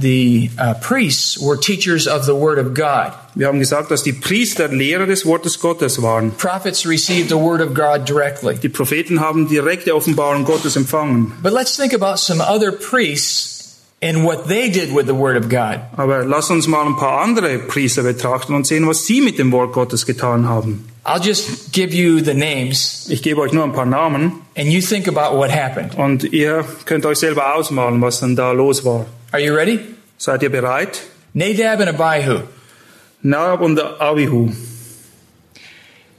The, 0.00 0.50
uh, 0.58 0.74
priests 0.80 1.38
were 1.38 1.56
teachers 1.56 2.06
of 2.06 2.24
the 2.24 2.34
Word 2.34 2.58
of 2.58 2.74
God. 2.74 3.12
Wir 3.34 3.48
haben 3.48 3.58
gesagt, 3.58 3.90
dass 3.90 4.02
die 4.02 4.12
Priester 4.12 4.68
Lehrer 4.68 5.06
des 5.06 5.26
Wortes 5.26 5.58
Gottes 5.60 6.00
waren. 6.02 6.32
Prophets 6.32 6.86
received 6.86 7.28
the 7.28 7.36
Word 7.36 7.60
of 7.60 7.74
God 7.74 8.06
directly. 8.08 8.56
Die 8.56 8.68
Propheten 8.68 9.20
haben 9.20 9.48
direkte 9.48 9.94
Offenbarung 9.94 10.44
Gottes 10.44 10.76
empfangen. 10.76 11.32
But 11.42 11.52
let's 11.52 11.76
think 11.76 11.92
about 11.92 12.18
some 12.18 12.40
other 12.40 12.72
priests 12.72 13.76
and 14.02 14.24
what 14.24 14.46
they 14.48 14.70
did 14.70 14.94
with 14.94 15.06
the 15.06 15.14
Word 15.14 15.36
of 15.36 15.48
God. 15.48 15.80
Aber 15.96 16.24
lass 16.24 16.50
uns 16.50 16.66
mal 16.66 16.86
ein 16.86 16.96
paar 16.96 17.22
andere 17.22 17.58
Priester 17.58 18.02
betrachten 18.02 18.54
und 18.54 18.66
sehen, 18.66 18.86
was 18.86 19.06
sie 19.06 19.20
mit 19.20 19.38
dem 19.38 19.52
Wort 19.52 19.72
Gottes 19.72 20.06
getan 20.06 20.48
haben. 20.48 20.86
I'll 21.04 21.20
just 21.22 21.72
give 21.72 21.94
you 21.94 22.18
the 22.18 22.34
names 22.34 23.06
Ich 23.08 23.22
gebe 23.22 23.40
euch 23.40 23.52
nur 23.52 23.62
ein 23.62 23.72
paar 23.72 23.86
Namen 23.86 24.32
and 24.56 24.66
you 24.72 24.80
think 24.80 25.06
about 25.06 25.36
what 25.36 25.50
happened. 25.50 25.94
und 25.96 26.24
ihr 26.24 26.64
könnt 26.84 27.06
euch 27.06 27.18
selber 27.18 27.54
ausmalen, 27.54 28.00
was 28.02 28.20
dann 28.20 28.34
da 28.34 28.50
los 28.52 28.84
war. 28.84 29.06
Are 29.32 29.40
you 29.42 29.54
ready? 29.54 29.78
Seid 30.18 30.42
ihr 30.42 30.50
bereit? 30.50 31.02
Nadab 31.34 31.80
and 31.80 32.00
Abihu, 32.00 32.42
Nadab 33.22 33.60
und 33.60 33.80
Abihu. 34.00 34.52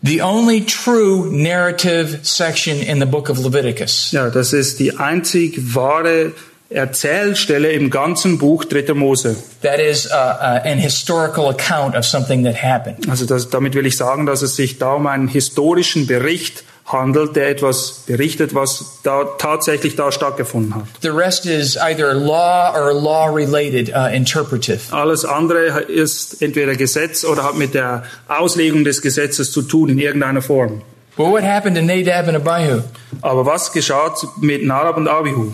the 0.03 0.21
only 0.21 0.61
true 0.61 1.31
narrative 1.31 2.25
section 2.25 2.77
in 2.77 2.99
the 2.99 3.05
book 3.05 3.29
of 3.29 3.39
Leviticus. 3.39 4.11
Ja, 4.11 4.29
das 4.29 4.53
ist 4.53 4.79
die 4.79 4.97
einzig 4.97 5.75
wahre 5.75 6.33
Erzählstelle 6.69 7.71
im 7.71 7.89
ganzen 7.89 8.37
Buch 8.37 8.65
3. 8.65 8.93
Mose. 8.93 9.37
That 9.61 9.79
is 9.79 10.05
uh, 10.05 10.09
uh, 10.09 10.61
an 10.65 10.77
historical 10.77 11.49
account 11.49 11.95
of 11.95 12.05
something 12.05 12.43
that 12.43 12.61
happened. 12.61 13.09
Also 13.09 13.25
das, 13.25 13.49
damit 13.49 13.73
will 13.73 13.85
ich 13.85 13.95
sagen, 13.95 14.25
dass 14.25 14.41
es 14.41 14.55
sich 14.55 14.77
da 14.77 14.93
um 14.93 15.07
einen 15.07 15.29
historischen 15.29 16.07
Bericht 16.07 16.63
handelt, 16.87 17.35
der 17.35 17.49
etwas 17.49 18.03
berichtet, 18.07 18.55
was 18.55 18.99
da 19.03 19.25
tatsächlich 19.37 19.95
da 19.95 20.11
stattgefunden 20.11 20.73
hat. 20.75 20.85
The 21.01 21.09
rest 21.09 21.45
is 21.45 21.77
either 21.77 22.13
law 22.13 22.73
or 22.73 22.93
law 22.93 23.27
related, 23.27 23.89
uh, 23.89 24.07
interpretive. 24.13 24.79
Alles 24.91 25.25
andere 25.25 25.81
ist 25.81 26.41
entweder 26.41 26.75
Gesetz 26.75 27.25
oder 27.25 27.43
hat 27.43 27.55
mit 27.57 27.73
der 27.73 28.03
Auslegung 28.27 28.83
des 28.83 29.01
Gesetzes 29.01 29.51
zu 29.51 29.61
tun 29.61 29.89
in 29.89 29.99
irgendeiner 29.99 30.41
Form. 30.41 30.81
Well, 31.17 31.31
what 31.31 31.43
happened 31.43 31.75
to 31.75 31.81
Nadab 31.81 32.27
and 32.27 32.37
Abihu? 32.37 32.81
Aber 33.21 33.45
was 33.45 33.71
geschah 33.71 34.13
mit 34.39 34.63
Nadab 34.63 34.97
und 34.97 35.07
Abihu? 35.07 35.53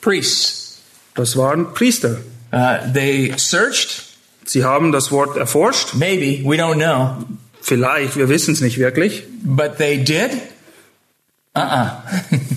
Priests. 0.00 0.80
Das 1.14 1.36
waren 1.36 1.72
Priester. 1.72 2.18
Uh, 2.52 2.78
they 2.92 3.32
searched, 3.36 4.04
Sie 4.44 4.64
haben 4.64 4.92
das 4.92 5.10
Wort 5.12 5.36
erforscht. 5.36 5.94
maybe, 5.94 6.42
we 6.44 6.56
don't 6.56 6.76
know, 6.76 7.16
Vielleicht, 7.60 8.16
wir 8.16 8.28
wissen 8.28 8.54
es 8.54 8.60
nicht 8.60 8.78
wirklich. 8.78 9.24
but 9.42 9.76
they 9.78 9.98
did. 9.98 10.30
Uh-uh. 11.56 11.90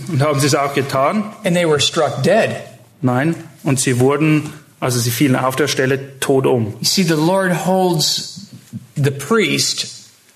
Und 0.11 0.21
haben 0.21 0.39
sie 0.39 0.47
es 0.47 0.55
auch 0.55 0.73
getan? 0.73 1.23
and 1.43 1.55
they 1.55 1.65
were 1.67 1.79
struck 1.79 2.21
dead. 2.23 2.51
Nein. 3.01 3.35
Und 3.63 3.79
sie 3.79 3.99
wurden, 3.99 4.51
also 4.79 4.99
sie 4.99 5.11
fielen 5.11 5.35
auf 5.35 5.55
der 5.55 5.67
Stelle 5.67 6.19
tot 6.19 6.45
um. 6.45 6.73
You 6.79 6.85
see, 6.85 7.03
the 7.03 7.13
Lord 7.13 7.65
holds 7.65 8.47
the 8.95 9.11
priest, 9.11 9.87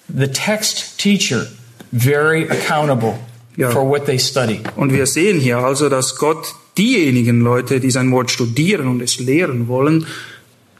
the 0.07 0.27
text 0.27 0.97
teacher, 0.97 1.47
very 1.91 2.49
accountable 2.49 3.15
Yeah. 3.57 3.71
for 3.71 3.89
what 3.89 4.05
they 4.05 4.19
study. 4.19 4.59
Und 4.75 4.91
wir 4.91 5.05
sehen 5.05 5.39
hier 5.39 5.59
also, 5.59 5.87
dass 5.87 6.17
Gott 6.17 6.55
diejenigen 6.77 7.39
Leute, 7.39 7.79
die 7.79 7.89
sein 7.89 8.11
Wort 8.11 8.29
studieren 8.29 8.89
und 8.89 9.01
es 9.01 9.17
lehren 9.19 9.69
wollen, 9.69 10.07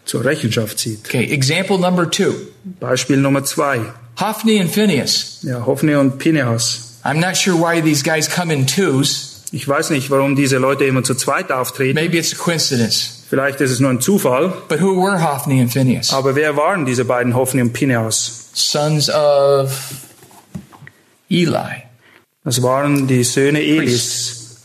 zur 0.03 0.25
Rechenschaft 0.25 0.77
zieht. 0.79 1.05
Okay, 1.05 1.23
example 1.31 1.79
number 1.79 2.11
two. 2.11 2.33
Beispiel 2.81 3.15
Nummer 3.17 3.45
zwei. 3.45 3.79
Hophni 4.19 4.59
and 4.59 4.69
Phineas. 4.69 5.39
Ja, 5.43 5.65
Hophni 5.65 5.95
und 5.95 6.17
Pinehas. 6.17 6.94
I'm 7.05 7.19
not 7.19 7.37
sure 7.37 7.55
why 7.55 7.81
these 7.81 8.01
guys 8.01 8.27
come 8.27 8.51
in 8.51 8.65
twos. 8.65 9.43
Ich 9.51 9.67
weiß 9.67 9.91
nicht, 9.91 10.09
warum 10.09 10.35
diese 10.35 10.57
Leute 10.57 10.85
immer 10.85 11.03
zu 11.03 11.13
zweit 11.13 11.51
auftreten. 11.51 11.93
Maybe 11.93 12.17
it's 12.17 12.33
a 12.33 12.35
coincidence. 12.35 13.23
Vielleicht 13.29 13.61
ist 13.61 13.69
es 13.69 13.79
nur 13.79 13.91
ein 13.91 14.01
Zufall. 14.01 14.51
But 14.67 14.81
who 14.81 14.95
were 15.01 15.21
Hophni 15.21 15.61
and 15.61 15.71
Phineas? 15.71 16.11
Aber 16.11 16.35
wer 16.35 16.57
waren 16.57 16.85
diese 16.85 17.05
beiden 17.05 17.35
Hophni 17.35 17.61
und 17.61 17.73
Pinehas? 17.73 18.49
Sons 18.53 19.09
of 19.11 19.71
Eli. 21.29 21.83
Das 22.43 22.63
waren 22.63 23.07
die 23.07 23.23
Söhne 23.23 23.61
Elis, 23.61 24.57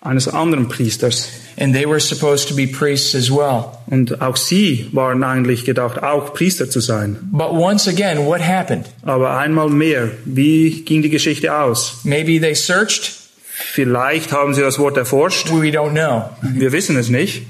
eines 0.00 0.28
anderen 0.28 0.68
Priesters. 0.68 1.28
And 1.60 1.74
they 1.74 1.86
were 1.86 1.98
supposed 1.98 2.48
to 2.48 2.54
be 2.54 2.66
priests 2.68 3.14
as 3.16 3.30
well. 3.30 3.64
Und 3.86 4.20
auch 4.22 4.36
sie 4.36 4.88
waren 4.92 5.24
eigentlich 5.24 5.64
gedacht, 5.64 6.02
auch 6.02 6.32
Priester 6.32 6.70
zu 6.70 6.78
sein. 6.80 7.16
But 7.32 7.50
once 7.50 7.88
again, 7.88 8.26
what 8.26 8.40
happened? 8.40 8.86
Aber 9.02 9.36
einmal 9.36 9.68
mehr, 9.68 10.10
wie 10.24 10.82
ging 10.84 11.02
die 11.02 11.10
Geschichte 11.10 11.52
aus? 11.54 12.00
Maybe 12.04 12.40
they 12.40 12.54
searched. 12.54 13.10
Vielleicht 13.50 14.30
haben 14.32 14.54
sie 14.54 14.60
das 14.60 14.78
Wort 14.78 14.96
erforscht. 14.96 15.50
We 15.50 15.70
don't 15.70 15.90
know. 15.90 16.30
Wir 16.42 16.70
wissen 16.70 16.96
es 16.96 17.08
nicht. 17.08 17.42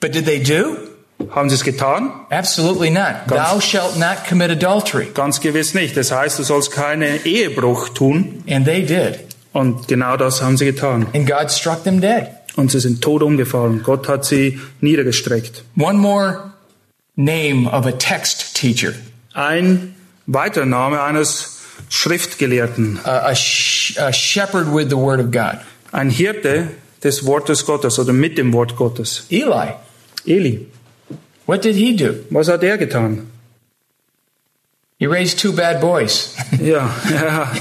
But 0.00 0.14
did 0.14 0.26
they 0.26 0.42
do? 0.42 0.76
Haben 1.30 1.48
sie 1.48 1.54
es 1.54 1.64
getan? 1.64 2.10
Absolutely 2.28 2.90
not. 2.90 3.26
Ganz- 3.28 3.50
Thou 3.50 3.60
shalt 3.60 3.96
not 3.98 4.26
commit 4.28 4.50
adultery. 4.50 5.06
Ganz 5.14 5.40
gewiss 5.40 5.72
nicht. 5.72 5.96
Das 5.96 6.12
heißt, 6.12 6.38
du 6.38 6.42
sollst 6.42 6.72
keinen 6.72 7.24
Ehebruch 7.24 7.88
tun. 7.90 8.44
And 8.50 8.66
they 8.66 8.82
did. 8.84 9.20
Und 9.54 9.88
genau 9.88 10.18
das 10.18 10.42
haben 10.42 10.58
sie 10.58 10.66
getan. 10.66 11.06
And 11.14 11.26
God 11.26 11.50
struck 11.50 11.84
them 11.84 12.02
dead. 12.02 12.26
Und 12.56 12.70
sie 12.70 12.80
sind 12.80 13.02
tot 13.02 13.22
umgefallen. 13.22 13.82
Gott 13.82 14.06
hat 14.08 14.24
sie 14.24 14.60
niedergestreckt. 14.80 15.64
One 15.76 15.98
more 15.98 16.52
name 17.16 17.66
of 17.70 17.86
a 17.86 17.92
text 17.92 18.54
teacher, 18.56 18.92
Ein 19.34 19.94
weiterer 20.26 20.64
Name 20.66 21.02
eines 21.02 21.60
Schriftgelehrten. 21.88 23.00
a, 23.04 23.30
a, 23.30 23.34
sh- 23.34 23.98
a 23.98 24.12
shepherd 24.12 24.72
with 24.72 24.88
the 24.90 24.96
word 24.96 25.18
of 25.20 25.30
God. 25.32 25.58
Ein 25.92 26.10
Hirte 26.10 26.68
des 27.02 27.24
Wortes 27.26 27.66
Gottes 27.66 27.98
oder 27.98 28.12
mit 28.12 28.38
dem 28.38 28.52
Wort 28.52 28.76
Gottes. 28.76 29.26
Eli. 29.30 29.72
Eli. 30.26 30.66
What 31.46 31.64
did 31.64 31.76
he 31.76 31.94
do? 31.96 32.14
Was 32.30 32.48
hat 32.48 32.62
er 32.62 32.78
getan? 32.78 33.26
He 35.04 35.10
raised 35.10 35.38
two 35.38 35.52
bad 35.52 35.82
boys. 35.82 36.34
Ja, 36.62 36.88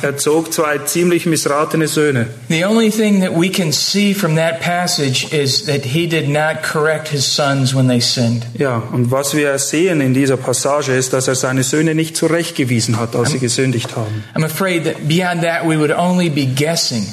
er, 0.01 0.17
zog 0.17 0.53
zwei 0.53 0.77
ziemlich 0.77 1.25
missratene 1.25 1.87
Söhne. 1.87 2.27
the 2.47 2.63
only 2.63 2.89
thing 2.89 3.19
that 3.21 3.33
we 3.35 3.49
can 3.49 3.73
see 3.73 4.13
from 4.13 4.35
that 4.35 4.61
passage 4.61 5.33
is 5.33 5.65
that 5.65 5.83
he 5.83 6.07
did 6.07 6.29
not 6.29 6.63
correct 6.63 7.09
his 7.09 7.25
sons 7.25 7.73
when 7.75 7.87
they 7.87 7.99
sinned. 7.99 8.45
Ja, 8.57 8.81
und 8.93 9.11
was 9.11 9.35
wir 9.35 9.57
sehen 9.59 9.99
in 9.99 10.13
dieser 10.13 10.37
Passage 10.37 10.93
ist, 10.93 11.11
dass 11.11 11.27
er 11.27 11.35
seine 11.35 11.63
Söhne 11.63 11.95
nicht 11.95 12.15
zurechtgewiesen 12.15 12.97
hat, 12.97 13.13
als 13.13 13.31
sie 13.31 13.39
gesündigt 13.39 13.97
haben. 13.97 14.23
I'm 14.35 14.45
afraid 14.45 14.85
that 14.85 15.05
beyond 15.09 15.41
that 15.41 15.67
we 15.67 15.77
would 15.77 15.91
only 15.91 16.29
be 16.29 16.45
guessing. 16.45 17.05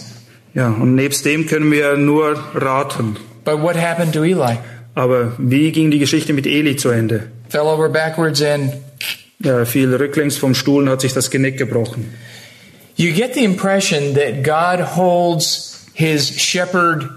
Ja, 0.54 0.68
und 0.68 0.94
nebst 0.94 1.24
dem 1.24 1.46
können 1.46 1.72
wir 1.72 1.96
nur 1.96 2.38
raten. 2.54 3.16
But 3.44 3.62
what 3.62 3.74
happened 3.74 4.12
to 4.12 4.22
Eli? 4.22 4.58
Aber 4.94 5.32
wie 5.38 5.72
ging 5.72 5.90
die 5.90 5.98
Geschichte 5.98 6.34
mit 6.34 6.46
Eli 6.46 6.76
zu 6.76 6.90
Ende? 6.90 7.30
Fell 7.48 7.62
over 7.66 7.88
backwards 7.88 8.40
and 8.42 8.74
er 9.42 9.64
fiel 9.66 9.94
rücklings 9.94 10.36
vom 10.36 10.54
Stuhl 10.54 10.82
und 10.84 10.88
hat 10.90 11.00
sich 11.00 11.12
das 11.12 11.30
Genick 11.30 11.56
gebrochen. 11.58 12.12
You 12.96 13.12
get 13.12 13.34
the 13.34 13.44
impression 13.44 14.14
that 14.14 14.44
God 14.44 14.96
holds 14.96 15.86
his 15.94 16.28
shepherd 16.40 17.08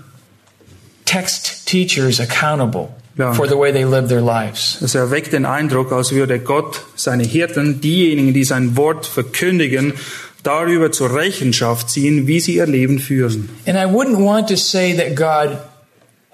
text 1.06 1.66
teachers 1.68 2.20
accountable 2.20 2.90
Ja. 3.18 3.34
for 3.34 3.48
the 3.48 3.56
way 3.58 3.72
they 3.72 3.84
live 3.84 4.08
their 4.08 4.22
lives. 4.22 4.78
Das 4.80 4.96
erweckt 4.96 5.34
den 5.34 5.46
Eindruck, 5.46 5.92
als 5.92 6.12
würde 6.14 6.40
Gott 6.40 6.82
seine 6.96 7.24
Hirten, 7.24 7.80
diejenigen, 7.80 8.34
die 8.34 8.44
sein 8.44 8.76
Wort 8.76 9.06
verkündigen, 9.06 9.94
darüber 10.42 10.92
zur 10.92 11.14
Rechenschaft 11.16 11.90
ziehen, 11.92 12.26
wie 12.26 12.40
sie 12.40 12.56
ihr 12.56 12.66
Leben 12.66 12.98
führen. 13.00 13.50
And 13.68 13.78
I 13.78 13.84
wouldn't 13.86 14.18
want 14.18 14.50
to 14.50 14.56
say 14.56 14.96
that 14.96 15.16
God 15.16 15.58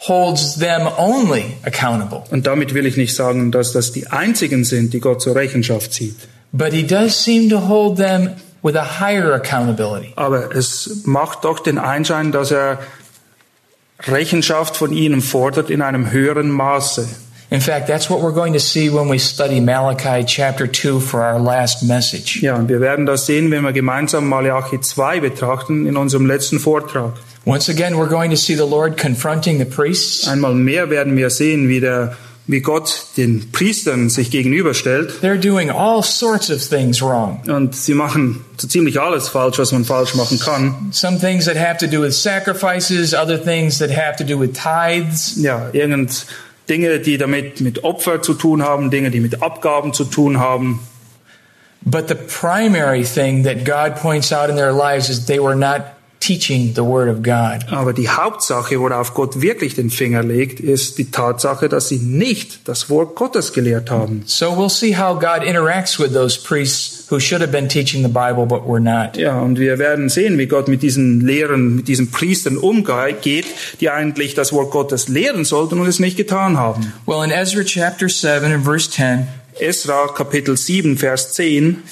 holds 0.08 0.58
them 0.60 0.88
only 0.98 1.58
accountable, 1.64 2.24
Und 2.32 2.48
damit 2.48 2.74
will 2.74 2.86
ich 2.86 2.96
nicht 2.98 3.16
sagen, 3.16 3.52
dass 3.52 3.74
das 3.74 3.92
die 3.92 4.08
einzigen 4.08 4.64
sind, 4.64 4.94
die 4.94 5.00
Gott 5.00 5.22
zur 5.22 5.36
Rechenschaft 5.36 5.94
zieht. 5.94 6.16
but 6.52 6.72
he 6.74 6.84
does 6.84 7.24
seem 7.24 7.50
to 7.50 7.68
hold 7.68 7.98
them 7.98 8.30
with 8.64 8.76
a 8.76 9.00
higher 9.00 9.34
accountability. 9.34 10.14
Aber 10.16 10.56
es 10.56 11.02
macht 11.06 11.44
doch 11.46 11.60
den 11.60 11.78
Einschein, 11.78 12.32
dass 12.32 12.52
er 12.52 12.80
Rechenschaft 14.08 14.78
von 14.78 14.94
ihnen 14.94 15.22
fordert 15.22 15.70
in 15.70 15.82
einem 15.82 16.12
höheren 16.12 16.50
Maße. 16.50 17.08
In 17.52 17.62
fact, 17.62 17.88
that's 17.88 18.10
what 18.12 18.22
we're 18.22 18.32
going 18.34 18.54
to 18.54 18.60
see 18.60 18.90
when 18.94 19.10
we 19.10 19.18
study 19.20 19.60
Malachi 19.60 20.24
chapter 20.24 20.68
2 20.72 21.00
for 21.00 21.22
our 21.22 21.40
last 21.40 21.82
message. 21.84 22.42
Ja, 22.42 22.56
und 22.56 22.70
wir 22.70 22.80
werden 22.80 23.08
das 23.08 23.26
sehen, 23.26 23.50
wenn 23.50 23.64
wir 23.64 23.74
gemeinsam 23.74 24.30
Malachi 24.30 24.80
2 24.80 25.20
betrachten 25.20 25.88
in 25.88 25.98
unserem 25.98 26.28
letzten 26.28 26.60
Vortrag. 26.60 27.14
Once 27.50 27.68
again, 27.68 27.98
we're 27.98 28.08
going 28.08 28.30
to 28.30 28.38
see 28.38 28.54
the 28.54 28.64
Lord 28.66 28.96
confronting 28.96 29.58
the 29.58 29.66
priests 29.66 30.28
Einmal 30.28 30.54
mehr 30.54 30.92
werden 30.92 31.18
wir 31.18 31.32
sehen, 31.32 31.68
wie 31.68 31.80
der 31.80 32.16
wie 32.46 32.62
Gott 32.62 33.06
den 33.18 33.52
Priestern 33.52 34.10
sich 34.10 34.30
gegenüberstellt. 34.30 35.22
They're 35.22 35.40
doing 35.40 35.72
all 35.72 36.04
sorts 36.04 36.52
of 36.52 36.62
things 36.62 37.02
wrong. 37.02 37.42
Und 37.48 37.76
sie 37.76 37.96
machen 37.96 38.44
so 38.58 38.68
ziemlich 38.68 39.00
alles 39.00 39.30
falsch, 39.30 39.58
was 39.58 39.72
man 39.72 39.84
falsch 39.84 40.16
machen 40.16 40.40
kann. 40.40 40.90
Some 40.92 41.20
things 41.20 41.46
that 41.46 41.56
have 41.58 41.78
to 41.78 41.88
do 41.88 42.02
with 42.02 42.14
sacrifices, 42.14 43.14
other 43.14 43.42
things 43.42 43.80
that 43.80 43.90
have 43.90 44.16
to 44.18 44.24
do 44.24 44.40
with 44.40 44.54
tithes. 44.54 45.36
Ja, 45.38 45.70
irgend 45.74 46.28
Dinge, 46.70 47.00
die 47.00 47.18
damit 47.18 47.62
mit 47.62 47.84
Opfer 47.84 48.22
zu 48.22 48.36
tun 48.36 48.64
haben, 48.64 48.92
Dinge, 48.92 49.10
die 49.12 49.20
mit 49.20 49.42
Abgaben 49.42 49.94
zu 49.94 50.06
tun 50.06 50.40
haben. 50.40 50.80
But 51.84 52.10
the 52.10 52.16
primary 52.16 53.04
thing 53.04 53.44
that 53.44 53.64
God 53.64 53.96
points 53.96 54.32
out 54.32 54.50
in 54.50 54.56
their 54.56 54.74
lives 54.74 55.10
is 55.10 55.26
they 55.26 55.40
were 55.40 55.56
not 55.56 55.99
teaching 56.20 56.74
the 56.76 56.82
Word 56.82 57.10
of 57.10 57.24
God. 57.24 57.72
Aber 57.72 57.94
die 57.94 58.10
Hauptsache, 58.10 58.80
worauf 58.80 59.14
Gott 59.14 59.42
wirklich 59.42 59.76
den 59.76 59.90
Finger 59.90 60.24
legt, 60.24 60.60
ist 60.60 60.98
die 60.98 61.12
Tatsache, 61.12 61.70
dass 61.70 61.90
sie 61.90 61.98
nicht 61.98 62.68
das 62.68 62.90
Wort 62.90 63.16
Gottes 63.16 63.54
gelehrt 63.54 63.90
haben. 63.90 64.24
So 64.26 64.48
we'll 64.48 64.70
see 64.70 64.98
how 64.98 65.20
God 65.20 65.44
interacts 65.44 66.00
with 66.00 66.14
those 66.14 66.38
priests 66.38 67.06
who 67.10 67.20
should 67.20 67.42
have 67.42 67.52
been 67.52 67.68
teaching 67.68 68.04
the 68.04 68.10
Bible 68.10 68.46
but 68.46 68.68
were 68.68 68.80
not. 68.80 69.18
Ja, 69.18 69.40
und 69.40 69.60
wir 69.60 69.80
werden 69.80 70.10
sehen, 70.10 70.38
wie 70.38 70.48
Gott 70.48 70.68
mit 70.68 70.84
diesen 70.84 71.22
Lehrern, 71.22 71.76
mit 71.76 71.88
diesen 71.88 72.12
Priestern 72.12 72.58
umgeht, 72.58 73.46
die 73.80 73.90
eigentlich 73.90 74.34
das 74.36 74.54
Wort 74.54 74.72
Gottes 74.72 75.08
lehren 75.08 75.46
sollten 75.46 75.80
und 75.80 75.88
es 75.88 76.00
nicht 76.00 76.18
getan 76.18 76.58
haben. 76.58 76.94
Well, 77.06 77.24
in 77.24 77.32
Ezra 77.32 77.64
chapter 77.64 78.10
7 78.10 78.52
and 78.52 78.64
verse 78.64 78.90
10, 78.92 79.28
Esra 79.60 80.08
Kapitel 80.08 80.56
7 80.56 80.98
Vers 80.98 81.34
10 81.34 81.84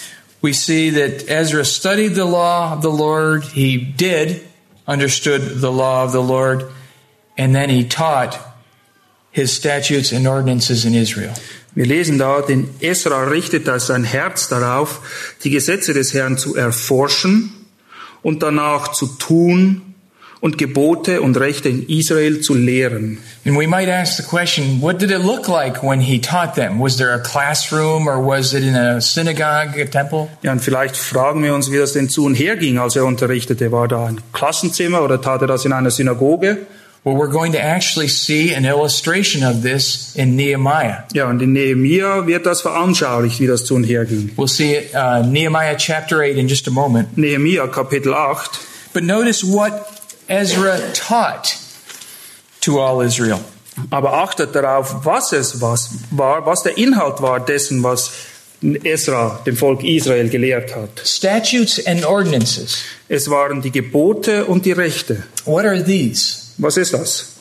we 0.41 0.53
see 0.53 0.89
that 0.91 1.29
Ezra 1.29 1.65
studied 1.65 2.15
the 2.15 2.25
law 2.25 2.73
of 2.73 2.81
the 2.81 2.91
Lord. 2.91 3.43
He 3.43 3.77
did 3.77 4.47
understood 4.87 5.59
the 5.59 5.71
law 5.71 6.03
of 6.03 6.11
the 6.11 6.21
Lord, 6.21 6.71
and 7.37 7.53
then 7.53 7.69
he 7.69 7.83
taught 7.83 8.39
his 9.31 9.51
statutes 9.51 10.11
and 10.11 10.27
ordinances 10.27 10.85
in 10.85 10.93
Israel. 10.93 11.33
Wir 11.75 11.85
lesen 11.85 12.17
da, 12.17 12.41
denn 12.41 12.73
Esra 12.81 13.25
richtete 13.29 13.79
sein 13.79 14.03
Herz 14.03 14.47
darauf, 14.47 15.35
die 15.43 15.51
Gesetze 15.51 15.93
des 15.93 16.13
Herrn 16.13 16.37
zu 16.37 16.55
erforschen 16.55 17.67
und 18.23 18.41
danach 18.41 18.93
zu 18.93 19.05
tun 19.05 19.86
und 20.39 20.57
Gebote 20.57 21.21
und 21.21 21.37
Rechte 21.37 21.69
in 21.69 21.87
Israel 21.87 22.41
zu 22.41 22.53
lehren. 22.53 23.17
And 23.45 23.57
we 23.57 23.67
might 23.67 23.89
ask 23.89 24.17
the 24.17 24.23
question, 24.23 24.81
what 24.81 24.99
did 24.99 25.11
it 25.11 25.19
look 25.19 25.47
like 25.47 25.81
when 25.81 26.01
he 26.01 26.19
taught 26.19 26.55
them? 26.55 26.79
Was 26.79 26.97
there 26.97 27.13
a 27.13 27.19
classroom 27.19 28.07
or 28.07 28.19
was 28.19 28.53
it 28.53 28.63
in 28.63 28.75
a 28.75 29.01
synagogue, 29.01 29.79
a 29.79 29.85
temple? 29.85 30.27
Ja, 30.43 30.51
und 30.51 30.59
vielleicht 30.59 30.97
fragen 30.97 31.43
wir 31.43 31.53
uns, 31.53 31.71
wie 31.71 31.77
das 31.77 31.93
denn 31.93 32.09
zu 32.09 32.25
und 32.25 32.35
her 32.35 32.55
ging, 32.55 32.77
als 32.77 32.95
er 32.95 33.05
unterrichtete. 33.05 33.71
War 33.71 33.87
da 33.87 34.05
ein 34.05 34.21
Klassenzimmer 34.33 35.01
oder 35.01 35.21
tat 35.21 35.41
er 35.41 35.47
das 35.47 35.65
in 35.65 35.73
einer 35.73 35.91
Synagoge? 35.91 36.57
Well, 37.03 37.15
we're 37.15 37.31
going 37.31 37.53
to 37.53 37.59
actually 37.59 38.09
see 38.09 38.53
an 38.53 38.65
illustration 38.65 39.41
of 39.41 39.61
this 39.61 40.13
in 40.15 40.35
Nehemiah. 40.35 41.05
Ja, 41.13 41.29
und 41.29 41.41
in 41.41 41.53
Nehemia 41.53 42.27
wird 42.27 42.45
das 42.45 42.59
veranschaulicht, 42.61 43.39
wie 43.39 43.47
das 43.47 43.63
zu 43.63 43.75
und 43.75 43.85
her 43.85 44.03
ging. 44.03 44.31
We'll 44.35 44.49
see 44.49 44.75
it, 44.75 44.93
uh, 44.93 45.25
Nehemiah 45.25 45.77
chapter 45.77 46.19
8 46.19 46.35
in 46.35 46.49
just 46.49 46.67
a 46.67 46.71
moment. 46.71 47.17
Nehemia 47.17 47.67
Kapitel 47.67 48.13
8. 48.13 48.59
But 48.93 49.03
notice 49.03 49.43
what 49.43 49.96
Ezra 50.27 50.79
taught 50.93 51.57
to 52.61 52.79
all 52.79 53.01
Israel. 53.01 53.39
Aber 53.91 54.13
achtet 54.13 54.53
darauf, 54.53 55.05
was 55.05 55.31
es 55.33 55.61
was 55.61 55.89
war, 56.11 56.45
was 56.45 56.63
der 56.63 56.77
Inhalt 56.77 57.21
war 57.21 57.39
dessen, 57.39 57.83
was 57.83 58.11
Esra 58.61 59.39
dem 59.45 59.55
Volk 59.55 59.83
Israel 59.83 60.29
gelehrt 60.29 60.75
hat. 60.75 60.99
Statutes 61.05 61.85
and 61.85 62.03
ordinances. 62.05 62.77
Es 63.07 63.29
waren 63.29 63.61
die 63.61 63.71
Gebote 63.71 64.45
und 64.45 64.65
die 64.65 64.71
Rechte. 64.71 65.23
What 65.45 65.65
are 65.65 65.83
these? 65.83 66.53
Was 66.57 66.75
ist 66.77 66.93
das? 66.93 67.33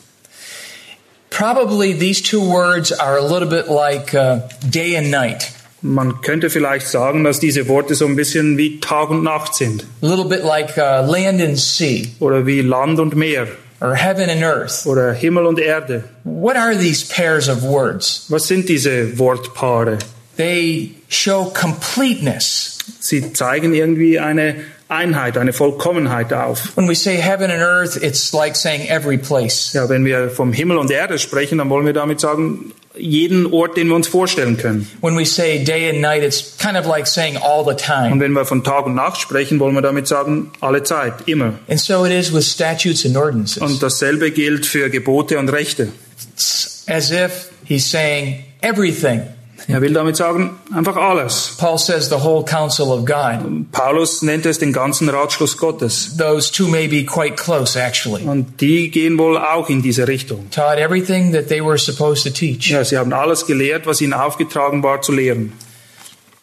Probably 1.31 1.93
these 1.93 2.21
two 2.21 2.41
words 2.41 2.91
are 2.91 3.17
a 3.17 3.21
little 3.21 3.49
bit 3.49 3.67
like 3.67 4.13
uh, 4.13 4.41
day 4.69 4.95
and 4.95 5.11
night, 5.11 5.51
Man 5.81 6.21
könnte 6.21 6.49
vielleicht 6.49 6.87
sagen, 6.87 7.23
dass 7.23 7.39
diese 7.39 7.67
Worte 7.67 7.93
so 7.95 8.05
ein 8.07 8.15
bisschen 8.15 8.57
wie 8.57 8.79
Tag 8.79 9.09
und 9.09 9.23
Nacht 9.23 9.53
sind 9.55 9.85
a 10.01 10.07
little 10.07 10.25
bit 10.25 10.43
like 10.43 10.75
uh, 10.77 11.05
land 11.09 11.41
and 11.41 11.57
sea, 11.57 12.03
oder 12.19 12.45
wie 12.45 12.61
Land 12.61 12.99
und 12.99 13.15
Meer 13.15 13.47
or 13.79 13.93
heaven 13.93 14.29
and 14.29 14.41
earth. 14.43 14.85
oder 14.87 15.13
Himmel 15.13 15.45
und 15.45 15.59
Erde. 15.59 16.03
What 16.23 16.55
are 16.55 16.75
these 16.75 17.05
pairs 17.05 17.47
of 17.47 17.61
words? 17.61 18.25
Was 18.29 18.47
sind 18.47 18.67
diese 18.69 19.17
Wortpaare? 19.19 19.99
They 20.35 20.95
show 21.09 21.45
completeness. 21.53 22.77
Sie 22.99 23.33
zeigen 23.33 23.73
irgendwie 23.73 24.19
eine 24.19 24.55
Einheit, 24.89 25.37
eine 25.37 25.51
Vollkommenheit 25.53 26.31
auf. 26.33 26.75
When 26.75 26.87
we 26.87 26.95
say 26.95 27.17
heaven 27.17 27.51
and 27.51 27.61
earth, 27.61 28.01
it's 28.01 28.33
like 28.33 28.55
saying 28.55 28.87
every 28.87 29.17
place. 29.17 29.73
Ja, 29.73 29.89
wenn 29.89 30.05
wir 30.05 30.29
vom 30.29 30.53
Himmel 30.53 30.77
und 30.77 30.89
Erde 30.91 31.19
sprechen, 31.19 31.57
dann 31.57 31.69
wollen 31.69 31.85
wir 31.85 31.93
damit 31.93 32.19
sagen, 32.19 32.71
jeden 32.99 33.45
Ort, 33.53 33.77
den 33.77 33.87
wir 33.87 33.95
uns 33.95 34.07
vorstellen 34.07 34.57
können. 34.57 34.89
When 35.01 35.17
we 35.17 35.25
say 35.25 35.63
day 35.63 35.89
and 35.89 36.01
night, 36.01 36.23
it's 36.23 36.57
kind 36.57 36.77
of 36.77 36.85
like 36.85 37.07
saying 37.07 37.37
all 37.37 37.63
the 37.63 37.71
Und 37.71 37.77
time. 37.79 38.19
wenn 38.19 38.31
wir 38.33 38.45
von 38.45 38.63
Tag 38.63 38.85
und 38.85 38.95
Nacht 38.95 39.19
sprechen, 39.19 39.59
wollen 39.59 39.75
wir 39.75 39.81
damit 39.81 40.07
sagen, 40.07 40.51
alle 40.59 40.83
Zeit, 40.83 41.13
immer. 41.27 41.53
And 41.67 41.79
so 41.79 42.05
it 42.05 42.11
is 42.11 42.33
with 42.33 42.45
statutes 42.49 43.05
and 43.05 43.15
ordinances. 43.17 43.61
Und 43.61 43.81
dasselbe 43.81 44.31
gilt 44.31 44.65
für 44.65 44.89
Gebote 44.89 45.37
und 45.39 45.49
Rechte. 45.49 45.89
It's 46.33 46.83
as 46.87 47.11
if 47.11 47.49
he's 47.65 47.89
saying 47.89 48.43
everything. 48.61 49.21
Er 49.69 49.81
will 49.81 49.93
damit 49.93 50.15
sagen, 50.15 50.57
einfach 50.73 50.95
alles. 50.95 51.55
Paul 51.57 51.77
says 51.77 52.07
the 52.07 52.23
whole 52.23 52.43
counsel 52.45 52.87
of 52.87 53.05
God. 53.05 53.71
Paulus 53.73 54.21
nennt 54.21 54.45
es 54.45 54.59
den 54.59 54.71
ganzen 54.71 55.09
Ratschluss 55.09 55.57
Gottes. 55.57 56.15
Those 56.17 56.49
two 56.49 56.67
may 56.67 56.87
be 56.87 57.03
quite 57.03 57.35
close, 57.35 57.77
actually. 57.77 58.23
Und 58.23 58.61
die 58.61 58.89
gehen 58.89 59.17
wohl 59.17 59.37
auch 59.37 59.69
in 59.69 59.81
diese 59.81 60.07
Richtung. 60.07 60.49
Taught 60.51 60.79
everything 60.79 61.33
that 61.33 61.49
they 61.49 61.61
were 61.61 61.77
supposed 61.77 62.23
to 62.23 62.29
teach. 62.29 62.69
Ja, 62.69 62.85
sie 62.85 62.97
haben 62.97 63.11
alles 63.11 63.45
gelehrt, 63.45 63.85
was 63.85 63.99
ihnen 63.99 64.13
aufgetragen 64.13 64.83
war 64.83 65.01
zu 65.01 65.11
lehren. 65.11 65.51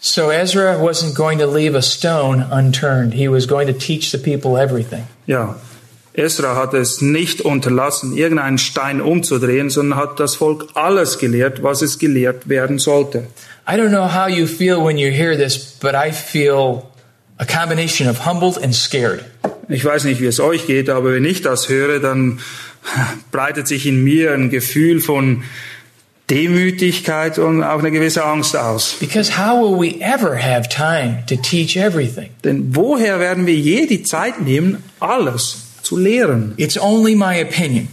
So 0.00 0.30
Ezra 0.30 0.82
wasn't 0.82 1.14
going 1.14 1.38
to 1.38 1.46
leave 1.46 1.74
a 1.74 1.80
stone 1.80 2.46
unturned. 2.50 3.14
He 3.14 3.26
was 3.26 3.46
going 3.46 3.66
to 3.68 3.72
teach 3.72 4.10
the 4.10 4.18
people 4.18 4.58
everything. 4.60 5.04
Ja, 5.26 5.56
Esra 6.16 6.54
hat 6.54 6.74
es 6.74 7.00
nicht 7.00 7.40
unterlassen, 7.40 8.16
irgendeinen 8.16 8.58
Stein 8.58 9.00
umzudrehen, 9.00 9.68
sondern 9.68 9.98
hat 9.98 10.20
das 10.20 10.36
Volk 10.36 10.68
alles 10.74 11.18
gelehrt, 11.18 11.64
was 11.64 11.82
es 11.82 11.98
gelehrt 11.98 12.48
werden 12.48 12.78
sollte. 12.78 13.26
I 13.68 13.72
don't 13.72 13.88
know 13.88 14.14
how 14.14 14.28
you 14.28 14.46
feel 14.46 14.76
when 14.76 14.96
you 14.96 15.10
hear 15.10 15.36
this, 15.36 15.58
but 15.80 15.94
I 15.94 16.12
feel 16.12 16.84
a 17.38 17.44
combination 17.44 18.08
of 18.08 18.24
humbled 18.24 18.62
and 18.62 18.72
scared. 18.72 19.24
Ich 19.68 19.84
weiß 19.84 20.04
nicht, 20.04 20.20
wie 20.20 20.26
es 20.26 20.38
euch 20.38 20.68
geht, 20.68 20.88
aber 20.88 21.12
wenn 21.12 21.24
ich 21.24 21.42
das 21.42 21.68
höre, 21.68 21.98
dann 21.98 22.38
breitet 23.32 23.66
sich 23.66 23.84
in 23.84 24.04
mir 24.04 24.34
ein 24.34 24.50
Gefühl 24.50 25.00
von 25.00 25.42
Demütigkeit 26.30 27.40
und 27.40 27.64
auch 27.64 27.80
eine 27.80 27.90
gewisse 27.90 28.24
Angst 28.24 28.56
aus. 28.56 28.96
Because 29.00 29.36
how 29.36 29.60
will 29.60 29.76
we 29.80 30.00
ever 30.00 30.40
have 30.40 30.68
time 30.68 31.24
to 31.26 31.34
teach 31.34 31.76
everything? 31.76 32.30
Denn 32.44 32.76
woher 32.76 33.18
werden 33.18 33.46
wir 33.46 33.56
je 33.56 33.86
die 33.86 34.04
Zeit 34.04 34.40
nehmen, 34.40 34.82
alles 35.00 35.64
zu 35.84 35.96
lehren? 35.96 36.54
It's 36.56 36.76
only 36.76 37.14
my 37.14 37.40
opinion. 37.40 37.88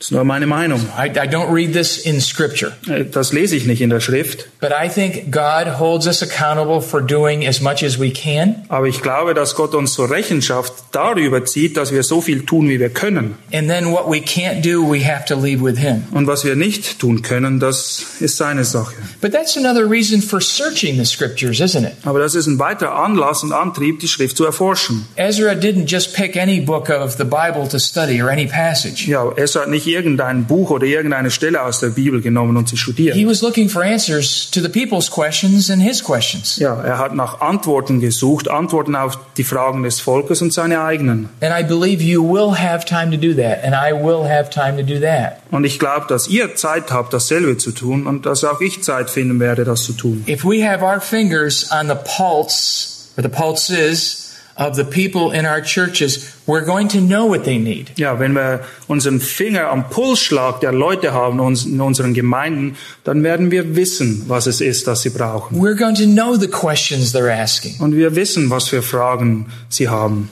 Das 0.00 0.06
ist 0.06 0.12
nur 0.12 0.24
meine 0.24 0.46
Meinung. 0.46 0.80
I, 0.98 1.10
I 1.10 1.28
don't 1.28 1.52
read 1.52 1.74
this 1.74 1.98
in 1.98 2.22
scripture. 2.22 2.72
Das 3.12 3.34
lese 3.34 3.54
ich 3.54 3.66
nicht 3.66 3.82
in 3.82 3.90
der 3.90 4.00
Schrift. 4.00 4.46
But 4.58 4.70
I 4.70 4.88
think 4.88 5.30
God 5.30 5.78
holds 5.78 6.06
us 6.06 6.22
accountable 6.22 6.80
for 6.80 7.02
doing 7.02 7.46
as 7.46 7.60
much 7.60 7.84
as 7.84 8.00
we 8.00 8.10
can. 8.10 8.64
Aber 8.68 8.86
ich 8.86 9.02
glaube, 9.02 9.34
dass 9.34 9.54
Gott 9.54 9.74
uns 9.74 9.92
zur 9.92 10.10
Rechenschaft 10.10 10.72
darüber 10.92 11.44
zieht, 11.44 11.76
dass 11.76 11.92
wir 11.92 12.02
so 12.02 12.22
viel 12.22 12.46
tun, 12.46 12.70
wie 12.70 12.80
wir 12.80 12.88
können. 12.88 13.36
And 13.52 13.68
then 13.68 13.92
what 13.92 14.10
we 14.10 14.20
can't 14.20 14.62
do, 14.62 14.90
we 14.90 15.04
have 15.04 15.26
to 15.26 15.34
leave 15.38 15.62
with 15.62 15.78
Him. 15.78 16.04
Und 16.12 16.26
was 16.26 16.46
wir 16.46 16.56
nicht 16.56 16.98
tun 16.98 17.20
können, 17.20 17.60
das 17.60 18.02
ist 18.20 18.38
seine 18.38 18.64
Sache. 18.64 18.94
But 19.20 19.32
that's 19.32 19.58
another 19.58 19.84
reason 19.84 20.22
for 20.22 20.40
searching 20.40 20.96
the 20.96 21.04
scriptures, 21.04 21.60
isn't 21.60 21.86
it? 21.86 21.92
Aber 22.04 22.20
das 22.20 22.34
ist 22.34 22.46
ein 22.46 22.58
weiterer 22.58 22.94
Anlass 22.94 23.42
und 23.42 23.52
Antrieb, 23.52 24.00
die 24.00 24.08
Schrift 24.08 24.38
zu 24.38 24.46
erforschen. 24.46 25.06
Ezra 25.16 25.52
didn't 25.52 25.84
just 25.90 26.14
pick 26.14 26.38
any 26.38 26.58
book 26.58 26.88
of 26.88 27.18
the 27.18 27.24
Bible 27.24 27.68
to 27.68 27.78
study 27.78 28.22
or 28.22 28.30
any 28.30 28.46
passage. 28.46 29.06
Ja, 29.06 29.30
es 29.36 29.54
hat 29.56 29.68
nicht 29.68 29.89
irgendein 29.92 30.46
Buch 30.46 30.70
oder 30.70 30.86
irgendeine 30.86 31.30
Stelle 31.30 31.62
aus 31.62 31.80
der 31.80 31.88
Bibel 31.88 32.20
genommen 32.20 32.56
und 32.56 32.68
sie 32.68 32.76
studiert. 32.76 33.16
He 33.16 33.26
was 33.26 33.42
looking 33.42 33.68
for 33.68 33.82
answers 33.82 34.50
to 34.50 34.60
the 34.60 34.68
people's 34.68 35.10
questions 35.10 35.70
and 35.70 35.82
his 35.82 36.02
questions. 36.02 36.56
Ja, 36.58 36.80
er 36.82 36.98
hat 36.98 37.14
nach 37.14 37.40
Antworten 37.40 38.00
gesucht, 38.00 38.48
Antworten 38.48 38.96
auf 38.96 39.18
die 39.36 39.44
Fragen 39.44 39.82
des 39.82 40.00
Volkes 40.00 40.42
und 40.42 40.52
seine 40.52 40.82
eigenen. 40.82 41.28
And 41.40 41.52
I 41.58 41.62
believe 41.62 42.02
you 42.02 42.22
will 42.22 42.56
have 42.56 42.84
time 42.84 43.10
to 43.10 43.16
do 43.16 43.34
that, 43.34 43.64
and 43.64 43.74
I 43.74 43.92
will 43.92 44.28
have 44.28 44.50
time 44.50 44.76
to 44.76 44.82
do 44.82 45.00
that. 45.00 45.38
Und 45.50 45.64
ich 45.64 45.78
glaube, 45.78 46.06
dass 46.08 46.28
ihr 46.28 46.54
Zeit 46.54 46.92
habt, 46.92 47.12
dasselbe 47.12 47.56
zu 47.56 47.72
tun 47.72 48.06
und 48.06 48.26
dass 48.26 48.44
auch 48.44 48.60
ich 48.60 48.82
Zeit 48.82 49.10
finden 49.10 49.40
werde, 49.40 49.64
das 49.64 49.84
zu 49.84 49.92
tun. 49.92 50.24
If 50.28 50.44
we 50.44 50.66
have 50.66 50.84
our 50.84 51.00
fingers 51.00 51.70
on 51.72 51.88
the 51.88 51.94
pulse, 51.94 53.08
or 53.16 53.22
the 53.22 53.28
pulses 53.28 54.29
of 54.60 54.76
the 54.76 54.84
people 54.84 55.32
in 55.32 55.46
our 55.46 55.62
churches, 55.62 56.36
we're 56.46 56.64
going 56.64 56.86
to 56.88 57.00
know 57.00 57.24
what 57.24 57.44
they 57.44 57.58
need. 57.58 57.90
Ja, 57.96 58.18
wenn 58.20 58.34
wir 58.34 58.60
unseren 58.88 59.18
Finger 59.18 59.70
am 59.70 59.88
Pulsschlag 59.88 60.60
der 60.60 60.72
Leute 60.72 61.12
haben 61.12 61.38
in 61.40 61.80
unseren 61.80 62.12
Gemeinden, 62.12 62.76
dann 63.02 63.22
werden 63.22 63.50
wir 63.50 63.74
wissen, 63.74 64.24
was 64.28 64.46
es 64.46 64.60
ist, 64.60 64.86
das 64.86 65.00
sie 65.00 65.10
brauchen. 65.10 65.58
We're 65.58 65.78
going 65.78 65.94
to 65.94 66.04
know 66.04 66.36
the 66.36 66.48
questions 66.48 67.14
they're 67.14 67.32
asking. 67.32 67.80
Und 67.80 67.96
wir 67.96 68.14
wissen, 68.14 68.50
was 68.50 68.68
für 68.68 68.82
Fragen 68.82 69.46
sie 69.70 69.88
haben. 69.88 70.28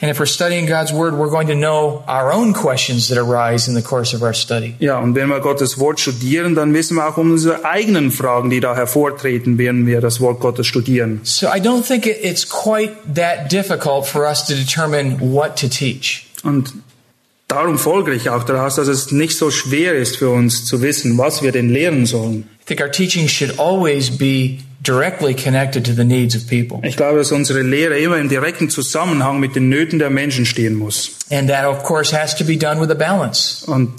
And 0.00 0.10
if 0.10 0.20
we're 0.20 0.26
studying 0.26 0.66
God's 0.66 0.92
Word, 0.92 1.14
we're 1.14 1.28
going 1.30 1.48
to 1.48 1.54
know 1.56 2.04
our 2.06 2.32
own 2.32 2.52
questions 2.52 3.08
that 3.08 3.18
arise 3.18 3.66
in 3.68 3.74
the 3.74 3.82
course 3.82 4.14
of 4.14 4.22
our 4.22 4.32
study. 4.32 4.74
Ja, 4.78 4.98
und 5.00 5.14
wenn 5.16 5.28
wir 5.28 5.40
Gottes 5.40 5.78
Wort 5.80 5.98
studieren, 5.98 6.54
dann 6.54 6.72
wissen 6.72 6.96
wir 6.96 7.08
auch 7.08 7.16
um 7.16 7.32
unsere 7.32 7.64
eigenen 7.64 8.12
Fragen, 8.12 8.48
die 8.48 8.60
da 8.60 8.76
hervortreten, 8.76 9.58
während 9.58 9.86
wir 9.86 10.00
das 10.00 10.20
Wort 10.20 10.38
Gottes 10.40 10.66
studieren. 10.68 11.20
So 11.24 11.48
I 11.48 11.58
don't 11.60 11.82
think 11.84 12.06
it- 12.06 12.18
it's 12.22 12.48
quite 12.48 12.92
that 13.14 13.50
difficult 13.50 14.06
for 14.06 14.24
us 14.24 14.46
to 14.46 14.54
determine 14.54 15.18
what 15.20 15.56
to 15.56 15.66
teach. 15.68 16.26
Und 16.44 16.72
darum 17.48 17.78
folge 17.78 18.14
ich 18.14 18.30
auch 18.30 18.44
daraus, 18.44 18.76
dass 18.76 18.88
es 18.88 19.10
nicht 19.10 19.36
so 19.36 19.50
schwer 19.50 19.94
ist 19.94 20.18
für 20.18 20.30
uns 20.30 20.64
zu 20.64 20.82
wissen, 20.82 21.18
was 21.18 21.42
wir 21.42 21.50
denn 21.50 21.70
lehren 21.70 22.06
sollen. 22.06 22.44
I 22.60 22.64
think 22.66 22.80
our 22.80 22.90
teaching 22.90 23.26
should 23.26 23.58
always 23.58 24.10
be 24.10 24.58
directly 24.82 25.34
connected 25.34 25.84
to 25.86 25.92
the 25.92 26.04
needs 26.04 26.36
of 26.36 26.46
people. 26.46 26.86
Ich 26.86 26.96
glaube, 26.96 27.18
dass 27.18 27.32
unsere 27.32 27.62
Lehre 27.62 27.98
immer 27.98 28.18
im 28.18 28.28
direkten 28.28 28.68
Zusammenhang 28.68 29.40
mit 29.40 29.56
den 29.56 29.68
Nöten 29.68 29.98
der 29.98 30.10
Menschen 30.10 30.46
stehen 30.46 30.74
muss. 30.74 31.12
And 31.30 31.48
that, 31.48 31.64
of 31.64 31.82
course, 31.82 32.14
has 32.14 32.36
to 32.36 32.44
be 32.44 32.56
done 32.56 32.80
with 32.80 32.90
a 32.90 32.94
balance. 32.94 33.64
Und 33.66 33.92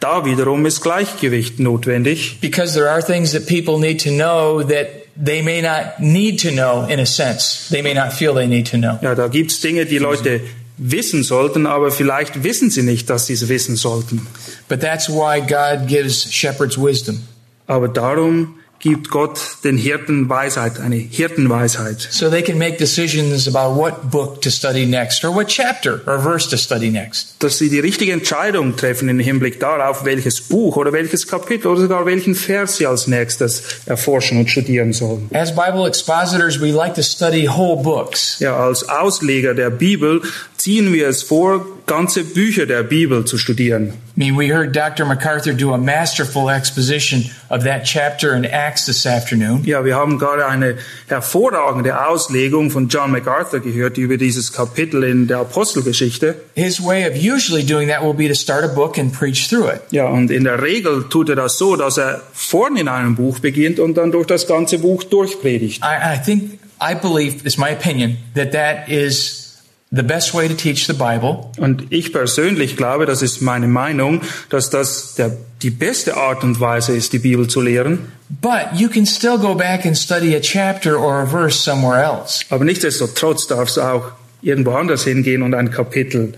da 0.00 0.24
wiederum 0.24 0.66
ist 0.66 0.82
Gleichgewicht 0.82 1.60
notwendig. 1.60 2.38
Because 2.40 2.74
there 2.74 2.90
are 2.90 3.02
things 3.02 3.32
that 3.32 3.46
people 3.46 3.78
need 3.78 4.02
to 4.02 4.10
know 4.10 4.62
that 4.62 4.88
they 5.16 5.42
may 5.42 5.62
not 5.62 6.00
need 6.00 6.40
to 6.42 6.50
know 6.50 6.86
in 6.88 7.00
a 7.00 7.06
sense. 7.06 7.68
They 7.70 7.82
may 7.82 7.94
not 7.94 8.12
feel 8.12 8.34
they 8.34 8.46
need 8.46 8.68
to 8.70 8.76
know. 8.76 8.98
Ja, 9.00 9.14
da 9.14 9.28
gibt's 9.28 9.60
Dinge, 9.60 9.86
die 9.86 9.98
Leute 9.98 10.40
wissen 10.78 11.22
sollten, 11.22 11.66
aber 11.66 11.90
vielleicht 11.90 12.42
wissen 12.42 12.70
sie 12.70 12.82
nicht, 12.82 13.08
dass 13.10 13.26
sie 13.26 13.34
es 13.34 13.48
wissen 13.48 13.76
sollten. 13.76 14.26
But 14.68 14.80
that's 14.80 15.08
why 15.08 15.40
God 15.40 15.88
gives 15.88 16.32
shepherds 16.32 16.76
wisdom. 16.78 17.22
Aber 17.66 17.88
darum 17.88 18.56
gibt 18.78 19.10
Gott 19.10 19.40
den 19.64 19.78
Hirten 19.78 20.28
Weisheit, 20.28 20.78
eine 20.80 20.96
Hirtenweisheit. 20.96 22.06
So 22.10 22.28
they 22.28 22.42
can 22.42 22.58
make 22.58 22.76
decisions 22.76 23.48
about 23.48 23.78
what 23.78 24.10
book 24.10 24.42
to 24.42 24.50
study 24.50 24.86
next 24.86 25.24
or 25.24 25.34
what 25.34 25.48
chapter 25.48 26.02
or 26.06 26.20
verse 26.20 26.48
to 26.50 26.56
study 26.56 26.90
next. 26.90 27.36
Dass 27.40 27.58
sie 27.58 27.70
die 27.70 27.80
richtige 27.80 28.12
Entscheidung 28.12 28.76
treffen 28.76 29.08
im 29.08 29.18
Hinblick 29.18 29.58
darauf, 29.60 30.04
welches 30.04 30.40
Buch 30.42 30.76
oder 30.76 30.92
welches 30.92 31.26
Kapitel 31.26 31.68
oder 31.68 31.80
sogar 31.80 32.06
welchen 32.06 32.34
Vers 32.34 32.76
sie 32.76 32.86
als 32.86 33.06
nächstes 33.06 33.62
erforschen 33.86 34.38
und 34.38 34.50
studieren 34.50 34.92
sollen. 34.92 35.30
As 35.32 35.54
Bible 35.54 35.86
expositors, 35.86 36.60
we 36.60 36.70
like 36.70 36.94
to 36.94 37.02
study 37.02 37.48
whole 37.48 37.82
books. 37.82 38.38
Ja, 38.40 38.56
als 38.56 38.88
Ausleger 38.88 39.54
der 39.54 39.70
Bibel 39.70 40.22
ziehen 40.56 40.92
wir 40.92 41.08
es 41.08 41.22
vor, 41.22 41.64
ganze 41.86 42.24
Bücher 42.24 42.66
der 42.66 42.82
Bibel 42.82 43.24
zu 43.24 43.38
studieren. 43.38 43.92
I 44.16 44.18
mean, 44.18 44.38
we 44.38 44.48
heard 44.48 44.74
Dr. 44.74 45.04
MacArthur 45.04 45.52
do 45.52 45.74
a 45.74 45.78
masterful 45.78 46.48
exposition 46.48 47.30
of 47.50 47.64
that 47.64 47.84
chapter 47.84 48.34
in 48.34 48.44
Acts 48.44 48.86
this 48.86 49.06
afternoon. 49.06 49.62
Ja, 49.64 49.84
wir 49.84 49.94
haben 49.94 50.18
gerade 50.18 50.46
eine 50.46 50.78
hervorragende 51.06 52.06
Auslegung 52.06 52.70
von 52.70 52.88
John 52.88 53.10
MacArthur 53.12 53.60
gehört 53.60 53.98
über 53.98 54.16
dieses 54.16 54.52
Kapitel 54.52 55.04
in 55.04 55.26
der 55.28 55.38
Apostelgeschichte. 55.38 56.34
His 56.54 56.82
way 56.82 57.06
of 57.06 57.14
usually 57.14 57.64
doing 57.64 57.88
that 57.88 58.02
will 58.02 58.14
be 58.14 58.26
to 58.28 58.34
start 58.34 58.64
a 58.64 58.68
book 58.68 58.98
and 58.98 59.12
preach 59.12 59.48
through 59.48 59.68
it. 59.68 59.82
Ja, 59.90 60.08
und 60.08 60.30
in 60.30 60.44
der 60.44 60.62
Regel 60.62 61.04
tut 61.10 61.28
er 61.28 61.36
das 61.36 61.58
so, 61.58 61.76
dass 61.76 61.98
er 61.98 62.22
vorn 62.32 62.76
in 62.76 62.88
einem 62.88 63.16
Buch 63.16 63.38
beginnt 63.38 63.78
und 63.78 63.96
dann 63.96 64.12
durch 64.12 64.26
das 64.26 64.46
ganze 64.46 64.78
Buch 64.78 65.04
durchpredigt. 65.04 65.82
I, 65.84 66.16
I 66.16 66.18
think, 66.24 66.58
I 66.80 66.94
believe, 66.94 67.44
it's 67.44 67.58
my 67.58 67.70
opinion, 67.70 68.16
that 68.34 68.52
that 68.52 68.88
is 68.88 69.45
the 69.90 70.02
best 70.02 70.34
way 70.34 70.48
to 70.48 70.54
teach 70.54 70.86
the 70.86 70.92
Bible. 70.92 71.50
Und 71.58 71.86
ich 71.90 72.12
persönlich 72.12 72.76
glaube, 72.76 73.06
das 73.06 73.22
ist 73.22 73.40
meine 73.40 73.68
Meinung, 73.68 74.20
dass 74.50 74.70
das 74.70 75.14
der, 75.14 75.36
die 75.62 75.70
beste 75.70 76.16
Art 76.16 76.42
und 76.44 76.60
Weise 76.60 76.96
ist, 76.96 77.12
die 77.12 77.18
Bibel 77.18 77.48
zu 77.48 77.60
lehren. 77.60 78.12
But 78.28 78.74
you 78.74 78.88
can 78.88 79.06
still 79.06 79.38
go 79.38 79.54
back 79.54 79.86
and 79.86 79.96
study 79.96 80.34
a 80.34 80.40
chapter 80.40 80.98
or 80.98 81.20
a 81.20 81.26
verse 81.26 81.58
somewhere 81.58 82.02
else. 82.02 82.44
Aber 82.50 82.64
nichtsdestotrotz 82.64 83.46
darf 83.46 83.68
es 83.68 83.78
auch 83.78 84.12
irgendwo 84.42 84.72
anders 84.72 85.04
hingehen 85.04 85.42
und 85.42 85.54
ein 85.54 85.70
Kapitel 85.70 86.34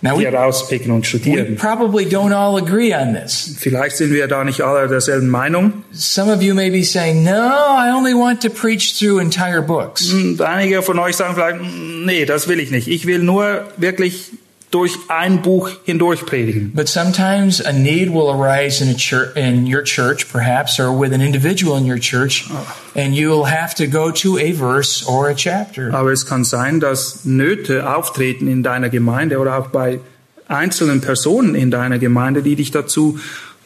Now, 0.00 0.16
we, 0.16 0.26
rauspicken 0.26 0.92
und 0.92 1.02
we 1.02 1.06
studieren. 1.08 1.56
probably 1.56 2.04
don't 2.06 2.32
all 2.32 2.56
agree 2.56 2.94
on 2.94 3.14
this. 3.14 3.56
Vielleicht 3.58 3.96
sind 3.96 4.12
wir 4.12 4.28
da 4.28 4.44
nicht 4.44 4.60
alle 4.60 4.86
derselben 4.86 5.28
Meinung. 5.28 5.82
Some 5.92 6.32
of 6.32 6.40
you 6.40 6.54
may 6.54 6.70
be 6.70 6.84
saying, 6.84 7.24
no, 7.24 7.30
I 7.32 7.90
only 7.96 8.14
want 8.14 8.40
to 8.42 8.48
preach 8.50 8.96
through 8.98 9.20
entire 9.20 9.60
books. 9.60 10.12
Und 10.12 10.40
einige 10.40 10.82
von 10.82 10.98
euch 11.00 11.16
sagen 11.16 11.34
vielleicht, 11.34 11.60
"Mm, 11.60 12.04
nee, 12.06 12.24
das 12.26 12.46
will 12.48 12.60
ich 12.60 12.70
nicht. 12.70 12.86
Ich 12.88 13.06
will 13.06 13.18
nur 13.18 13.64
wirklich 13.76 14.30
durch 14.70 14.96
ein 15.08 15.40
Buch 15.42 15.70
hindurch 15.84 16.26
predigen. 16.26 16.72
But 16.74 16.88
sometimes 16.88 17.60
a 17.60 17.72
need 17.72 18.12
will 18.12 18.28
arise 18.28 18.82
in 18.82 18.90
a 18.90 18.96
church, 18.96 19.34
in 19.36 19.66
your 19.66 19.82
church, 19.82 20.30
perhaps, 20.30 20.78
or 20.78 20.92
with 20.92 21.12
an 21.12 21.20
individual 21.20 21.76
in 21.78 21.90
your 21.90 21.98
church, 21.98 22.48
and 22.94 23.14
you'll 23.14 23.46
have 23.46 23.74
to 23.76 23.86
go 23.86 24.10
to 24.10 24.38
a 24.38 24.52
verse 24.52 25.06
or 25.06 25.28
a 25.28 25.34
chapter. 25.34 25.92
Aber 25.94 26.12
es 26.12 26.26
kann 26.26 26.44
sein, 26.44 26.80
dass 26.80 27.24
Nöte 27.24 27.88
auftreten 27.88 28.48
in 28.48 28.62
deiner 28.62 28.90
Gemeinde 28.90 29.38
oder 29.38 29.58
auch 29.58 29.68
bei 29.68 30.00
einzelnen 30.48 31.00
Personen 31.00 31.54
in 31.54 31.70
deiner 31.70 31.98
Gemeinde, 31.98 32.42
die 32.42 32.56
dich 32.56 32.70
dazu 32.70 33.18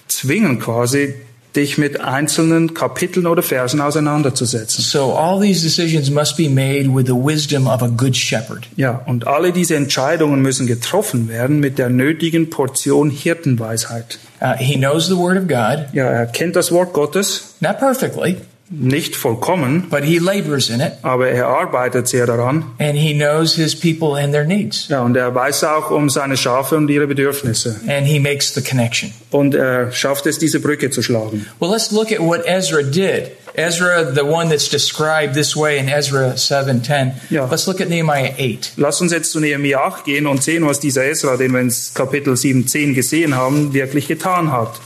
zwingen, 0.09 0.59
quasi 0.59 1.15
dich 1.57 1.79
mit 1.79 2.01
einzelnen 2.01 2.75
Kapiteln 2.75 3.27
oder 3.27 3.43
Versen 3.43 3.81
auseinanderzusetzen. 3.81 4.83
So 4.83 5.15
all 5.15 5.41
these 5.41 5.63
decisions 5.63 6.11
must 6.11 6.37
be 6.37 6.49
made 6.49 6.95
with 6.95 7.07
the 7.07 7.15
wisdom 7.15 7.67
of 7.67 7.83
a 7.83 7.89
good 7.89 8.17
shepherd. 8.17 8.69
Ja, 8.77 9.03
und 9.07 9.27
alle 9.27 9.53
diese 9.53 9.77
Entscheidungen 9.77 10.41
müssen 10.41 10.67
getroffen 10.67 11.29
werden 11.29 11.61
mit 11.61 11.79
der 11.79 11.91
nötigen 11.91 12.51
Portion 12.51 13.11
Hirtenweisheit. 13.11 14.19
Uh, 14.41 14.55
he 14.59 14.77
knows 14.77 15.07
the 15.07 15.17
word 15.17 15.37
of 15.37 15.47
God, 15.47 15.87
Ja, 15.93 16.05
er 16.05 16.27
kennt 16.27 16.57
das 16.57 16.73
Wort 16.73 16.93
Gottes, 16.93 17.55
not 17.61 17.79
perfectly, 17.79 18.37
nicht 18.75 19.17
vollkommen, 19.17 19.87
but 19.91 20.03
he 20.03 20.19
labors 20.19 20.71
in 20.71 20.81
it, 20.81 20.93
aber 21.03 21.29
er 21.29 21.47
arbeitet 21.47 22.09
sehr 22.09 22.27
daran. 22.27 22.65
and 22.79 22.97
he 22.97 23.13
knows 23.15 23.55
his 23.55 23.75
people 23.79 24.15
and 24.19 24.33
their 24.33 24.45
needs, 24.45 24.89
Ja, 24.89 25.03
und 25.03 25.17
er 25.17 25.35
weiß 25.35 25.65
auch 25.65 25.91
um 25.91 26.09
seine 26.09 26.37
Schafe 26.37 26.77
und 26.77 26.89
ihre 26.89 27.07
Bedürfnisse. 27.07 27.77
and 27.87 28.07
he 28.07 28.19
makes 28.19 28.55
the 28.55 28.63
connection. 28.63 29.13
Und 29.31 29.55
er 29.55 29.93
schafft 29.93 30.27
es, 30.27 30.39
diese 30.39 30.59
Brücke 30.61 30.91
zu 30.91 31.03
schlagen. 31.03 31.47
Well, 31.61 31.71
let's 31.71 31.91
look 31.93 32.11
at 32.13 32.21
what 32.21 32.47
Ezra 32.47 32.83
did. 32.83 33.33
Ezra, 33.55 34.11
the 34.15 34.23
one 34.25 34.49
that's 34.49 34.71
described 34.71 35.35
this 35.35 35.55
way 35.55 35.77
in 35.79 35.87
Ezra 35.89 36.33
7:10. 36.37 37.13
Yeah. 37.31 37.47
Let's 37.51 37.67
look 37.67 37.83
at 37.83 37.91
Nehemiah 37.91 38.33
8. 38.39 38.73
Lass 38.79 39.03
uns 39.03 39.13
jetzt 39.13 39.31
zu 39.31 39.41
Nehemiah 39.41 39.81
8 39.85 40.05
gehen 40.07 40.27
und 40.27 40.43
sehen, 40.43 40.67
was 40.67 40.81
dieser 40.81 41.05
Esra, 41.05 41.37
den 41.37 41.53
wir 41.53 41.61
in 41.61 41.71
Kapitel 41.95 42.35
7, 42.35 42.67
10 42.67 42.95
gesehen 42.95 43.37
haben, 43.37 43.75
wirklich 43.75 44.09
getan 44.09 44.51
hat. 44.51 44.81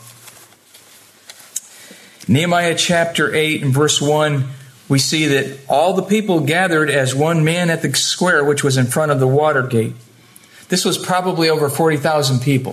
Nehemiah 2.28 2.74
chapter 2.74 3.34
8 3.34 3.62
and 3.62 3.72
verse 3.72 4.00
1, 4.02 4.44
we 4.88 4.98
see 4.98 5.26
that 5.26 5.58
all 5.68 5.94
the 5.94 6.02
people 6.02 6.40
gathered 6.40 6.90
as 6.90 7.14
one 7.14 7.44
man 7.44 7.70
at 7.70 7.82
the 7.82 7.92
square 7.94 8.44
which 8.44 8.64
was 8.64 8.76
in 8.76 8.86
front 8.86 9.12
of 9.12 9.20
the 9.20 9.26
water 9.28 9.62
gate. 9.62 9.94
This 10.68 10.84
was 10.84 10.98
probably 10.98 11.48
over 11.48 11.68
40,000 11.68 12.40
people. 12.40 12.72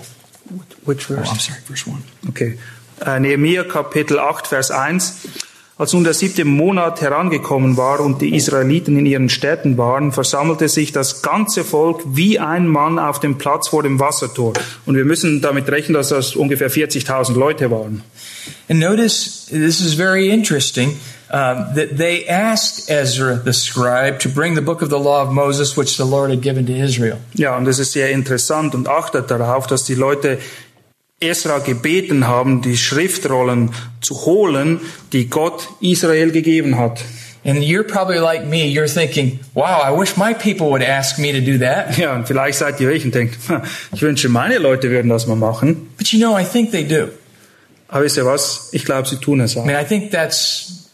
Which 0.83 1.09
Oh, 1.09 1.15
verse? 1.15 1.29
I'm 1.29 1.37
sorry, 1.37 1.61
verse 1.61 1.85
1. 1.87 2.03
Okay. 2.29 2.57
Äh, 2.99 3.19
Nehemiah 3.21 3.63
Kapitel 3.63 4.17
8, 4.19 4.47
Vers 4.47 4.69
1. 4.71 4.99
Als 5.75 5.91
nun 5.91 6.03
der 6.03 6.13
siebte 6.13 6.45
Monat 6.45 7.01
herangekommen 7.01 7.77
war 7.77 7.99
und 7.99 8.21
die 8.21 8.35
Israeliten 8.35 8.95
in 8.99 9.07
ihren 9.07 9.29
Städten 9.29 9.75
waren, 9.75 10.11
versammelte 10.11 10.69
sich 10.69 10.91
das 10.91 11.23
ganze 11.23 11.63
Volk 11.63 12.01
wie 12.05 12.37
ein 12.37 12.67
Mann 12.67 12.99
auf 12.99 13.19
dem 13.19 13.39
Platz 13.39 13.69
vor 13.69 13.81
dem 13.81 13.99
Wassertor. 13.99 14.53
Und 14.85 14.95
wir 14.95 15.03
müssen 15.03 15.41
damit 15.41 15.67
rechnen, 15.69 15.95
dass 15.95 16.09
das 16.09 16.35
ungefähr 16.35 16.69
40.000 16.69 17.33
Leute 17.33 17.71
waren. 17.71 18.03
And 18.69 18.79
notice, 18.79 19.47
this 19.49 19.81
is 19.81 19.95
very 19.95 20.29
interesting, 20.29 20.89
um, 21.31 21.65
that 21.75 21.97
they 21.97 22.27
asked 22.29 22.87
Ezra 22.87 23.41
the 23.43 23.53
scribe 23.53 24.19
to 24.19 24.29
bring 24.29 24.53
the 24.53 24.61
book 24.61 24.83
of 24.83 24.89
the 24.89 24.99
law 24.99 25.23
of 25.23 25.31
Moses, 25.31 25.75
which 25.75 25.97
the 25.97 26.03
Lord 26.03 26.29
had 26.29 26.43
given 26.43 26.67
to 26.67 26.73
Israel. 26.73 27.17
Ja, 27.33 27.57
und 27.57 27.65
das 27.65 27.79
ist 27.79 27.93
sehr 27.93 28.11
interessant 28.11 28.75
und 28.75 28.87
achtet 28.87 29.31
darauf, 29.31 29.65
dass 29.65 29.85
die 29.85 29.95
Leute 29.95 30.37
Esra 31.27 31.59
gebeten 31.59 32.27
haben, 32.27 32.61
die 32.61 32.77
Schriftrollen 32.77 33.71
zu 34.01 34.25
holen, 34.25 34.79
die 35.11 35.29
Gott 35.29 35.69
Israel 35.81 36.31
gegeben 36.31 36.77
hat. 36.77 37.03
And 37.45 37.61
you're 37.61 37.83
probably 37.83 38.19
like 38.19 38.45
me, 38.45 38.63
you're 38.67 38.87
thinking, 38.87 39.39
wow, 39.53 39.81
I 39.83 39.91
wish 39.91 40.15
my 40.15 40.33
people 40.33 40.69
would 40.69 40.81
ask 40.81 41.19
me 41.19 41.33
to 41.33 41.41
do 41.41 41.57
that. 41.59 41.97
Ja, 41.97 42.15
und 42.15 42.25
vielleicht 42.25 42.57
seid 42.57 42.79
ihr 42.79 42.87
welchen 42.87 43.11
denkt, 43.11 43.35
"Ha, 43.49 43.61
ich 43.93 44.01
wünsche, 44.01 44.29
meine 44.29 44.59
Leute 44.59 44.89
würden 44.89 45.09
das 45.09 45.27
mal 45.27 45.35
machen. 45.35 45.89
But 45.97 46.07
you 46.13 46.19
know, 46.19 46.37
I 46.37 46.45
think 46.45 46.71
they 46.71 46.85
do. 46.87 47.09
Aber 47.89 48.05
wisst 48.05 48.15
ihr 48.17 48.25
was? 48.25 48.69
Ich 48.71 48.85
glaube, 48.85 49.07
sie 49.09 49.17
tun 49.17 49.41
es 49.41 49.55
I 49.55 49.59
auch. 49.59 49.65
mean, 49.65 49.75
I 49.75 49.83
think 49.85 50.11
that's, 50.11 50.89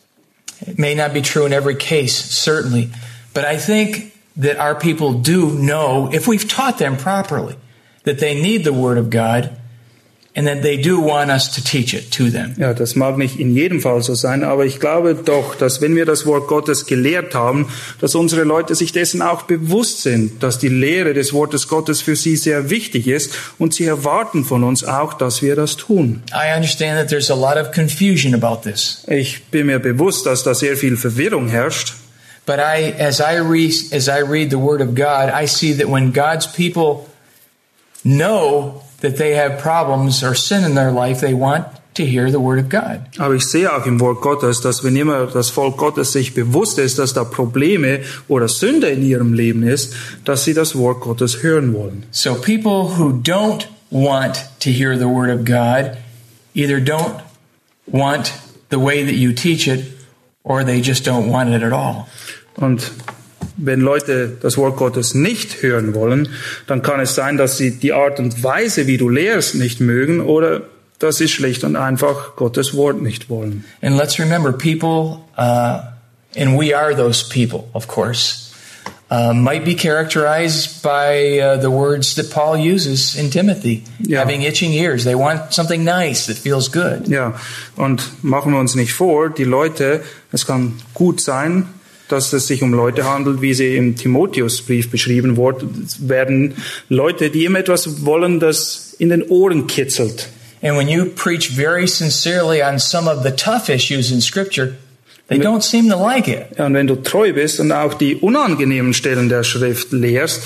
it 0.66 0.80
may 0.80 0.96
not 0.96 1.14
be 1.14 1.22
true 1.22 1.46
in 1.46 1.54
every 1.54 1.76
case, 1.76 2.16
certainly, 2.16 2.90
but 3.36 3.46
I 3.46 3.56
think 3.58 4.12
that 4.36 4.58
our 4.60 4.74
people 4.74 5.14
do 5.14 5.52
know, 5.52 6.10
if 6.12 6.28
we've 6.28 6.48
taught 6.48 6.80
them 6.80 6.98
properly, 6.98 7.56
that 8.06 8.18
they 8.20 8.34
need 8.34 8.64
the 8.64 8.74
Word 8.74 8.98
of 8.98 9.12
God 9.12 9.52
and 10.40 10.48
that 10.48 10.62
they 10.62 10.78
do 10.78 11.02
want 11.02 11.30
us 11.30 11.52
to 11.52 11.62
teach 11.62 11.94
it 11.94 12.12
to 12.12 12.30
them. 12.30 12.56
Ja, 12.58 12.74
das 12.74 12.96
mag 12.96 13.18
nicht 13.18 13.38
in 13.40 13.54
jedem 13.54 13.82
Fall 13.82 14.02
so 14.02 14.16
sein, 14.16 14.46
aber 14.46 14.66
ich 14.66 14.80
glaube 14.80 15.14
doch, 15.14 15.54
dass 15.56 15.82
wenn 15.82 15.98
wir 15.98 16.06
das 16.06 16.26
Wort 16.26 16.48
Gottes 16.48 16.86
gelehrt 16.86 17.36
haben, 17.36 17.68
dass 18.00 18.16
unsere 18.16 18.46
Leute 18.46 18.74
sich 18.74 18.94
dessen 18.94 19.22
auch 19.22 19.42
bewusst 19.42 20.02
sind, 20.02 20.42
dass 20.42 20.58
die 20.58 20.70
Lehre 20.70 21.14
des 21.14 21.34
Wortes 21.34 21.68
Gottes 21.68 22.02
für 22.02 22.16
sie 22.16 22.38
sehr 22.38 22.70
wichtig 22.70 23.08
ist 23.08 23.34
und 23.58 23.74
sie 23.74 23.84
erwarten 23.84 24.46
von 24.46 24.64
uns 24.64 24.86
auch, 24.86 25.14
dass 25.14 25.42
wir 25.42 25.58
das 25.58 25.76
tun. 25.76 26.24
I 26.32 26.56
understand 26.56 26.98
that 26.98 27.10
there's 27.10 27.30
a 27.30 27.36
lot 27.36 27.58
of 27.58 27.74
confusion 27.74 28.34
about 28.34 28.62
this, 28.64 29.04
Ich 29.08 29.44
bin 29.52 29.66
mir 29.66 29.80
bewusst, 29.80 30.26
dass 30.26 30.44
da 30.44 30.54
sehr 30.56 30.78
viel 30.78 30.96
Verwirrung 30.96 31.50
herrscht, 31.50 31.96
But 32.46 32.60
I, 32.60 32.96
as 32.98 33.20
I 33.20 33.42
read, 33.42 33.74
as 33.92 34.08
I 34.08 34.22
read 34.22 34.50
the 34.50 34.58
Word 34.58 34.82
of 34.82 34.96
God, 34.96 35.30
I 35.30 35.46
see 35.46 35.74
that 35.74 35.88
when 35.88 36.12
God's 36.12 36.48
people 36.48 37.10
know 38.04 38.82
that 39.02 39.18
they 39.18 39.36
have 39.36 39.60
problems 39.62 40.24
or 40.24 40.36
sin 40.36 40.64
in 40.64 40.76
their 40.76 40.92
life, 40.92 41.22
they 41.22 41.34
want 41.34 41.66
to 41.96 42.06
hear 42.06 42.32
the 42.32 42.40
Word 42.40 42.60
of 42.60 42.70
God. 42.70 43.02
Aber 43.18 43.36
ich 43.36 43.46
sehe 43.46 43.72
auch 43.72 43.86
im 43.86 44.00
Wort 44.00 44.22
Gottes, 44.22 44.62
dass 44.62 44.84
wenn 44.84 44.96
immer 44.96 45.28
das 45.28 45.50
Volk 45.50 45.78
Gottes 45.78 46.14
sich 46.14 46.34
bewusst 46.34 46.80
ist, 46.80 46.98
dass 47.00 47.14
da 47.14 47.24
Probleme 47.24 48.02
oder 48.28 48.48
Sünde 48.48 48.88
in 48.90 49.04
ihrem 49.04 49.34
Leben 49.34 49.64
ist, 49.64 49.94
dass 50.24 50.46
sie 50.46 50.54
das 50.54 50.78
Wort 50.78 51.02
Gottes 51.02 51.44
hören 51.44 51.74
wollen. 51.74 52.04
So 52.12 52.36
people 52.36 52.98
who 52.98 53.12
don't 53.12 53.68
want 53.92 54.46
to 54.60 54.70
hear 54.70 54.98
the 54.98 55.08
Word 55.08 55.30
of 55.30 55.46
God 55.46 55.98
either 56.54 56.80
don't 56.80 57.22
want 57.88 58.34
the 58.70 58.80
way 58.80 59.04
that 59.04 59.16
you 59.16 59.34
teach 59.34 59.68
it 59.68 59.86
or 60.44 60.64
they 60.64 60.82
just 60.82 61.06
don't 61.06 61.30
want 61.30 61.50
it 61.50 61.64
at 61.64 61.74
all. 61.74 62.08
Und 62.56 62.92
wenn 63.62 63.82
Leute 63.82 64.30
das 64.42 64.58
Wort 64.58 64.78
Gottes 64.78 65.14
nicht 65.14 65.62
hören 65.62 65.94
wollen, 65.94 66.30
dann 66.68 66.82
kann 66.82 67.00
es 67.00 67.16
sein, 67.16 67.38
dass 67.38 67.58
sie 67.58 67.72
die 67.72 67.94
Art 67.94 68.20
und 68.20 68.44
Weise, 68.44 68.88
wie 68.88 68.98
du 68.98 69.10
lehrst, 69.10 69.56
nicht 69.56 69.80
mögen 69.82 70.22
oder 70.22 70.62
dass 71.00 71.18
sie 71.18 71.28
schlicht 71.28 71.64
und 71.64 71.76
einfach 71.76 72.36
Gottes 72.36 72.74
Wort 72.74 73.02
nicht 73.02 73.30
wollen. 73.30 73.64
And 73.82 73.98
let's 73.98 74.20
remember, 74.20 74.52
people, 74.52 75.20
uh, 75.38 75.80
and 76.38 76.60
we 76.60 76.76
are 76.76 76.96
those 76.96 77.24
people, 77.28 77.70
of 77.74 77.88
course, 77.88 78.52
uh, 79.10 79.34
might 79.34 79.64
be 79.64 79.76
characterized 79.76 80.82
by 80.84 81.40
uh, 81.40 81.60
the 81.62 81.70
words 81.72 82.16
that 82.16 82.30
Paul 82.32 82.58
uses 82.58 83.16
in 83.16 83.32
Timothy, 83.32 83.84
Yeah. 84.06 84.20
having 84.22 84.42
itching 84.42 84.74
ears. 84.74 85.04
They 85.04 85.16
want 85.16 85.54
something 85.54 85.84
nice 85.86 86.26
that 86.28 86.38
feels 86.38 86.70
good. 86.72 87.08
Ja, 87.08 87.34
und 87.78 88.02
machen 88.22 88.52
wir 88.52 88.60
uns 88.60 88.76
nicht 88.76 88.94
vor, 88.94 89.30
die 89.30 89.46
Leute, 89.46 90.02
es 90.34 90.46
kann 90.46 90.74
gut 90.94 91.22
sein, 91.22 91.66
dass 92.10 92.34
es 92.34 92.48
sich 92.48 92.62
um 92.62 92.74
Leute 92.74 93.06
handelt, 93.06 93.42
wie 93.42 93.54
sie 93.54 93.78
im 93.78 93.96
Timotheusbrief 93.96 94.90
beschrieben 94.90 95.38
werden 95.38 96.56
Leute, 96.90 97.30
die 97.30 97.46
immer 97.46 97.60
etwas 97.60 98.06
wollen, 98.06 98.40
das 98.40 98.96
in 99.00 99.10
den 99.10 99.24
Ohren 99.30 99.68
kitzelt. 99.68 100.30
And 100.62 100.78
when 100.78 100.90
you 100.90 101.06
preach 101.06 101.50
very 101.50 101.88
sincerely 101.88 102.62
on 102.62 102.80
some 102.80 103.08
of 103.10 103.24
the 103.24 103.32
tough 103.32 103.70
issues 103.70 104.12
in 104.12 104.20
Scripture, 104.20 104.74
they 105.28 105.38
don't 105.38 105.62
seem 105.64 105.90
to 105.90 105.96
like 105.96 106.28
it. 106.28 106.60
Und 106.60 106.74
wenn 106.74 106.88
du 106.88 106.96
treu 106.96 107.32
bist 107.32 107.62
und 107.62 107.72
auch 107.72 107.94
die 107.94 108.16
unangenehmen 108.16 108.94
Stellen 108.94 109.30
der 109.30 109.44
Schrift 109.44 109.94
lehrst, 109.94 110.44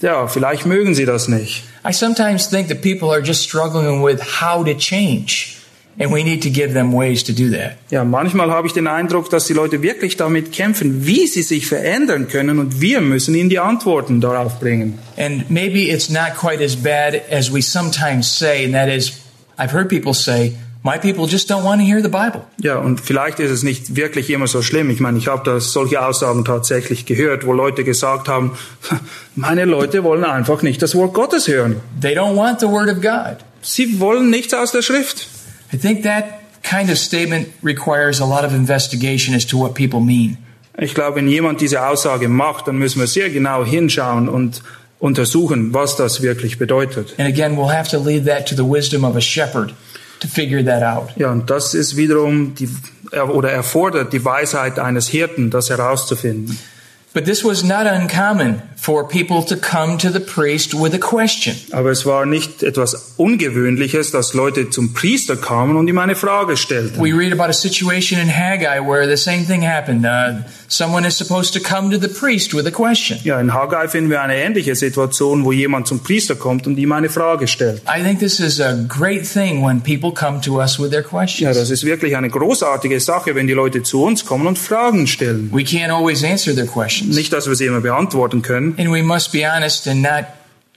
ja, 0.00 0.28
vielleicht 0.28 0.66
mögen 0.66 0.94
sie 0.94 1.06
das 1.06 1.26
nicht. 1.28 1.64
I 1.84 1.92
sometimes 1.92 2.48
think 2.48 2.68
that 2.68 2.82
people 2.82 3.10
are 3.10 3.20
just 3.20 3.42
struggling 3.42 4.04
with 4.04 4.20
how 4.40 4.64
to 4.64 4.74
change, 4.74 5.56
and 5.98 6.12
we 6.12 6.22
need 6.22 6.42
to 6.42 6.50
give 6.50 6.72
them 6.72 6.92
ways 6.92 7.24
to 7.24 7.32
do 7.32 7.50
that. 7.50 7.76
Ja, 7.90 8.04
manchmal 8.04 8.50
habe 8.50 8.66
ich 8.66 8.72
den 8.72 8.86
Eindruck, 8.86 9.30
dass 9.30 9.46
die 9.46 9.52
Leute 9.52 9.82
wirklich 9.82 10.16
damit 10.16 10.52
kämpfen, 10.52 11.06
wie 11.06 11.26
sie 11.26 11.42
sich 11.42 11.66
verändern 11.66 12.28
können 12.28 12.58
und 12.58 12.80
wir 12.80 13.00
müssen 13.00 13.34
ihnen 13.34 13.50
die 13.50 13.58
Antworten 13.58 14.20
darauf 14.20 14.60
bringen. 14.60 14.98
And 15.16 15.50
maybe 15.50 15.90
it's 15.90 16.08
not 16.08 16.34
quite 16.38 16.62
as 16.62 16.76
bad 16.76 17.20
as 17.30 17.52
we 17.52 17.62
sometimes 17.62 18.26
say, 18.26 18.64
and 18.64 18.74
that 18.74 18.88
is, 18.88 19.12
I've 19.58 19.72
heard 19.72 19.88
people 19.88 20.14
say, 20.14 20.52
my 20.84 20.98
people 20.98 21.26
just 21.26 21.50
don't 21.50 21.64
want 21.64 21.80
to 21.80 21.86
hear 21.86 22.00
the 22.00 22.08
Bible. 22.08 22.42
Ja, 22.62 22.78
und 22.78 23.00
vielleicht 23.00 23.40
ist 23.40 23.50
es 23.50 23.62
nicht 23.64 23.96
wirklich 23.96 24.30
immer 24.30 24.46
so 24.46 24.62
schlimm. 24.62 24.90
Ich 24.90 25.00
meine, 25.00 25.18
ich 25.18 25.26
habe 25.26 25.42
da 25.44 25.58
solche 25.58 26.04
Aussagen 26.04 26.44
tatsächlich 26.44 27.06
gehört, 27.06 27.44
wo 27.44 27.52
Leute 27.52 27.82
gesagt 27.82 28.28
haben, 28.28 28.52
meine 29.34 29.64
Leute 29.64 30.04
wollen 30.04 30.24
einfach 30.24 30.62
nicht 30.62 30.80
das 30.80 30.94
Wort 30.94 31.12
Gottes 31.14 31.48
hören. 31.48 31.80
They 32.00 32.16
don't 32.16 32.36
want 32.36 32.60
the 32.60 32.66
Word 32.66 32.88
of 32.88 33.00
God. 33.00 33.38
Sie 33.60 33.98
wollen 33.98 34.30
nichts 34.30 34.54
aus 34.54 34.70
der 34.70 34.82
Schrift. 34.82 35.26
I 35.72 35.78
think 35.78 36.02
that 36.04 36.40
kind 36.62 36.90
of 36.90 36.98
statement 36.98 37.48
requires 37.62 38.20
a 38.20 38.26
lot 38.26 38.44
of 38.44 38.52
investigation 38.52 39.34
as 39.34 39.46
to 39.46 39.58
what 39.58 39.74
people 39.74 40.00
mean. 40.00 40.38
Ich 40.80 40.94
glaube, 40.94 41.16
wenn 41.16 41.28
jemand 41.28 41.60
diese 41.60 41.84
Aussage 41.84 42.28
macht, 42.28 42.68
dann 42.68 42.78
müssen 42.78 43.00
wir 43.00 43.08
sehr 43.08 43.30
genau 43.30 43.64
hinschauen 43.64 44.28
und 44.28 44.62
untersuchen, 45.00 45.74
was 45.74 45.96
das 45.96 46.22
wirklich 46.22 46.58
bedeutet. 46.58 47.14
And 47.18 47.28
again, 47.28 47.56
we'll 47.56 47.72
have 47.72 47.90
to 47.90 47.98
leave 47.98 48.24
that 48.26 48.46
to 48.48 48.54
the 48.54 48.64
wisdom 48.64 49.04
of 49.04 49.16
a 49.16 49.20
shepherd 49.20 49.74
to 50.20 50.28
figure 50.28 50.64
that 50.64 50.82
out. 50.82 51.10
Ja, 51.16 51.32
und 51.32 51.50
das 51.50 51.74
ist 51.74 51.96
wiederum 51.96 52.54
die, 52.54 52.68
oder 53.32 53.50
erfordert 53.50 54.12
die 54.12 54.24
Weisheit 54.24 54.78
eines 54.78 55.08
Hirten, 55.08 55.50
das 55.50 55.70
herauszufinden. 55.70 56.58
But 57.18 57.24
this 57.24 57.42
was 57.44 57.64
not 57.64 57.84
uncommon 57.88 58.62
for 58.76 59.02
people 59.08 59.42
to 59.46 59.56
come 59.56 59.98
to 59.98 60.08
the 60.08 60.20
priest 60.20 60.72
with 60.72 60.94
a 60.94 60.98
question. 60.98 61.56
Aber 61.72 61.90
es 61.90 62.06
war 62.06 62.26
nicht 62.26 62.62
etwas 62.62 63.14
Ungewöhnliches, 63.16 64.12
dass 64.12 64.34
Leute 64.34 64.70
zum 64.70 64.94
Priester 64.94 65.34
kamen 65.36 65.76
und 65.76 65.88
ihm 65.88 65.98
eine 65.98 66.14
Frage 66.14 66.56
stellten. 66.56 67.02
We 67.02 67.12
read 67.12 67.32
about 67.32 67.48
a 67.50 67.52
situation 67.52 68.20
in 68.20 68.28
Haggai 68.28 68.78
where 68.80 69.08
the 69.08 69.16
same 69.20 69.44
thing 69.44 69.66
happened. 69.66 70.04
Uh, 70.06 70.44
someone 70.68 71.04
is 71.04 71.16
supposed 71.16 71.52
to 71.54 71.58
come 71.60 71.90
to 71.90 71.98
the 71.98 72.06
priest 72.06 72.54
with 72.54 72.66
a 72.66 72.70
question. 72.70 73.18
Ja, 73.24 73.40
in 73.40 73.52
Haggai 73.52 73.88
finden 73.88 74.10
wir 74.10 74.22
eine 74.22 74.36
ähnliche 74.36 74.76
Situation, 74.76 75.44
wo 75.44 75.50
jemand 75.50 75.88
zum 75.88 75.98
Priester 76.00 76.36
kommt 76.36 76.68
und 76.68 76.78
ihm 76.78 76.92
eine 76.92 77.08
Frage 77.08 77.48
stellt. 77.48 77.82
I 77.88 78.00
think 78.00 78.20
this 78.20 78.38
is 78.38 78.60
a 78.60 78.74
great 78.86 79.24
thing 79.28 79.60
when 79.66 79.80
people 79.80 80.12
come 80.12 80.40
to 80.42 80.60
us 80.60 80.78
with 80.78 80.90
their 80.90 81.02
Ja, 81.02 81.08
questions. 81.08 81.56
das 81.56 81.70
ist 81.70 81.84
wirklich 81.84 82.16
eine 82.16 82.30
großartige 82.30 83.00
Sache, 83.00 83.34
wenn 83.34 83.48
die 83.48 83.54
Leute 83.54 83.82
zu 83.82 84.04
uns 84.04 84.24
kommen 84.24 84.46
und 84.46 84.56
Fragen 84.56 85.08
stellen. 85.08 85.50
We 85.52 85.62
can't 85.62 85.90
always 85.90 86.22
answer 86.22 86.54
their 86.54 86.66
questions. 86.66 87.07
Nicht, 87.08 87.32
dass 87.32 87.48
wir 87.48 87.54
sie 87.54 87.66
immer 87.66 87.80
beantworten 87.80 88.42
können. 88.42 88.74
And 88.78 88.90
we 88.90 89.02
must 89.02 89.32
be 89.32 89.44
honest 89.44 89.86
and 89.88 90.02
not 90.02 90.24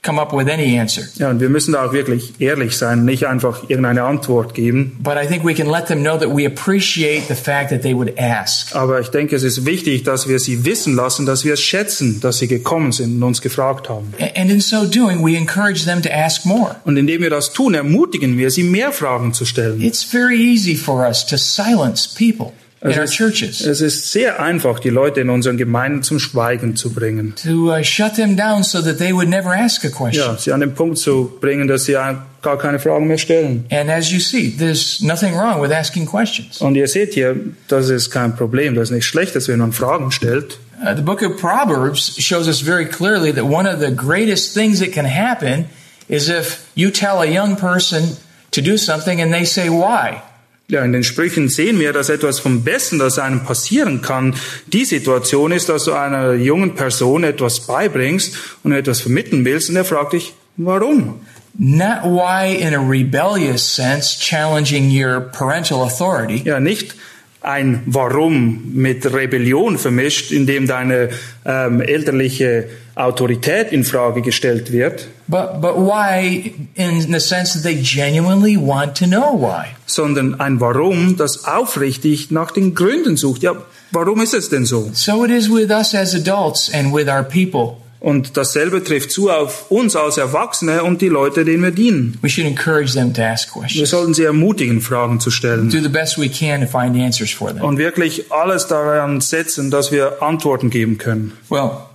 come 0.02 0.20
up 0.20 0.32
with 0.32 0.48
any 0.48 0.78
answer. 0.78 1.04
Ja, 1.14 1.30
und 1.30 1.40
wir 1.40 1.48
müssen 1.48 1.72
da 1.72 1.86
auch 1.86 1.92
wirklich 1.92 2.40
ehrlich 2.40 2.76
sein, 2.76 3.04
nicht 3.04 3.26
einfach 3.26 3.62
irgendeine 3.68 4.02
Antwort 4.02 4.54
geben. 4.54 4.98
But 5.00 5.14
I 5.14 5.26
think 5.26 5.44
we 5.44 5.54
can 5.54 5.68
let 5.68 5.86
them 5.86 6.02
know 6.02 6.18
that 6.18 6.28
we 6.28 6.44
appreciate 6.44 7.28
the 7.28 7.34
fact 7.34 7.70
that 7.70 7.82
they 7.82 7.94
would 7.94 8.18
ask. 8.18 8.74
Aber 8.74 9.00
ich 9.00 9.08
denke, 9.08 9.36
es 9.36 9.44
ist 9.44 9.64
wichtig, 9.64 10.02
dass 10.02 10.28
wir 10.28 10.40
sie 10.40 10.64
wissen 10.64 10.96
lassen, 10.96 11.24
dass 11.24 11.44
wir 11.44 11.54
es 11.54 11.62
schätzen, 11.62 12.20
dass 12.20 12.38
sie 12.38 12.48
gekommen 12.48 12.92
sind 12.92 13.16
und 13.16 13.22
uns 13.22 13.40
gefragt 13.40 13.88
haben. 13.88 14.12
And 14.34 14.50
in 14.50 14.60
so 14.60 14.84
doing, 14.84 15.24
we 15.24 15.36
encourage 15.36 15.84
them 15.84 16.02
to 16.02 16.10
ask 16.10 16.44
more. 16.44 16.76
Und 16.84 16.96
indem 16.96 17.22
wir 17.22 17.30
das 17.30 17.52
tun, 17.52 17.74
ermutigen 17.74 18.36
wir 18.36 18.50
sie, 18.50 18.64
mehr 18.64 18.92
Fragen 18.92 19.32
zu 19.32 19.44
stellen. 19.44 19.80
It's 19.80 20.02
very 20.02 20.36
easy 20.36 20.74
for 20.74 21.06
us 21.06 21.24
to 21.26 21.36
silence 21.36 22.08
people 22.08 22.52
Es 22.84 22.96
our 22.96 23.04
ist, 23.04 23.12
churches, 23.12 23.60
es 23.60 23.80
ist 23.80 24.10
sehr 24.10 24.40
einfach, 24.40 24.80
die 24.80 24.90
Leute 24.90 25.20
in 25.20 25.30
unseren 25.30 25.56
Gemeinden 25.56 26.02
zum 26.02 26.18
Schweigen 26.18 26.74
zu 26.74 26.92
bringen. 26.92 27.34
to 27.36 27.72
uh, 27.72 27.82
shut 27.84 28.16
them 28.16 28.36
down 28.36 28.64
so 28.64 28.82
that 28.82 28.98
they 28.98 29.12
would 29.12 29.28
never 29.28 29.54
ask 29.54 29.84
a 29.84 29.88
question. 29.88 30.26
Ja, 30.26 30.36
sie 30.36 30.52
an 30.52 30.60
den 30.60 30.74
Punkt 30.74 30.98
zu 30.98 31.32
bringen, 31.40 31.68
dass 31.68 31.84
sie 31.84 31.92
gar 31.92 32.58
keine 32.58 32.80
Fragen 32.80 33.06
mehr 33.06 33.18
stellen. 33.18 33.66
And 33.70 33.88
as 33.88 34.10
you 34.10 34.18
see, 34.18 34.50
there's 34.50 35.00
nothing 35.00 35.34
wrong 35.34 35.62
with 35.62 35.70
asking 35.70 36.06
questions. 36.06 36.60
Und 36.60 36.74
ihr 36.74 36.88
seht 36.88 37.14
hier, 37.14 37.36
das 37.68 37.88
ist 37.88 38.10
kein 38.10 38.34
Problem, 38.34 38.74
das 38.74 38.90
ist 38.90 38.96
nicht 38.96 39.04
schlecht, 39.06 39.36
dass 39.36 39.46
wenn 39.46 39.60
man 39.60 39.72
Fragen 39.72 40.10
stellt. 40.10 40.58
Uh, 40.84 40.96
the 40.96 41.02
book 41.02 41.22
of 41.22 41.36
Proverbs 41.40 42.16
shows 42.18 42.48
us 42.48 42.60
very 42.60 42.84
clearly 42.84 43.32
that 43.32 43.44
one 43.44 43.68
of 43.68 43.78
the 43.78 43.94
greatest 43.94 44.54
things 44.54 44.80
that 44.80 44.90
can 44.90 45.06
happen 45.06 45.66
is 46.08 46.28
if 46.28 46.66
you 46.74 46.90
tell 46.90 47.20
a 47.20 47.26
young 47.26 47.54
person 47.54 48.16
to 48.50 48.60
do 48.60 48.76
something 48.76 49.20
and 49.20 49.32
they 49.32 49.44
say 49.44 49.68
why. 49.68 50.20
Ja, 50.68 50.84
in 50.84 50.92
den 50.92 51.04
Sprüchen 51.04 51.48
sehen 51.48 51.78
wir, 51.80 51.92
dass 51.92 52.08
etwas 52.08 52.38
vom 52.38 52.62
Besten, 52.62 52.98
das 52.98 53.18
einem 53.18 53.44
passieren 53.44 54.00
kann, 54.00 54.34
die 54.66 54.84
Situation 54.84 55.52
ist, 55.52 55.68
dass 55.68 55.84
du 55.84 55.92
einer 55.92 56.32
jungen 56.34 56.74
Person 56.74 57.24
etwas 57.24 57.60
beibringst 57.66 58.36
und 58.62 58.72
etwas 58.72 59.00
vermitteln 59.00 59.44
willst 59.44 59.68
und 59.68 59.76
er 59.76 59.84
fragt 59.84 60.14
dich, 60.14 60.34
warum? 60.56 61.20
Not 61.58 62.04
why 62.04 62.54
in 62.54 62.74
a 62.74 62.80
rebellious 62.80 63.62
sense, 63.62 64.18
challenging 64.18 64.90
your 64.90 65.20
parental 65.20 65.82
authority, 65.82 66.42
Ja, 66.44 66.60
nicht 66.60 66.94
ein 67.42 67.82
Warum 67.86 68.72
mit 68.74 69.04
Rebellion 69.12 69.78
vermischt, 69.78 70.30
indem 70.30 70.66
deine 70.66 71.10
ähm, 71.44 71.80
elterliche 71.80 72.68
Autorität 72.94 73.72
in 73.72 73.84
Frage 73.84 74.20
gestellt 74.20 74.70
wird, 74.70 75.08
but, 75.26 75.60
but 75.60 75.76
why 75.76 76.54
in 76.74 77.00
the 77.00 77.20
sense 77.20 77.54
that 77.54 77.62
they 77.62 77.80
genuinely 77.80 78.56
want 78.56 78.94
to 78.96 79.06
know 79.06 79.34
why. 79.38 79.68
sondern 79.86 80.40
ein 80.40 80.60
Warum, 80.60 81.16
das 81.16 81.44
aufrichtig 81.46 82.30
nach 82.30 82.50
den 82.50 82.74
Gründen 82.74 83.16
sucht. 83.16 83.42
Ja, 83.42 83.56
warum 83.92 84.20
ist 84.20 84.34
es 84.34 84.50
denn 84.50 84.66
so? 84.66 84.90
So 84.92 85.24
it 85.24 85.30
is 85.30 85.50
with 85.50 85.70
us 85.70 85.94
as 85.94 86.14
adults 86.14 86.70
and 86.72 86.92
with 86.92 87.08
our 87.08 87.22
people. 87.22 87.81
Und 88.02 88.36
dasselbe 88.36 88.82
trifft 88.82 89.12
zu 89.12 89.30
auf 89.30 89.70
uns 89.70 89.94
als 89.94 90.18
Erwachsene 90.18 90.82
und 90.82 91.00
die 91.00 91.08
Leute, 91.08 91.44
denen 91.44 91.62
wir 91.62 91.70
dienen. 91.70 92.18
We 92.20 92.28
should 92.28 92.48
encourage 92.48 92.94
them 92.94 93.14
to 93.14 93.22
ask 93.22 93.54
Wir 93.54 93.86
sollten 93.86 94.12
sie 94.12 94.24
ermutigen, 94.24 94.80
Fragen 94.80 95.20
zu 95.20 95.30
stellen. 95.30 95.70
Do 95.70 95.80
the 95.80 95.88
best 95.88 96.18
we 96.18 96.28
can 96.28 96.62
to 96.62 96.66
find 96.66 97.00
answers 97.00 97.30
for 97.30 97.54
them. 97.54 97.62
Und 97.62 97.78
wirklich 97.78 98.32
alles 98.32 98.66
daran 98.66 99.20
setzen, 99.20 99.70
dass 99.70 99.92
wir 99.92 100.20
Antworten 100.20 100.68
geben 100.68 100.98
können. 100.98 101.32
Well, 101.48 101.86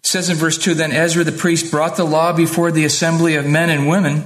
it 0.00 0.06
says 0.06 0.30
in 0.30 0.38
verse 0.38 0.58
2 0.58 0.74
Then 0.74 0.90
Ezra 0.90 1.22
the 1.22 1.32
priest 1.32 1.70
brought 1.70 1.96
the 1.96 2.04
law 2.04 2.32
before 2.32 2.72
the 2.72 2.86
assembly 2.86 3.38
of 3.38 3.44
men 3.44 3.68
and 3.68 3.86
women, 3.86 4.24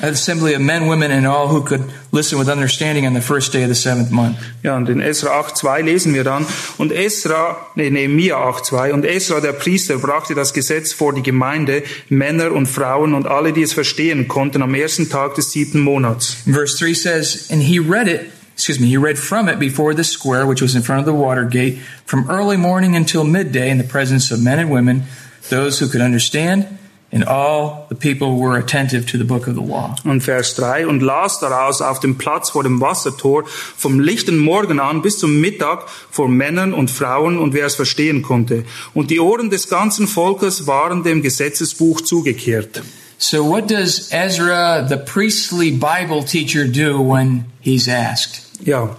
assembly 0.00 0.54
of 0.54 0.60
men, 0.60 0.86
women, 0.86 1.10
and 1.10 1.26
all 1.26 1.48
who 1.48 1.62
could 1.62 1.82
listen 2.12 2.38
with 2.38 2.48
understanding 2.48 3.06
on 3.06 3.14
the 3.14 3.20
first 3.20 3.52
day 3.52 3.62
of 3.62 3.68
the 3.68 3.74
seventh 3.74 4.10
month. 4.10 4.36
Ja, 4.62 4.76
und 4.76 4.88
in 4.88 5.00
Esra 5.00 5.40
8,2 5.40 5.82
lesen 5.82 6.14
wir 6.14 6.24
dann, 6.24 6.46
und 6.78 6.92
Esra, 6.92 7.56
nee, 7.74 7.90
Nehemiah 7.90 8.36
8,2, 8.36 8.92
und 8.92 9.04
Esra, 9.04 9.40
der 9.40 9.52
Priester, 9.52 9.98
brachte 9.98 10.34
das 10.34 10.52
Gesetz 10.52 10.92
vor 10.92 11.14
die 11.14 11.22
Gemeinde, 11.22 11.82
Männer 12.08 12.52
und 12.52 12.66
Frauen 12.66 13.14
und 13.14 13.26
alle, 13.26 13.52
die 13.52 13.62
es 13.62 13.72
verstehen 13.72 14.28
konnten, 14.28 14.62
am 14.62 14.74
ersten 14.74 15.08
Tag 15.08 15.34
des 15.34 15.52
siebten 15.52 15.80
Monats. 15.80 16.36
Verse 16.44 16.76
3 16.78 16.94
says, 16.94 17.50
And 17.50 17.62
he 17.62 17.78
read 17.78 18.08
it 18.08 18.32
excuse 18.56 18.80
me, 18.80 18.86
he 18.86 18.96
read 18.96 19.18
from 19.18 19.50
it 19.50 19.58
before 19.58 19.92
the 19.92 20.02
square, 20.02 20.46
which 20.46 20.62
was 20.62 20.74
in 20.74 20.80
front 20.80 20.98
of 20.98 21.04
the 21.04 21.12
water 21.12 21.44
gate, 21.44 21.78
from 22.06 22.30
early 22.30 22.56
morning 22.56 22.96
until 22.96 23.22
midday 23.22 23.68
in 23.68 23.76
the 23.76 23.84
presence 23.84 24.30
of 24.30 24.42
men 24.42 24.58
and 24.58 24.70
women, 24.70 25.02
those 25.50 25.78
who 25.78 25.86
could 25.86 26.00
understand, 26.00 26.66
and 27.12 27.24
all 27.26 27.86
the 27.88 27.94
people 27.94 28.38
were 28.38 28.58
attentive 28.58 29.06
to 29.06 29.18
the 29.18 29.24
book 29.24 29.46
of 29.46 29.54
the 29.54 29.62
law. 29.62 29.94
Und 30.04 30.22
Vers 30.22 30.54
3, 30.54 30.86
und 30.86 31.00
las 31.00 31.38
daraus 31.38 31.80
auf 31.80 32.00
dem 32.00 32.18
Platz 32.18 32.50
vor 32.50 32.62
dem 32.62 32.80
Wassertor 32.80 33.44
vom 33.76 34.00
lichten 34.00 34.38
Morgen 34.38 34.80
an 34.80 35.02
bis 35.02 35.18
zum 35.18 35.40
Mittag 35.40 35.88
vor 36.10 36.28
Männern 36.28 36.72
und 36.72 36.90
Frauen 36.90 37.38
und 37.38 37.54
wer 37.54 37.66
es 37.66 37.74
verstehen 37.74 38.22
konnte. 38.22 38.64
Und 38.94 39.10
die 39.10 39.20
Ohren 39.20 39.50
des 39.50 39.68
ganzen 39.68 40.06
Volkes 40.06 40.66
waren 40.66 41.04
dem 41.04 41.22
Gesetzesbuch 41.22 42.00
zugekehrt. 42.00 42.82
So 43.18 43.48
what 43.48 43.70
does 43.70 44.12
Ezra, 44.12 44.86
the 44.86 44.98
priestly 44.98 45.70
Bible 45.70 46.22
teacher, 46.22 46.66
do 46.66 47.00
when 47.00 47.46
he's 47.60 47.88
asked? 47.88 48.42
Ja, 48.62 48.94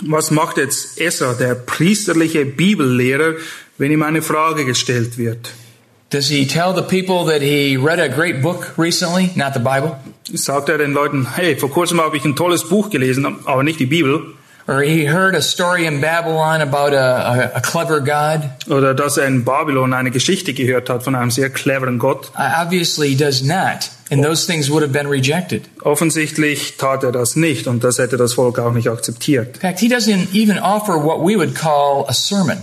was 0.00 0.30
macht 0.30 0.58
jetzt 0.58 1.00
Esra, 1.00 1.34
der 1.34 1.54
priesterliche 1.54 2.44
Bibellehrer, 2.44 3.34
wenn 3.78 3.90
ihm 3.90 4.02
eine 4.02 4.22
Frage 4.22 4.64
gestellt 4.64 5.18
wird? 5.18 5.52
Does 6.12 6.28
he 6.28 6.46
tell 6.46 6.74
the 6.74 6.82
people 6.82 7.24
that 7.32 7.40
he 7.40 7.78
read 7.78 7.98
a 7.98 8.06
great 8.06 8.42
book 8.42 8.76
recently, 8.76 9.30
not 9.34 9.54
the 9.54 9.60
Bible? 9.60 9.96
Sagt 10.24 10.68
er 10.68 10.76
den 10.76 10.92
Leuten, 10.92 11.26
hey, 11.36 11.56
vor 11.56 11.70
kurzem 11.70 12.02
habe 12.02 12.18
ich 12.18 12.24
ein 12.26 12.36
tolles 12.36 12.68
Buch 12.68 12.90
gelesen, 12.90 13.24
aber 13.46 13.62
nicht 13.62 13.80
die 13.80 13.86
Bibel? 13.86 14.20
Or 14.68 14.82
he 14.82 15.06
heard 15.06 15.34
a 15.34 15.40
story 15.40 15.86
in 15.86 16.02
Babylon 16.02 16.60
about 16.60 16.94
a, 16.94 17.54
a, 17.54 17.56
a 17.56 17.60
clever 17.62 18.00
God? 18.00 18.42
Oder 18.68 18.92
dass 18.92 19.16
er 19.16 19.26
in 19.26 19.42
Babylon 19.42 19.94
eine 19.94 20.10
Geschichte 20.10 20.52
gehört 20.52 20.90
hat 20.90 21.02
von 21.02 21.14
einem 21.14 21.30
sehr 21.30 21.48
cleveren 21.48 21.98
Gott? 21.98 22.30
Obviously, 22.36 23.16
does 23.16 23.42
not. 23.42 23.90
And 24.10 24.22
those 24.22 24.46
things 24.46 24.70
would 24.70 24.82
have 24.82 24.92
been 24.92 25.06
rejected. 25.06 25.62
Offensichtlich 25.82 26.76
tat 26.76 27.04
er 27.04 27.12
das 27.12 27.36
nicht 27.36 27.66
und 27.66 27.82
das 27.82 27.98
hätte 27.98 28.18
das 28.18 28.34
Volk 28.34 28.58
auch 28.58 28.74
nicht 28.74 28.88
akzeptiert. 28.90 29.56
In 29.56 29.60
fact, 29.62 29.80
he 29.80 29.88
doesn't 29.88 30.34
even 30.34 30.58
offer 30.58 31.02
what 31.02 31.20
we 31.20 31.38
would 31.38 31.54
call 31.54 32.04
a 32.06 32.12
sermon. 32.12 32.58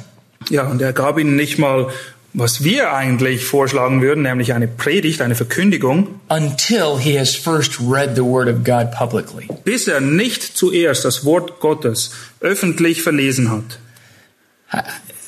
Ja, 0.49 0.63
und 0.67 0.81
er 0.81 0.93
gab 0.93 1.17
ihnen 1.17 1.35
nicht 1.35 1.57
mal, 1.57 1.87
was 2.33 2.63
wir 2.63 2.93
eigentlich 2.93 3.43
vorschlagen 3.43 4.01
würden, 4.01 4.23
nämlich 4.23 4.53
eine 4.53 4.67
Predigt, 4.67 5.21
eine 5.21 5.35
Verkündigung, 5.35 6.19
until 6.29 6.97
he 6.99 7.17
has 7.17 7.35
first 7.35 7.79
read 7.79 8.15
the 8.15 8.23
Word 8.23 8.47
of 8.47 8.63
God 8.63 8.91
publicly. 8.91 9.47
bis 9.63 9.87
er 9.87 9.99
nicht 9.99 10.43
zuerst 10.57 11.05
das 11.05 11.25
Wort 11.25 11.59
Gottes 11.59 12.11
öffentlich 12.41 13.01
verlesen 13.01 13.49
hat. 13.51 13.79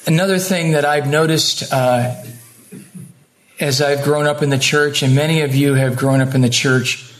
Another 0.05 0.39
thing 0.39 0.73
that 0.73 0.85
I've 0.85 1.07
noticed 1.07 1.71
uh, 1.71 2.09
as 3.59 3.81
I've 3.81 4.03
grown 4.03 4.27
up 4.27 4.41
in 4.41 4.49
the 4.51 4.59
church, 4.59 5.03
and 5.03 5.13
many 5.15 5.41
of 5.41 5.55
you 5.55 5.75
have 5.75 5.95
grown 5.95 6.21
up 6.21 6.33
in 6.35 6.41
the 6.41 6.49
church, 6.49 7.10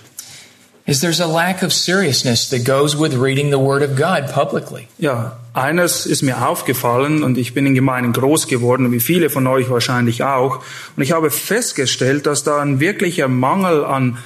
is 0.91 0.99
there's 0.99 1.21
a 1.21 1.25
lack 1.25 1.63
of 1.63 1.71
seriousness 1.71 2.49
that 2.49 2.65
goes 2.65 2.97
with 2.97 3.15
reading 3.15 3.49
the 3.49 3.57
Word 3.57 3.81
of 3.81 3.95
God 3.95 4.29
publicly. 4.29 4.87
Ja, 4.99 5.39
eines 5.53 6.05
ist 6.05 6.21
mir 6.21 6.45
aufgefallen 6.45 7.23
und 7.23 7.37
ich 7.37 7.53
bin 7.53 7.65
in 7.65 7.75
Gemeinden 7.75 8.11
groß 8.11 8.47
geworden, 8.47 8.91
wie 8.91 8.99
viele 8.99 9.29
von 9.29 9.47
euch 9.47 9.69
wahrscheinlich 9.69 10.23
auch. 10.23 10.61
Und 10.97 11.03
ich 11.03 11.13
habe 11.13 11.31
festgestellt, 11.31 12.25
dass 12.25 12.43
da 12.43 12.61
ein 12.61 12.81
wirklicher 12.81 13.29
Mangel 13.29 13.85
an 13.85 14.17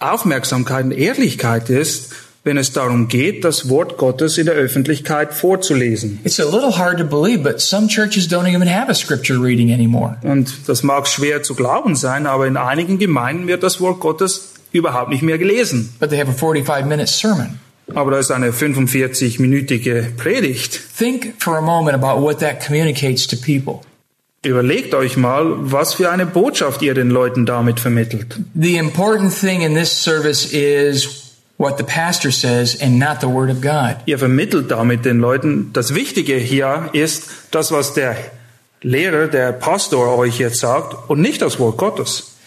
Aufmerksamkeit 0.00 0.86
und 0.86 0.92
Ehrlichkeit 0.92 1.70
ist, 1.70 2.12
wenn 2.42 2.56
es 2.56 2.72
darum 2.72 3.06
geht, 3.08 3.44
das 3.44 3.68
Wort 3.68 3.96
Gottes 3.96 4.38
in 4.38 4.46
der 4.46 4.54
Öffentlichkeit 4.54 5.34
vorzulesen. 5.34 6.18
It's 6.24 6.40
a 6.40 6.44
little 6.44 6.76
hard 6.76 6.98
to 6.98 7.04
believe, 7.04 7.44
but 7.44 7.60
some 7.60 7.86
churches 7.86 8.28
don't 8.28 8.48
even 8.48 8.68
have 8.68 8.90
a 8.90 8.94
scripture 8.94 9.40
reading 9.40 9.72
anymore. 9.72 10.16
Und 10.22 10.52
das 10.66 10.82
mag 10.82 11.06
schwer 11.06 11.44
zu 11.44 11.54
glauben 11.54 11.94
sein, 11.94 12.26
aber 12.26 12.48
in 12.48 12.56
einigen 12.56 12.98
Gemeinden 12.98 13.46
wird 13.46 13.62
das 13.62 13.80
Wort 13.80 14.00
Gottes 14.00 14.57
überhaupt 14.72 15.10
nicht 15.10 15.22
mehr 15.22 15.38
gelesen. 15.38 15.94
But 15.98 16.10
they 16.10 16.18
have 16.18 16.30
a 16.30 16.34
45 16.34 16.86
minute 16.86 17.08
sermon. 17.08 17.58
Aber 17.94 18.10
da 18.10 18.18
ist 18.18 18.30
eine 18.30 18.50
45-minütige 18.50 20.16
Predigt. 20.16 20.80
Think 20.98 21.34
for 21.38 21.56
a 21.56 21.62
moment 21.62 21.94
about 21.94 22.20
what 22.20 22.40
that 22.40 22.64
communicates 22.64 23.26
to 23.26 23.36
people. 23.36 23.80
Überlegt 24.44 24.94
euch 24.94 25.16
mal, 25.16 25.56
was 25.58 25.94
für 25.94 26.10
eine 26.10 26.24
Botschaft 26.24 26.82
ihr 26.82 26.94
den 26.94 27.10
Leuten 27.10 27.44
damit 27.44 27.80
vermittelt. 27.80 28.38
The 28.54 28.76
important 28.76 29.36
thing 29.36 29.62
in 29.62 29.74
this 29.74 29.90
service 29.90 30.52
is 30.52 31.34
what 31.56 31.76
the 31.76 31.84
pastor 31.84 32.30
says 32.30 32.80
and 32.80 32.98
not 32.98 33.20
the 33.20 33.26
Word 33.26 33.50
of 33.50 33.60
God. 33.60 33.96
Ihr 34.06 34.18
vermittelt 34.18 34.70
damit 34.70 35.04
den 35.04 35.18
Leuten, 35.18 35.70
das 35.72 35.94
Wichtige 35.94 36.36
hier 36.36 36.90
ist 36.92 37.24
das, 37.50 37.72
was 37.72 37.94
der 37.94 38.16
Lehrer, 38.80 39.26
der 39.26 39.52
Pastor 39.52 40.16
euch 40.16 40.38
jetzt 40.38 40.60
sagt 40.60 41.10
und 41.10 41.20
nicht 41.20 41.42
das 41.42 41.58
Wort 41.58 41.78
Gottes. 41.78 42.37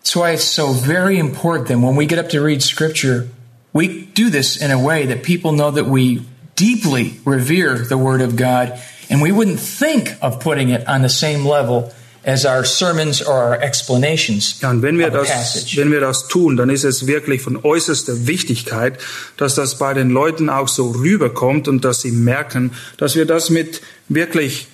That's 0.00 0.16
why 0.16 0.30
it's 0.32 0.44
so 0.44 0.72
very 0.72 1.18
important 1.18 1.68
that 1.68 1.78
when 1.78 1.94
we 1.94 2.06
get 2.06 2.18
up 2.18 2.30
to 2.30 2.40
read 2.40 2.62
Scripture, 2.62 3.28
we 3.72 4.06
do 4.14 4.30
this 4.30 4.56
in 4.56 4.70
a 4.70 4.78
way 4.78 5.06
that 5.06 5.22
people 5.22 5.52
know 5.52 5.70
that 5.70 5.86
we 5.86 6.22
deeply 6.56 7.20
revere 7.24 7.78
the 7.78 7.98
Word 7.98 8.22
of 8.22 8.34
God 8.36 8.80
and 9.08 9.20
we 9.22 9.30
wouldn't 9.30 9.60
think 9.60 10.16
of 10.22 10.40
putting 10.40 10.70
it 10.70 10.86
on 10.88 11.02
the 11.02 11.08
same 11.08 11.44
level 11.44 11.92
as 12.24 12.44
our 12.44 12.64
sermons 12.64 13.22
or 13.22 13.34
our 13.34 13.54
explanations 13.60 14.60
Ja, 14.60 14.70
und 14.70 14.82
wenn 14.82 14.98
wir 14.98 15.10
das, 15.10 15.28
passage. 15.28 15.76
wenn 15.76 15.90
wir 15.90 16.00
das 16.00 16.28
tun, 16.28 16.56
dann 16.56 16.68
ist 16.70 16.84
es 16.84 17.06
wirklich 17.06 17.40
von 17.42 17.56
äußerster 17.62 18.26
Wichtigkeit, 18.26 18.98
dass 19.36 19.54
das 19.54 19.78
bei 19.78 19.94
den 19.94 20.10
Leuten 20.10 20.50
auch 20.50 20.68
so 20.68 20.90
rüberkommt 20.90 21.66
und 21.68 21.84
dass 21.84 22.02
sie 22.02 22.10
merken, 22.10 22.72
dass 22.98 23.16
wir 23.16 23.24
das 23.26 23.48
mit 23.48 23.80
wirklich 24.08 24.66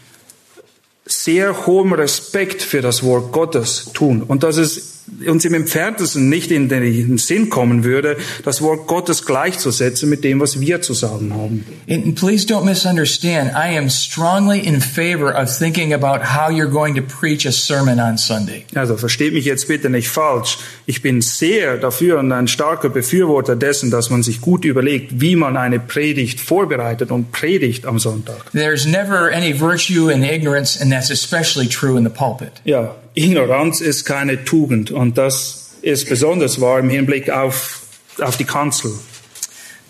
sehr 1.04 1.66
hohem 1.66 1.92
Respekt 1.92 2.62
für 2.62 2.80
das 2.80 3.04
Wort 3.04 3.30
Gottes 3.32 3.90
tun 3.92 4.22
und 4.22 4.42
dass 4.42 4.56
es 4.56 4.95
uns 5.26 5.44
im 5.44 5.54
entferntesten 5.54 6.28
nicht 6.28 6.50
in 6.50 6.68
den 6.68 7.18
Sinn 7.18 7.50
kommen 7.50 7.84
würde, 7.84 8.16
das 8.44 8.62
Wort 8.62 8.86
Gottes 8.86 9.24
gleichzusetzen 9.24 10.08
mit 10.10 10.24
dem, 10.24 10.40
was 10.40 10.60
wir 10.60 10.82
zu 10.82 10.94
sagen 10.94 11.32
haben. 11.34 11.64
And 11.88 12.14
please 12.14 12.46
don't 12.46 12.64
misunderstand. 12.64 13.52
I 13.52 13.76
am 13.78 13.88
strongly 13.88 14.60
in 14.60 14.80
favor 14.80 15.34
of 15.34 15.48
thinking 15.48 15.92
about 15.92 16.24
how 16.24 16.50
you're 16.50 16.70
going 16.70 16.94
to 16.96 17.02
preach 17.02 17.46
a 17.46 17.52
sermon 17.52 18.00
on 18.00 18.18
Sunday. 18.18 18.64
Also 18.74 18.96
versteht 18.96 19.32
mich 19.32 19.44
jetzt 19.44 19.68
bitte 19.68 19.90
nicht 19.90 20.08
falsch. 20.08 20.58
Ich 20.86 21.02
bin 21.02 21.20
sehr 21.20 21.76
dafür 21.76 22.18
und 22.18 22.32
ein 22.32 22.48
starker 22.48 22.88
Befürworter 22.88 23.56
dessen, 23.56 23.90
dass 23.90 24.10
man 24.10 24.22
sich 24.22 24.40
gut 24.40 24.64
überlegt, 24.64 25.20
wie 25.20 25.36
man 25.36 25.56
eine 25.56 25.80
Predigt 25.80 26.40
vorbereitet 26.40 27.10
und 27.10 27.32
predigt 27.32 27.86
am 27.86 27.98
Sonntag. 27.98 28.50
There's 28.52 28.86
never 28.86 29.32
any 29.32 29.58
virtue 29.58 30.10
in 30.10 30.22
ignorance, 30.22 30.80
and 30.80 30.92
that's 30.92 31.10
especially 31.10 31.68
true 31.68 31.96
in 31.96 32.04
the 32.04 32.10
pulpit. 32.10 32.52
Ja, 32.64 32.94
Ignoranz 33.16 33.80
ist 33.80 34.04
keine 34.04 34.44
Tugend 34.44 34.90
und 34.90 35.16
das 35.16 35.70
ist 35.80 36.08
besonders 36.08 36.60
wahr 36.60 36.80
im 36.80 36.90
Hinblick 36.90 37.30
auf, 37.30 37.80
auf 38.20 38.36
die 38.36 38.44
Kanzel. 38.44 38.92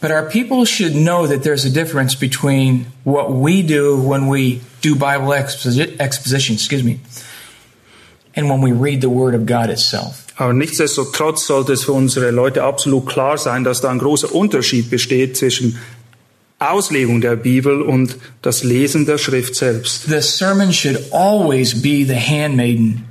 But 0.01 0.11
our 0.11 0.23
people 0.23 0.65
should 0.65 0.93
know 0.93 1.27
that 1.27 1.43
there's 1.43 1.65
a 1.65 1.71
difference 1.71 2.15
between 2.15 2.87
what 3.05 3.31
we 3.31 3.63
do 3.63 3.97
when 3.97 4.29
we 4.31 4.61
do 4.81 4.95
Bible 4.95 5.33
exposi- 5.35 5.99
exposition, 5.99 6.55
excuse 6.55 6.85
me, 6.85 7.01
and 8.37 8.49
when 8.49 8.61
we 8.63 8.73
read 8.73 9.01
the 9.01 9.09
Word 9.09 9.35
of 9.35 9.47
God 9.47 9.71
itself. 9.71 10.23
Aber 10.37 10.53
nichtsdestotrotz 10.53 11.47
sollte 11.47 11.73
es 11.73 11.85
für 11.85 11.93
unsere 11.93 12.31
Leute 12.31 12.63
absolut 12.63 13.07
klar 13.07 13.39
sein, 13.39 13.65
dass 13.65 13.81
da 13.81 13.91
ein 13.91 13.99
großer 13.99 14.33
Unterschied 14.33 14.91
besteht 14.91 15.37
zwischen 15.37 15.79
Auslegung 16.59 17.21
der 17.23 17.37
Bibel 17.37 17.83
und 17.83 18.17
das 18.43 18.63
Lesen 18.63 19.07
der 19.07 19.19
Schrift 19.19 19.57
selbst. 19.57 20.05
The 20.05 20.21
sermon 20.21 20.73
should 20.73 21.11
always 21.11 21.75
be 21.75 22.05
the 22.05 22.15
handmaiden 22.15 23.05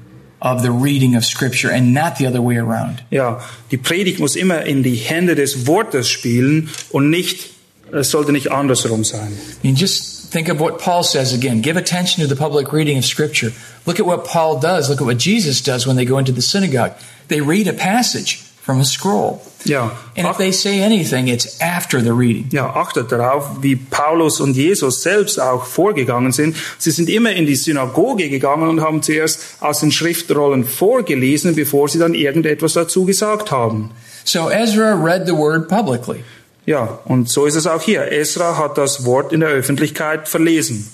of 0.45 0.61
the 0.61 0.69
reading 0.69 1.15
of 1.15 1.25
Scripture 1.25 1.71
and 1.71 1.91
not 1.91 2.17
the 2.17 2.27
other 2.27 2.39
way 2.39 2.55
around. 2.55 3.03
Ja, 3.09 3.41
die 3.71 3.77
Predigt 3.77 4.19
muss 4.19 4.35
immer 4.35 4.63
in 4.63 4.83
die 4.83 4.95
Hände 4.95 5.33
des 5.33 5.65
Wortes 5.65 6.07
spielen 6.07 6.69
und 6.91 7.09
nicht, 7.09 7.49
es 7.91 8.11
sollte 8.11 8.31
nicht 8.31 8.51
andersrum 8.51 9.03
sein. 9.03 9.33
I 9.63 9.67
mean, 9.67 9.75
just 9.75 10.31
think 10.31 10.47
of 10.47 10.59
what 10.59 10.77
Paul 10.77 11.03
says 11.03 11.33
again. 11.33 11.63
Give 11.63 11.77
attention 11.77 12.21
to 12.21 12.27
the 12.27 12.39
public 12.39 12.71
reading 12.71 12.99
of 12.99 13.05
Scripture. 13.05 13.53
Look 13.87 13.99
at 13.99 14.05
what 14.05 14.23
Paul 14.23 14.59
does. 14.59 14.87
Look 14.87 15.01
at 15.01 15.07
what 15.07 15.17
Jesus 15.17 15.63
does 15.63 15.87
when 15.87 15.95
they 15.95 16.05
go 16.05 16.19
into 16.19 16.31
the 16.31 16.43
synagogue. 16.43 16.93
They 17.27 17.41
read 17.41 17.67
a 17.67 17.73
passage 17.73 18.44
from 18.65 18.79
a 18.79 18.83
scroll. 18.83 19.41
Ja, 19.63 19.91
And 20.15 20.27
if 20.27 20.37
they 20.37 20.51
say 20.51 20.83
anything, 20.83 21.27
it's 21.27 21.59
after 21.59 21.99
the 22.01 22.11
reading. 22.11 22.49
ja, 22.51 22.69
achtet 22.75 23.11
darauf, 23.11 23.61
wie 23.61 23.75
Paulus 23.75 24.39
und 24.39 24.55
Jesus 24.55 25.01
selbst 25.01 25.39
auch 25.39 25.65
vorgegangen 25.65 26.31
sind. 26.31 26.55
Sie 26.77 26.91
sind 26.91 27.09
immer 27.09 27.31
in 27.31 27.45
die 27.45 27.55
Synagoge 27.55 28.29
gegangen 28.29 28.69
und 28.69 28.81
haben 28.81 29.01
zuerst 29.01 29.39
aus 29.59 29.79
den 29.79 29.91
Schriftrollen 29.91 30.65
vorgelesen, 30.65 31.55
bevor 31.55 31.89
sie 31.89 31.99
dann 31.99 32.13
irgendetwas 32.13 32.73
dazu 32.73 33.05
gesagt 33.05 33.51
haben. 33.51 33.91
So 34.23 34.49
Ezra 34.49 34.93
read 34.93 35.25
the 35.27 35.33
word 35.33 35.67
publicly. 35.67 36.23
Ja, 36.65 36.99
und 37.05 37.29
so 37.29 37.45
ist 37.45 37.55
es 37.55 37.67
auch 37.67 37.81
hier. 37.81 38.11
Esra 38.11 38.57
hat 38.57 38.77
das 38.77 39.05
Wort 39.05 39.31
in 39.33 39.41
der 39.41 39.49
Öffentlichkeit 39.49 40.27
verlesen. 40.27 40.89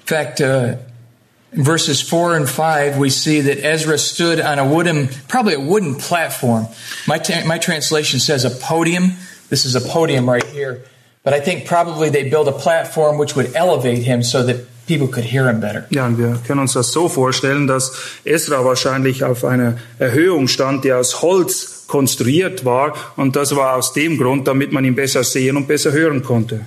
In 0.00 0.06
fact, 0.06 0.40
uh, 0.40 0.74
in 1.52 1.64
verses 1.64 2.00
4 2.02 2.36
and 2.36 2.48
5, 2.48 2.98
we 2.98 3.10
see 3.10 3.40
that 3.42 3.64
Ezra 3.64 3.98
stood 3.98 4.40
on 4.40 4.58
a 4.58 4.66
wooden, 4.66 5.08
probably 5.28 5.54
a 5.54 5.60
wooden 5.60 5.94
platform. 5.94 6.66
My, 7.06 7.18
ta- 7.18 7.44
my 7.46 7.58
translation 7.58 8.20
says 8.20 8.44
a 8.44 8.50
podium. 8.50 9.14
This 9.48 9.64
is 9.64 9.74
a 9.74 9.80
podium 9.80 10.28
right 10.28 10.44
here. 10.44 10.82
But 11.22 11.32
I 11.34 11.40
think 11.40 11.66
probably 11.66 12.10
they 12.10 12.28
built 12.28 12.48
a 12.48 12.52
platform 12.52 13.18
which 13.18 13.34
would 13.34 13.54
elevate 13.54 14.02
him 14.02 14.22
so 14.22 14.42
that 14.44 14.66
people 14.86 15.08
could 15.08 15.24
hear 15.24 15.48
him 15.48 15.60
better. 15.60 15.86
Ja, 15.90 16.06
und 16.06 16.18
wir 16.18 16.38
können 16.46 16.60
uns 16.60 16.74
das 16.74 16.92
so 16.92 17.08
vorstellen, 17.08 17.66
dass 17.66 17.92
Ezra 18.24 18.64
wahrscheinlich 18.64 19.24
auf 19.24 19.44
einer 19.44 19.78
Erhöhung 19.98 20.48
stand, 20.48 20.84
die 20.84 20.92
aus 20.92 21.22
Holz 21.22 21.84
konstruiert 21.86 22.64
war. 22.64 22.94
Und 23.16 23.36
das 23.36 23.56
war 23.56 23.74
aus 23.76 23.92
dem 23.92 24.18
Grund, 24.18 24.46
damit 24.46 24.72
man 24.72 24.84
ihn 24.84 24.94
besser 24.94 25.24
sehen 25.24 25.56
und 25.56 25.66
besser 25.66 25.92
hören 25.92 26.22
konnte. 26.22 26.66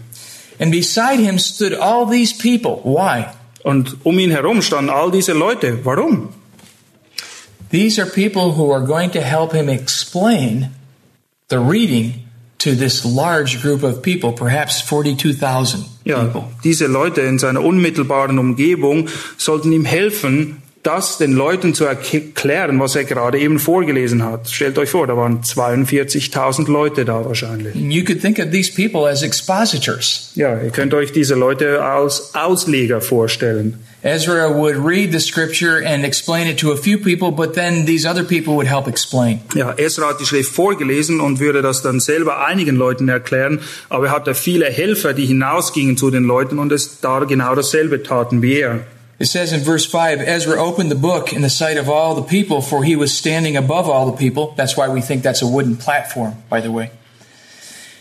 And 0.59 0.71
beside 0.71 1.19
him 1.19 1.39
stood 1.39 1.73
all 1.73 2.07
these 2.07 2.33
people. 2.33 2.81
Why? 2.83 3.25
Und 3.63 3.97
um 4.03 4.17
ihn 4.19 4.31
herum 4.31 4.61
standen 4.61 4.89
all 4.89 5.11
diese 5.11 5.33
Leute. 5.33 5.79
Warum? 5.83 6.29
These 7.69 8.01
are 8.01 8.09
people 8.09 8.57
who 8.57 8.71
are 8.73 8.85
going 8.85 9.11
to 9.11 9.21
help 9.21 9.53
him 9.53 9.69
explain 9.69 10.71
the 11.49 11.57
reading 11.57 12.13
to 12.59 12.75
this 12.75 13.05
large 13.05 13.61
group 13.61 13.83
of 13.83 14.01
people, 14.01 14.33
perhaps 14.33 14.81
42,000 14.81 15.85
Ja, 16.03 16.23
people. 16.23 16.43
diese 16.63 16.87
Leute 16.87 17.21
in 17.21 17.39
seiner 17.39 17.61
unmittelbaren 17.63 18.37
Umgebung 18.39 19.07
sollten 19.37 19.71
ihm 19.71 19.85
helfen, 19.85 20.61
das 20.83 21.17
den 21.17 21.33
Leuten 21.33 21.73
zu 21.73 21.85
erklären, 21.85 22.79
was 22.79 22.95
er 22.95 23.03
gerade 23.03 23.39
eben 23.39 23.59
vorgelesen 23.59 24.23
hat. 24.23 24.49
Stellt 24.49 24.77
euch 24.77 24.89
vor, 24.89 25.05
da 25.07 25.15
waren 25.15 25.41
42.000 25.41 26.71
Leute 26.71 27.05
da 27.05 27.23
wahrscheinlich. 27.25 27.75
You 27.75 28.03
could 28.03 28.21
think 28.21 28.39
of 28.39 28.51
these 28.51 28.71
people 28.71 29.07
as 29.09 29.21
expositors. 29.21 30.31
Ja, 30.35 30.59
ihr 30.59 30.71
könnt 30.71 30.93
euch 30.93 31.11
diese 31.11 31.35
Leute 31.35 31.83
als 31.83 32.33
Ausleger 32.33 33.01
vorstellen. 33.01 33.85
Ezra 34.03 34.49
would 34.49 34.77
read 34.83 35.11
the 35.11 35.19
scripture 35.19 35.85
and 35.85 36.03
explain 36.03 36.47
it 36.47 36.59
to 36.59 36.71
a 36.71 36.75
few 36.75 36.97
people, 36.97 37.31
but 37.31 37.53
then 37.53 37.85
these 37.85 38.03
other 38.09 38.23
people 38.23 38.55
would 38.55 38.67
help 38.67 38.87
explain. 38.87 39.41
Ja, 39.53 39.73
Esra 39.77 40.09
hat 40.09 40.19
die 40.19 40.25
Schrift 40.25 40.51
vorgelesen 40.51 41.19
und 41.19 41.39
würde 41.39 41.61
das 41.61 41.83
dann 41.83 41.99
selber 41.99 42.43
einigen 42.43 42.75
Leuten 42.75 43.07
erklären, 43.09 43.59
aber 43.89 44.07
er 44.07 44.11
hatte 44.11 44.33
viele 44.33 44.65
Helfer, 44.65 45.13
die 45.13 45.27
hinausgingen 45.27 45.97
zu 45.97 46.09
den 46.09 46.23
Leuten 46.23 46.57
und 46.57 46.71
es 46.71 46.99
da 46.99 47.19
genau 47.19 47.53
dasselbe 47.53 48.01
taten 48.01 48.41
wie 48.41 48.57
er. 48.61 48.79
It 49.21 49.27
says 49.27 49.53
in 49.53 49.59
verse 49.59 49.85
5 49.85 50.19
Ezra 50.21 50.57
opened 50.57 50.89
the 50.89 50.95
book 50.95 51.31
in 51.31 51.43
the 51.43 51.49
sight 51.49 51.77
of 51.77 51.87
all 51.87 52.15
the 52.15 52.23
people, 52.23 52.59
for 52.59 52.83
he 52.83 52.95
was 52.95 53.15
standing 53.15 53.55
above 53.55 53.87
all 53.87 54.09
the 54.09 54.17
people. 54.17 54.55
That's 54.57 54.75
why 54.75 54.89
we 54.89 54.99
think 55.01 55.21
that's 55.21 55.43
a 55.43 55.47
wooden 55.47 55.77
platform, 55.77 56.41
by 56.49 56.59
the 56.59 56.71
way. 56.71 56.89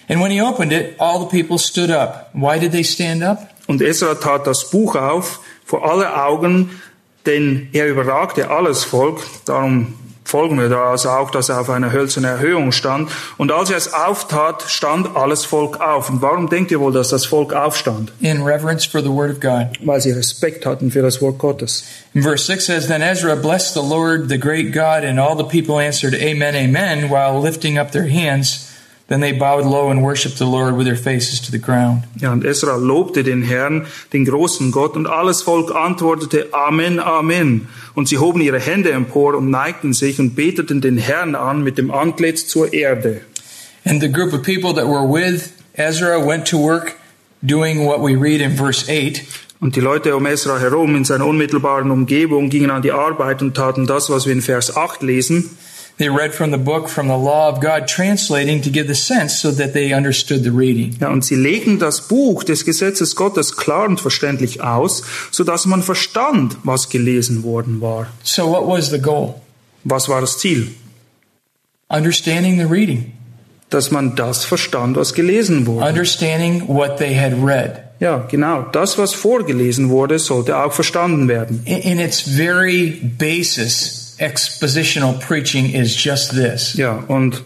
And 0.09 0.22
when 0.22 0.30
he 0.30 0.40
opened 0.40 0.72
it, 0.72 0.96
all 0.98 1.18
the 1.18 1.26
people 1.26 1.59
stood 1.59 1.90
up. 1.90 2.30
Why 2.33 2.59
did 2.59 2.72
they 2.72 2.83
stand 2.83 3.22
up? 3.22 3.52
Und 3.68 3.83
Ezra 3.83 4.14
tat 4.14 4.46
das 4.46 4.70
Buch 4.70 4.96
auf 4.96 5.40
vor 5.66 5.85
aller 5.85 6.24
Augen, 6.24 6.80
denn 7.26 7.68
er 7.74 7.88
überragte 7.88 8.48
alles 8.48 8.85
Volk. 8.85 9.20
Darum 9.44 9.98
folgen 10.30 10.58
wir 10.58 10.68
daraus 10.68 11.06
auch, 11.06 11.30
dass 11.30 11.48
er 11.48 11.60
auf 11.60 11.68
einer 11.68 11.92
hölzernen 11.92 12.30
Erhöhung 12.30 12.72
stand. 12.72 13.10
Und 13.36 13.50
als 13.50 13.70
er 13.70 13.76
es 13.76 13.92
auftat, 13.92 14.62
stand 14.68 15.16
alles 15.16 15.44
Volk 15.44 15.80
auf. 15.80 16.08
Und 16.08 16.22
warum 16.22 16.48
denkt 16.48 16.70
ihr 16.70 16.80
wohl, 16.80 16.92
dass 16.92 17.08
das 17.08 17.26
Volk 17.26 17.52
aufstand? 17.52 18.12
In 18.20 18.42
reverence 18.42 18.86
for 18.86 19.02
the 19.02 19.10
word 19.10 19.30
of 19.30 19.40
God. 19.40 19.78
Weil 19.84 20.00
sie 20.00 20.12
Respekt 20.12 20.64
hatten 20.64 20.90
für 20.90 21.02
das 21.02 21.20
Wort 21.20 21.38
Gottes. 21.38 21.84
And 22.14 22.24
verse 22.24 22.44
6 22.46 22.64
says, 22.64 22.86
Then 22.86 23.02
Ezra 23.02 23.34
blessed 23.34 23.74
the 23.74 23.82
Lord, 23.82 24.28
the 24.28 24.38
great 24.38 24.72
God, 24.72 25.04
and 25.04 25.18
all 25.18 25.36
the 25.36 25.44
people 25.44 25.78
answered, 25.78 26.14
Amen, 26.14 26.54
Amen, 26.54 27.10
while 27.10 27.40
lifting 27.40 27.78
up 27.78 27.90
their 27.90 28.08
hands. 28.08 28.69
Then 29.11 29.23
they 29.23 29.33
bowed 29.33 29.64
low 29.64 29.90
and 29.90 30.05
worshiped 30.05 30.38
the 30.38 30.44
Lord 30.44 30.79
with 30.79 30.87
their 30.87 30.96
faces 30.96 31.40
to 31.42 31.51
the 31.51 31.59
ground. 31.59 32.05
Ja, 32.20 32.31
und 32.31 32.44
Esra 32.44 32.77
lobte 32.77 33.25
den 33.25 33.42
Herrn, 33.42 33.87
den 34.12 34.25
großen 34.25 34.70
Gott, 34.70 34.94
und 34.94 35.09
alles 35.09 35.42
Volk 35.42 35.75
antwortete 35.75 36.46
Amen, 36.53 37.01
Amen. 37.01 37.66
Und 37.96 38.07
sie 38.07 38.18
hoben 38.18 38.40
ihre 38.40 38.61
Hände 38.61 38.92
empor 38.92 39.35
und 39.35 39.51
neigten 39.51 39.94
sich 39.94 40.20
und 40.20 40.37
beteten 40.37 40.81
den 40.81 40.96
Herrn 40.96 41.35
an 41.35 41.64
mit 41.64 41.77
dem 41.77 41.90
Antlitz 41.90 42.46
zur 42.46 42.73
Erde. 42.73 43.23
And 43.85 44.01
the 44.01 44.09
group 44.09 44.33
of 44.33 44.44
people 44.44 44.73
that 44.75 44.87
were 44.87 45.05
with 45.05 45.55
Ezra 45.75 46.25
went 46.25 46.46
to 46.46 46.59
work 46.59 46.94
doing 47.42 47.85
what 47.85 47.99
we 47.99 48.14
read 48.14 48.40
in 48.40 48.53
verse 48.57 48.88
8. 48.88 49.23
Und 49.59 49.75
die 49.75 49.81
Leute 49.81 50.14
um 50.14 50.25
Esra 50.25 50.61
herum 50.61 50.94
in 50.94 51.05
seiner 51.05 51.27
unmittelbaren 51.27 51.90
Umgebung 51.90 52.49
gingen 52.49 52.70
an 52.70 52.83
die 52.83 52.92
Arbeit 52.92 53.42
und 53.42 53.57
taten 53.57 53.88
das, 53.88 54.09
was 54.09 54.27
wir 54.27 54.35
in 54.35 54.40
Vers 54.40 54.77
8 54.77 55.03
lesen. 55.03 55.51
They 56.00 56.08
read 56.08 56.32
from 56.32 56.50
the 56.50 56.56
book 56.56 56.88
from 56.88 57.08
the 57.08 57.16
law 57.18 57.50
of 57.52 57.60
God, 57.60 57.86
translating 57.86 58.62
to 58.62 58.70
give 58.70 58.86
the 58.86 58.94
sense 58.94 59.38
so 59.38 59.50
that 59.52 59.74
they 59.74 59.92
understood 59.92 60.42
the 60.44 60.50
reading. 60.50 60.96
Ja, 60.98 61.10
und 61.10 61.22
sie 61.26 61.34
legten 61.34 61.78
das 61.78 62.08
Buch 62.08 62.42
des 62.42 62.64
Gesetzes 62.64 63.14
Gottes 63.14 63.54
klar 63.54 63.86
und 63.86 64.00
verständlich 64.00 64.62
aus, 64.62 65.02
so 65.30 65.44
dass 65.44 65.66
man 65.66 65.82
verstand, 65.82 66.56
was 66.64 66.88
gelesen 66.88 67.42
worden 67.42 67.82
war. 67.82 68.06
So, 68.22 68.50
what 68.50 68.66
was 68.66 68.88
the 68.88 68.98
goal? 68.98 69.34
Was 69.84 70.08
war 70.08 70.22
das 70.22 70.38
Ziel? 70.38 70.68
Understanding 71.90 72.56
the 72.58 72.64
reading, 72.64 73.12
Dass 73.68 73.90
man 73.90 74.16
das 74.16 74.46
verstand, 74.46 74.96
was 74.96 75.12
gelesen 75.12 75.66
wurde. 75.66 75.86
understanding 75.86 76.66
what 76.66 76.96
they 76.96 77.14
had 77.14 77.34
read. 77.44 77.82
Ja, 78.00 78.26
genau. 78.30 78.62
Das, 78.72 78.96
was 78.96 79.12
vorgelesen 79.12 79.90
wurde, 79.90 80.18
sollte 80.18 80.56
auch 80.56 80.72
verstanden 80.72 81.28
werden. 81.28 81.60
In, 81.66 81.76
in 81.82 82.00
its 82.00 82.22
very 82.22 82.98
basis, 83.18 83.99
expositional 84.20 85.18
preaching 85.18 85.72
is 85.72 85.96
just 85.96 86.33
this. 86.33 86.74
Ja, 86.74 87.02
und 87.09 87.42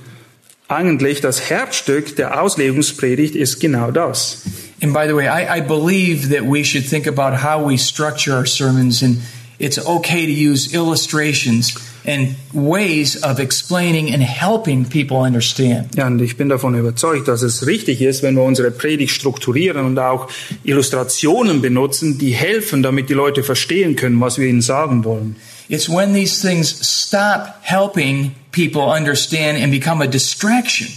eigentlich 0.69 1.21
das 1.21 1.49
Herzstück 1.49 2.17
der 2.17 2.43
Auslegungspredigt 2.43 3.37
ist 3.37 3.61
genau 3.61 3.91
das. 3.91 4.43
And 4.83 4.93
by 4.93 5.07
the 5.07 5.15
way, 5.15 5.27
I, 5.27 5.59
I 5.59 5.61
believe 5.61 6.29
that 6.31 6.43
we 6.43 6.65
should 6.65 6.87
think 6.89 7.07
about 7.07 7.37
how 7.43 7.59
we 7.59 7.79
structure 7.79 8.35
our 8.35 8.47
sermons, 8.47 9.03
and 9.03 9.19
it's 9.59 9.79
okay 9.79 10.27
to 10.27 10.33
use 10.33 10.75
illustrations 10.75 11.75
and 12.07 12.35
ways 12.53 13.23
of 13.23 13.39
explaining 13.39 14.13
and 14.13 14.23
helping 14.23 14.85
people 14.85 15.19
understand. 15.19 15.95
Ja, 15.95 16.07
und 16.07 16.21
ich 16.21 16.37
bin 16.37 16.49
davon 16.49 16.75
überzeugt, 16.75 17.29
dass 17.29 17.43
es 17.43 17.67
richtig 17.67 18.03
ist, 18.03 18.23
wenn 18.23 18.35
wir 18.35 18.43
unsere 18.43 18.71
Predigt 18.71 19.15
strukturieren 19.15 19.87
und 19.87 19.99
auch 19.99 20.29
Illustrationen 20.65 21.63
benutzen, 21.63 22.19
die 22.19 22.33
helfen, 22.33 22.83
damit 22.83 23.09
die 23.09 23.15
Leute 23.15 23.43
verstehen 23.43 23.97
können, 23.97 24.21
was 24.21 24.39
wir 24.39 24.49
ihnen 24.49 24.61
sagen 24.61 25.05
wollen. 25.05 25.37
It's 25.69 25.89
when 25.89 26.13
these 26.13 26.41
things 26.41 26.69
stop 26.69 27.63
helping 27.63 28.35
people 28.53 28.91
understand 28.91 29.59
and 29.59 29.71
become 29.71 30.03
a 30.03 30.07
distraction 30.07 30.89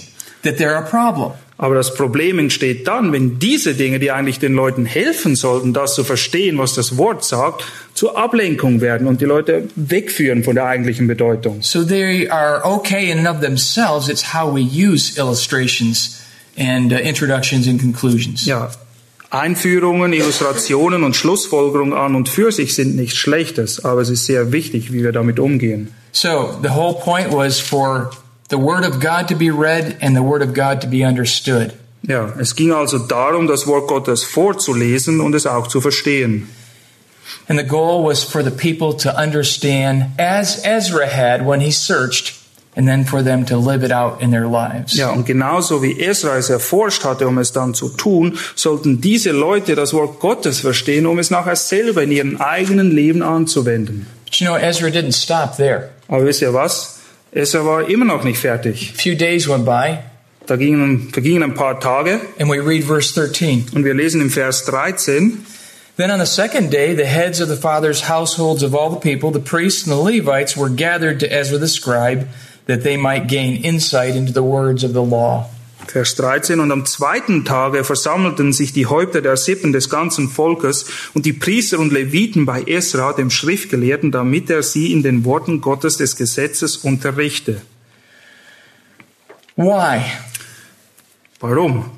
that 0.43 0.57
they're 0.57 0.77
a 0.77 0.87
problem. 0.87 1.33
Aber 1.59 1.73
das 1.73 1.95
Problem 1.95 2.37
entsteht 2.37 2.87
dann, 2.87 3.11
wenn 3.11 3.39
diese 3.39 3.73
Dinge, 3.73 3.97
die 3.97 4.11
eigentlich 4.11 4.37
den 4.37 4.53
Leuten 4.53 4.85
helfen 4.85 5.35
sollten, 5.35 5.73
das 5.73 5.95
zu 5.95 6.03
verstehen, 6.03 6.59
was 6.59 6.75
das 6.75 6.97
Wort 6.97 7.25
sagt, 7.25 7.63
zur 7.95 8.15
Ablenkung 8.15 8.79
werden 8.79 9.07
und 9.07 9.21
die 9.21 9.25
Leute 9.25 9.67
wegführen 9.75 10.43
von 10.43 10.53
der 10.53 10.65
eigentlichen 10.65 11.07
Bedeutung. 11.07 11.63
So 11.63 11.83
they 11.83 12.29
are 12.29 12.63
okay 12.63 13.09
in 13.09 13.25
and 13.25 13.27
of 13.27 13.41
themselves. 13.41 14.07
It's 14.07 14.35
how 14.35 14.53
we 14.53 14.61
use 14.61 15.17
illustrations 15.17 16.21
and 16.55 16.93
uh, 16.93 16.97
introductions 16.97 17.67
and 17.67 17.81
conclusions. 17.81 18.45
Ja, 18.45 18.69
Einführungen, 19.29 20.13
Illustrationen 20.13 21.03
und 21.03 21.15
Schlussfolgerungen 21.15 21.93
an 21.93 22.15
und 22.15 22.29
für 22.29 22.51
sich 22.51 22.75
sind 22.75 22.95
nichts 22.95 23.17
Schlechtes, 23.17 23.83
aber 23.83 24.01
es 24.01 24.09
ist 24.09 24.25
sehr 24.25 24.51
wichtig, 24.51 24.93
wie 24.93 25.03
wir 25.03 25.11
damit 25.11 25.39
umgehen. 25.39 25.93
So 26.13 26.57
the 26.63 26.69
whole 26.69 26.95
point 26.95 27.31
was 27.31 27.59
for 27.59 28.11
the 28.49 28.57
Word 28.57 28.85
of 28.85 28.99
God 28.99 29.27
to 29.27 29.35
be 29.35 29.51
read 29.51 29.97
and 30.01 30.15
the 30.15 30.23
Word 30.23 30.41
of 30.41 30.53
God 30.53 30.81
to 30.81 30.87
be 30.87 31.05
understood. 31.05 31.73
Ja, 32.03 32.33
es 32.39 32.55
ging 32.55 32.71
also 32.71 32.99
darum, 32.99 33.47
das 33.47 33.67
Wort 33.67 33.87
Gottes 33.87 34.23
vorzulesen 34.23 35.19
und 35.19 35.35
es 35.35 35.45
auch 35.45 35.67
zu 35.67 35.81
verstehen. 35.81 36.47
And 37.49 37.59
the 37.59 37.65
goal 37.65 38.05
was 38.05 38.23
for 38.23 38.41
the 38.41 38.51
people 38.51 38.93
to 39.03 39.13
understand 39.13 40.05
as 40.17 40.63
Ezra 40.63 41.07
had 41.07 41.45
when 41.45 41.59
he 41.59 41.71
searched, 41.71 42.33
and 42.77 42.87
then 42.87 43.03
for 43.05 43.23
them 43.23 43.45
to 43.47 43.57
live 43.57 43.83
it 43.83 43.91
out 43.91 44.21
in 44.21 44.29
their 44.31 44.47
lives. 44.47 44.95
Ja, 44.95 45.09
und 45.09 45.25
genauso 45.25 45.81
wie 45.81 45.99
Esra 45.99 46.37
es 46.37 46.49
erforscht 46.49 47.03
hatte, 47.03 47.27
um 47.27 47.39
es 47.39 47.51
dann 47.51 47.73
zu 47.73 47.89
tun, 47.89 48.37
sollten 48.55 49.01
diese 49.01 49.31
Leute 49.31 49.75
das 49.75 49.93
Wort 49.93 50.19
Gottes 50.19 50.59
verstehen, 50.59 51.07
um 51.07 51.17
es 51.19 51.31
nachher 51.31 51.55
selber 51.55 52.03
in 52.03 52.11
ihrem 52.11 52.37
eigenen 52.37 52.91
Leben 52.91 53.23
anzuwenden. 53.23 54.05
But 54.25 54.35
you 54.35 54.45
know, 54.47 54.55
Ezra 54.55 54.89
didn't 54.89 55.13
stop 55.13 55.57
there. 55.57 55.89
Aber 56.07 56.23
wisst 56.25 56.41
ihr 56.41 56.53
was? 56.53 56.99
Esra 57.31 57.65
war 57.65 57.89
immer 57.89 58.05
noch 58.05 58.23
nicht 58.23 58.39
fertig. 58.39 58.93
A 58.95 59.01
few 59.01 59.15
days 59.15 59.49
went 59.49 59.65
by, 59.65 59.97
Da 60.45 60.55
gingen, 60.55 61.09
vergingen 61.11 61.43
ein 61.43 61.55
paar 61.55 61.79
Tage 61.79 62.21
and 62.39 62.49
we 62.49 62.59
read 62.65 62.83
verse 62.85 63.13
13. 63.13 63.65
und 63.75 63.83
wir 63.83 63.93
lesen 63.93 64.21
im 64.21 64.29
Vers 64.29 64.63
13, 64.65 65.45
Then 65.97 66.11
on 66.11 66.19
the 66.19 66.27
second 66.27 66.69
day, 66.69 66.93
the 66.93 67.07
heads 67.07 67.39
of 67.39 67.49
the 67.49 67.55
fathers' 67.55 68.01
households 68.01 68.61
of 68.61 68.75
all 68.75 68.91
the 68.91 68.99
people, 68.99 69.31
the 69.31 69.39
priests 69.39 69.83
and 69.83 69.91
the 69.91 69.99
Levites, 69.99 70.55
were 70.55 70.69
gathered 70.69 71.19
to 71.21 71.31
Ezra 71.33 71.57
the 71.57 71.67
scribe, 71.67 72.27
that 72.67 72.83
they 72.83 72.97
might 72.97 73.27
gain 73.27 73.63
insight 73.63 74.15
into 74.15 74.31
the 74.31 74.43
words 74.43 74.83
of 74.83 74.93
the 74.93 75.01
law. 75.01 75.49
Vers 75.87 76.13
13, 76.15 76.59
und 76.59 76.71
am 76.71 76.85
zweiten 76.85 77.45
Tage 77.45 77.83
versammelten 77.83 78.53
sich 78.53 78.73
die 78.73 78.85
Häupter 78.85 79.21
der 79.21 79.37
Sippen 79.37 79.73
des 79.73 79.89
ganzen 79.89 80.29
Volkes 80.29 80.85
und 81.15 81.25
die 81.25 81.33
Priester 81.33 81.79
und 81.79 81.91
Leviten 81.91 82.45
bei 82.45 82.61
Esra, 82.61 83.13
dem 83.13 83.31
Schriftgelehrten, 83.31 84.11
damit 84.11 84.51
er 84.51 84.61
sie 84.61 84.91
in 84.91 85.01
den 85.01 85.25
Worten 85.25 85.61
Gottes 85.61 85.97
des 85.97 86.15
Gesetzes 86.15 86.77
unterrichte. 86.77 87.61
Why? 89.55 90.01
Warum? 91.39 91.96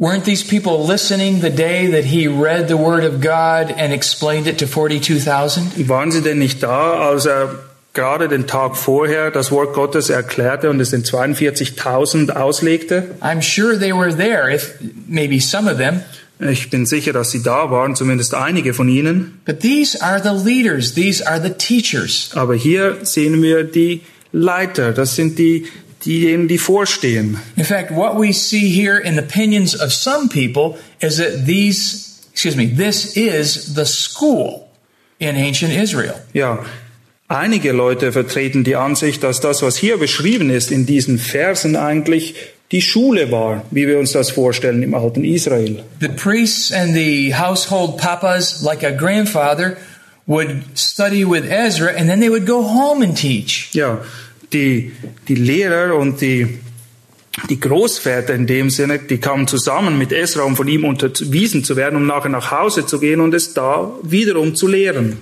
Weren't 0.00 0.24
these 0.24 0.44
people 0.44 0.86
listening 0.86 1.40
the 1.40 1.50
day 1.50 1.88
that 1.88 2.04
he 2.04 2.28
read 2.28 2.68
the 2.68 2.76
word 2.76 3.02
of 3.02 3.20
God 3.20 3.72
and 3.76 3.92
explained 3.92 4.46
it 4.46 4.58
to 4.60 4.68
42,000? 4.68 5.88
Waren 5.88 6.12
sie 6.12 6.22
denn 6.22 6.38
nicht 6.38 6.62
da, 6.62 7.08
als 7.08 7.26
er 7.26 7.58
gerade 7.94 8.28
den 8.28 8.46
Tag 8.46 8.76
vorher 8.76 9.32
das 9.32 9.50
Wort 9.50 9.74
Gottes 9.74 10.08
erklärte 10.08 10.70
und 10.70 10.78
es 10.78 10.90
den 10.90 11.02
42.000 11.02 12.30
auslegte? 12.30 13.16
I'm 13.20 13.42
sure 13.42 13.76
they 13.76 13.92
were 13.92 14.16
there, 14.16 14.48
if 14.48 14.74
maybe 15.08 15.40
some 15.40 15.68
of 15.68 15.78
them. 15.78 16.02
Ich 16.38 16.70
bin 16.70 16.86
sicher, 16.86 17.12
dass 17.12 17.32
sie 17.32 17.42
da 17.42 17.72
waren, 17.72 17.96
zumindest 17.96 18.34
einige 18.34 18.74
von 18.74 18.88
ihnen. 18.88 19.40
But 19.46 19.58
these 19.58 20.00
are 20.00 20.22
the 20.22 20.30
leaders, 20.48 20.94
these 20.94 21.26
are 21.26 21.42
the 21.42 21.50
teachers. 21.50 22.30
Aber 22.36 22.54
hier 22.54 22.98
sehen 23.02 23.42
wir 23.42 23.64
die 23.64 24.02
Leiter. 24.30 24.92
Das 24.92 25.16
sind 25.16 25.40
die, 25.40 25.66
diejenigen, 26.04 26.48
die 26.48 26.58
vorstehen. 26.58 27.38
In 27.56 27.64
fact, 27.64 27.90
what 27.90 28.18
we 28.18 28.32
see 28.32 28.68
here 28.68 28.98
in 28.98 29.14
the 29.14 29.22
opinions 29.22 29.74
of 29.74 29.92
some 29.92 30.28
people 30.28 30.78
is 31.00 31.16
that 31.16 31.46
these, 31.46 32.26
excuse 32.32 32.56
me, 32.56 32.66
this 32.66 33.16
is 33.16 33.74
the 33.74 33.84
school 33.84 34.68
in 35.18 35.36
ancient 35.36 35.72
Israel. 35.72 36.14
Ja, 36.32 36.64
einige 37.28 37.72
Leute 37.72 38.12
vertreten 38.12 38.64
die 38.64 38.76
Ansicht, 38.76 39.22
dass 39.22 39.40
das, 39.40 39.62
was 39.62 39.76
hier 39.76 39.98
beschrieben 39.98 40.50
ist 40.50 40.70
in 40.70 40.86
diesen 40.86 41.18
Versen 41.18 41.76
eigentlich 41.76 42.34
die 42.70 42.82
Schule 42.82 43.30
war, 43.30 43.64
wie 43.70 43.86
wir 43.86 43.98
uns 43.98 44.12
das 44.12 44.30
vorstellen 44.30 44.82
im 44.82 44.94
alten 44.94 45.24
Israel. 45.24 45.84
The 46.00 46.08
priests 46.08 46.70
and 46.70 46.94
the 46.94 47.34
household 47.34 47.98
papas, 47.98 48.62
like 48.62 48.84
a 48.84 48.90
grandfather, 48.90 49.76
would 50.26 50.62
study 50.74 51.24
with 51.24 51.44
Ezra 51.50 51.92
and 51.96 52.08
then 52.08 52.20
they 52.20 52.28
would 52.28 52.46
go 52.46 52.62
home 52.62 53.02
and 53.02 53.16
teach. 53.16 53.70
Ja, 53.72 54.00
die, 54.52 54.92
die 55.28 55.34
Lehrer 55.34 55.96
und 55.96 56.20
die, 56.20 56.58
die 57.48 57.60
Großväter 57.60 58.34
in 58.34 58.46
dem 58.46 58.70
Sinne, 58.70 58.98
die 58.98 59.18
kamen 59.18 59.46
zusammen 59.46 59.98
mit 59.98 60.12
Esra, 60.12 60.42
um 60.42 60.56
von 60.56 60.68
ihm 60.68 60.84
unterwiesen 60.84 61.64
zu 61.64 61.76
werden, 61.76 61.96
um 61.96 62.06
nachher 62.06 62.28
nach 62.28 62.50
Hause 62.50 62.86
zu 62.86 62.98
gehen 62.98 63.20
und 63.20 63.34
es 63.34 63.54
da 63.54 63.90
wiederum 64.02 64.54
zu 64.54 64.66
lehren. 64.66 65.18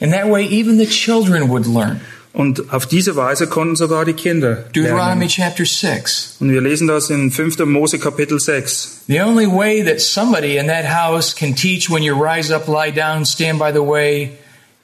And 0.00 0.12
that 0.12 0.28
way 0.28 0.46
even 0.46 0.78
the 0.78 0.86
children 0.86 1.48
would 1.48 1.66
learn. 1.66 2.00
Und 2.34 2.72
auf 2.72 2.86
diese 2.86 3.14
Weise 3.14 3.46
konnten 3.46 3.76
sogar 3.76 4.04
die 4.04 4.12
Kinder 4.12 4.64
Deuteronomy 4.72 5.26
lernen. 5.26 5.28
chapter 5.28 5.64
6. 5.64 6.38
Und 6.40 6.50
wir 6.50 6.60
lesen 6.60 6.88
das 6.88 7.08
in 7.08 7.30
5. 7.30 7.60
Mose 7.60 8.00
Kapitel 8.00 8.40
6. 8.40 9.04
The 9.06 9.20
only 9.20 9.46
way 9.46 9.84
that 9.84 10.00
somebody 10.00 10.56
in 10.56 10.66
that 10.66 10.84
house 10.84 11.32
can 11.32 11.54
teach 11.54 11.88
when 11.88 12.02
you 12.02 12.20
rise 12.20 12.52
up, 12.52 12.66
lie 12.66 12.90
down, 12.90 13.24
stand 13.24 13.60
by 13.60 13.72
the 13.72 13.84
way, 13.84 14.32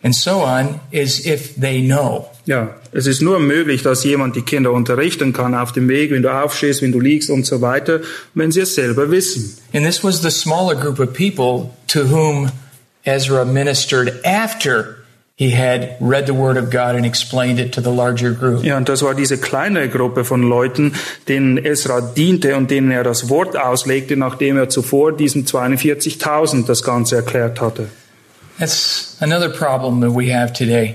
and 0.03 0.15
so 0.15 0.43
on 0.43 0.81
is 0.91 1.27
if 1.27 1.55
they 1.57 1.81
know. 1.81 2.27
Ja, 2.47 2.75
es 2.93 3.07
ist 3.07 3.21
nur 3.23 3.39
möglich, 3.39 3.83
dass 3.83 4.03
jemand 4.03 4.35
die 4.35 4.43
Kinder 4.43 4.73
unterrichten 4.73 5.33
kann 5.33 5.55
auf 5.55 5.73
dem 5.73 5.89
Weg, 5.89 6.11
wenn 6.11 6.23
du 6.23 6.33
aufstehst, 6.33 6.83
wenn 6.83 6.93
du 6.93 7.01
liegst 7.01 7.31
und 7.31 7.47
so 7.47 7.61
weiter, 7.61 8.01
wenn 8.35 8.51
sie 8.51 8.61
es 8.61 8.75
selber 8.75 9.11
wissen. 9.11 9.57
And 9.73 9.85
this 9.85 10.03
was 10.03 10.23
the 10.23 10.31
smaller 10.31 10.75
group 10.75 10.99
of 10.99 11.13
people 11.13 11.71
to 11.89 12.11
whom 12.11 12.51
Ezra 13.05 13.45
ministered 13.45 14.25
after 14.25 14.97
he 15.37 15.51
had 15.51 15.97
read 16.01 16.27
the 16.27 16.35
word 16.35 16.59
of 16.59 16.71
God 16.71 16.97
and 16.97 17.07
explained 17.07 17.59
it 17.59 17.73
to 17.73 17.81
the 17.81 17.91
larger 17.91 18.33
group. 18.33 18.63
Ja, 18.63 18.77
und 18.77 18.89
das 18.89 19.03
war 19.03 19.15
diese 19.15 19.39
kleinere 19.39 19.89
Gruppe 19.89 20.25
von 20.25 20.43
Leuten, 20.43 20.93
denen 21.29 21.57
Esra 21.57 22.01
diente 22.03 22.57
und 22.57 22.71
denen 22.71 22.91
er 22.91 23.05
das 23.05 23.31
Wort 23.31 23.57
auslegte, 23.57 24.19
nachdem 24.19 24.59
er 24.59 24.69
zuvor 24.69 25.13
diesen 25.13 25.47
42.000 25.47 26.67
das 26.67 26.83
Ganze 26.83 27.17
erklärt 27.17 27.61
hatte. 27.61 27.89
That's 28.61 29.17
another 29.21 29.49
problem 29.49 30.01
that 30.03 30.11
we 30.15 30.33
have 30.33 30.53
today. 30.53 30.95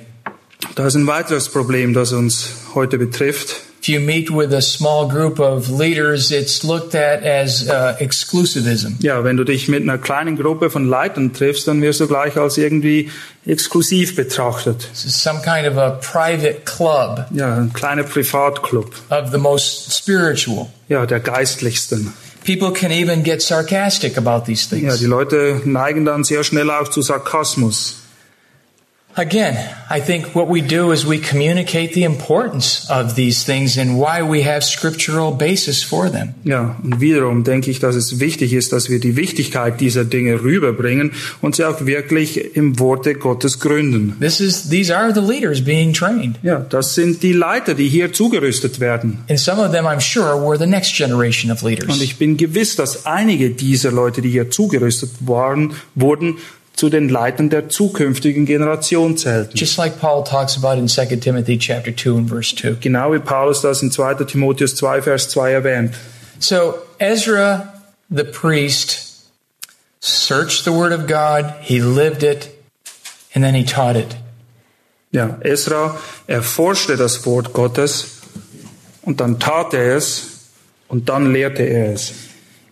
Das 0.75 0.87
ist 0.87 0.95
ein 0.95 1.07
weiteres 1.07 1.49
Problem, 1.49 1.93
das 1.93 2.13
uns 2.13 2.49
heute 2.75 2.97
betrifft. 2.97 3.61
If 3.81 3.89
you 3.89 3.99
meet 3.99 4.31
with 4.31 4.51
a 4.51 4.61
small 4.61 5.07
group 5.07 5.39
of 5.39 5.69
leaders, 5.69 6.31
it's 6.31 6.63
looked 6.63 6.95
at 6.95 7.23
as 7.23 7.67
uh, 7.67 7.93
exclusivism. 7.99 8.95
Ja, 8.99 9.23
wenn 9.23 9.37
du 9.37 9.43
dich 9.43 9.67
mit 9.67 9.83
einer 9.83 9.97
kleinen 9.99 10.37
Gruppe 10.37 10.69
von 10.71 10.87
Leitern 10.87 11.33
triffst, 11.33 11.67
dann 11.67 11.81
wirst 11.83 11.99
du 11.99 12.07
gleich 12.07 12.35
als 12.37 12.57
irgendwie 12.57 13.11
exklusiv 13.45 14.15
betrachtet. 14.15 14.87
Some 14.93 15.39
kind 15.41 15.67
of 15.67 15.77
a 15.77 15.91
private 16.01 16.61
club 16.65 17.25
Ja, 17.31 17.57
ein 17.57 17.73
kleiner 17.73 18.03
Privatclub. 18.03 18.91
of 19.11 19.31
the 19.31 19.37
most 19.37 19.91
spiritual. 19.95 20.67
Ja, 20.89 21.05
der 21.05 21.19
geistlichsten. 21.19 22.11
People 22.45 22.71
can 22.71 22.91
even 22.91 23.23
get 23.23 23.41
sarcastic 23.41 24.17
about 24.17 24.45
these 24.45 24.67
Ja, 24.69 24.77
things. 24.89 24.99
die 24.99 25.05
Leute 25.07 25.61
neigen 25.65 26.05
dann 26.05 26.23
sehr 26.23 26.43
schnell 26.43 26.69
auch 26.69 26.87
zu 26.89 27.01
Sarkasmus. 27.01 27.95
Again, 29.17 29.55
I 29.89 30.01
think 30.01 30.35
what 30.35 30.49
we 30.49 30.61
do 30.61 30.91
is 30.91 31.07
we 31.07 31.19
communicate 31.19 31.93
the 31.93 32.03
importance 32.03 32.85
of 32.89 33.15
these 33.15 33.45
things 33.45 33.77
and 33.77 33.97
why 33.97 34.21
we 34.21 34.43
have 34.43 34.61
scriptural 34.65 35.31
basis 35.31 35.83
for 35.83 36.11
them. 36.11 36.33
Ja, 36.43 36.75
und 36.83 36.99
wiederum 36.99 37.45
denke 37.45 37.71
ich, 37.71 37.79
dass 37.79 37.95
es 37.95 38.19
wichtig 38.19 38.51
ist, 38.51 38.73
dass 38.73 38.89
wir 38.89 38.99
die 38.99 39.15
Wichtigkeit 39.15 39.79
dieser 39.79 40.03
Dinge 40.03 40.43
rüberbringen 40.43 41.13
und 41.41 41.55
sie 41.55 41.63
auch 41.63 41.85
wirklich 41.85 42.57
im 42.57 42.77
Worte 42.77 43.15
Gottes 43.15 43.61
gründen. 43.61 44.17
This 44.19 44.41
is 44.41 44.69
these 44.69 44.93
are 44.93 45.13
the 45.13 45.21
leaders 45.21 45.63
being 45.63 45.93
trained. 45.93 46.37
Ja, 46.43 46.59
das 46.59 46.93
sind 46.95 47.23
die 47.23 47.31
Leiter, 47.31 47.73
die 47.73 47.87
hier 47.87 48.11
zugerüstet 48.11 48.81
werden. 48.81 49.19
And 49.29 49.39
some 49.39 49.61
of 49.63 49.71
them 49.71 49.85
I'm 49.85 50.01
sure 50.01 50.35
were 50.45 50.57
the 50.57 50.67
next 50.67 50.93
generation 50.93 51.51
of 51.51 51.63
Und 51.63 51.69
leaders. 51.69 52.01
ich 52.01 52.17
bin 52.17 52.35
gewiss, 52.35 52.75
dass 52.75 53.05
einige 53.05 53.51
dieser 53.51 53.93
Leute, 53.93 54.21
die 54.21 54.29
hier 54.31 54.49
zugerüstet 54.51 55.11
waren, 55.21 55.71
wurden 55.95 56.35
zu 56.75 56.89
den 56.89 57.09
Leitern 57.09 57.49
der 57.49 57.69
zukünftigen 57.69 58.45
Generation 58.45 59.17
zählten. 59.17 59.55
Just 59.55 59.77
like 59.77 59.99
Paul 59.99 60.23
talks 60.23 60.57
about 60.57 60.79
in 60.79 60.87
2 60.87 61.17
Timothy 61.17 61.57
chapter 61.57 61.95
2 61.95 62.17
and 62.17 62.29
verse 62.29 62.55
2. 62.55 62.77
Genau 62.81 63.13
wie 63.13 63.19
Paulus 63.19 63.61
das 63.61 63.81
in 63.81 63.91
2. 63.91 64.25
Timotheus 64.25 64.75
2, 64.75 65.01
Vers 65.01 65.29
2 65.29 65.51
erwähnt. 65.51 65.93
So 66.39 66.75
Ezra 66.99 67.73
the 68.09 68.23
priest 68.23 69.25
searched 69.99 70.65
the 70.65 70.71
word 70.71 70.91
of 70.91 71.07
God, 71.07 71.55
he 71.61 71.79
lived 71.79 72.23
it, 72.23 72.49
and 73.33 73.43
then 73.43 73.55
he 73.55 73.63
taught 73.63 73.95
it. 73.95 74.15
Ja, 75.11 75.37
Esra 75.43 75.97
erforschte 76.27 76.97
das 76.97 77.25
Wort 77.25 77.53
Gottes 77.53 78.21
und 79.01 79.21
dann 79.21 79.39
tat 79.39 79.73
er 79.73 79.95
es 79.95 80.49
und 80.89 81.07
dann 81.07 81.31
lehrte 81.31 81.63
er 81.63 81.93
es. 81.93 82.13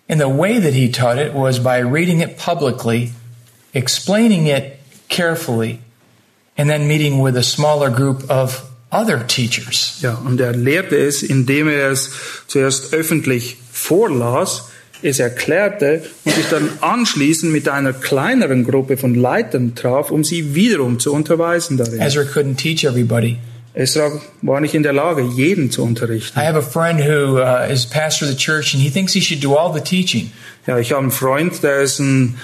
And 0.10 0.20
the 0.20 0.28
way 0.28 0.60
that 0.60 0.74
he 0.74 0.92
taught 0.92 1.18
it 1.18 1.34
was 1.34 1.64
by 1.64 1.80
reading 1.80 2.20
it 2.20 2.38
publicly, 2.38 3.14
explaining 3.74 4.48
it 4.48 4.80
carefully, 5.10 5.80
and 6.58 6.70
then 6.70 6.88
meeting 6.88 7.22
with 7.22 7.36
a 7.36 7.44
smaller 7.44 7.90
group 7.90 8.30
of 8.30 8.64
other 8.92 9.26
teachers. 9.28 10.00
Ja, 10.02 10.16
und 10.26 10.40
er 10.40 10.54
lehrte 10.54 10.96
es, 10.96 11.24
indem 11.24 11.68
er 11.68 11.92
es 11.92 12.12
zuerst 12.48 12.94
öffentlich 12.94 13.58
vorlas, 13.72 14.70
es 15.02 15.20
erklärte 15.20 16.04
und 16.24 16.34
sich 16.34 16.48
dann 16.50 16.70
anschließend 16.80 17.52
mit 17.52 17.68
einer 17.68 17.92
kleineren 17.92 18.64
Gruppe 18.64 18.96
von 18.96 19.16
Leitern 19.16 19.76
traf, 19.76 20.12
um 20.12 20.24
sie 20.24 20.56
wiederum 20.56 21.00
zu 21.00 21.14
unterweisen 21.14 21.78
darin. 21.78 22.00
Ezra 22.00 22.22
couldn't 22.22 22.56
teach 22.56 22.86
everybody. 22.86 23.38
Esra 23.74 24.12
war 24.44 24.62
nicht 24.62 24.76
in 24.76 24.84
der 24.84 24.94
Lage, 24.94 25.24
jeden 25.24 25.72
zu 25.72 25.84
unterrichten. 25.84 26.40
I 26.40 26.46
have 26.46 26.58
a 26.58 26.62
friend 26.62 27.02
who 27.02 27.40
uh, 27.40 27.68
is 27.70 27.86
pastor 27.86 28.28
of 28.28 28.32
the 28.32 28.38
church, 28.38 28.74
and 28.74 28.84
he 28.84 28.90
thinks 28.90 29.14
he 29.14 29.22
should 29.22 29.44
do 29.44 29.56
all 29.56 29.74
the 29.74 29.82
teaching. 29.82 30.32
Ja, 30.68 30.78
ich 30.78 30.92
habe 30.92 31.02
einen 31.02 31.12
Freund, 31.12 31.64
der 31.64 31.82
ist 31.82 32.00
ein, 32.00 32.38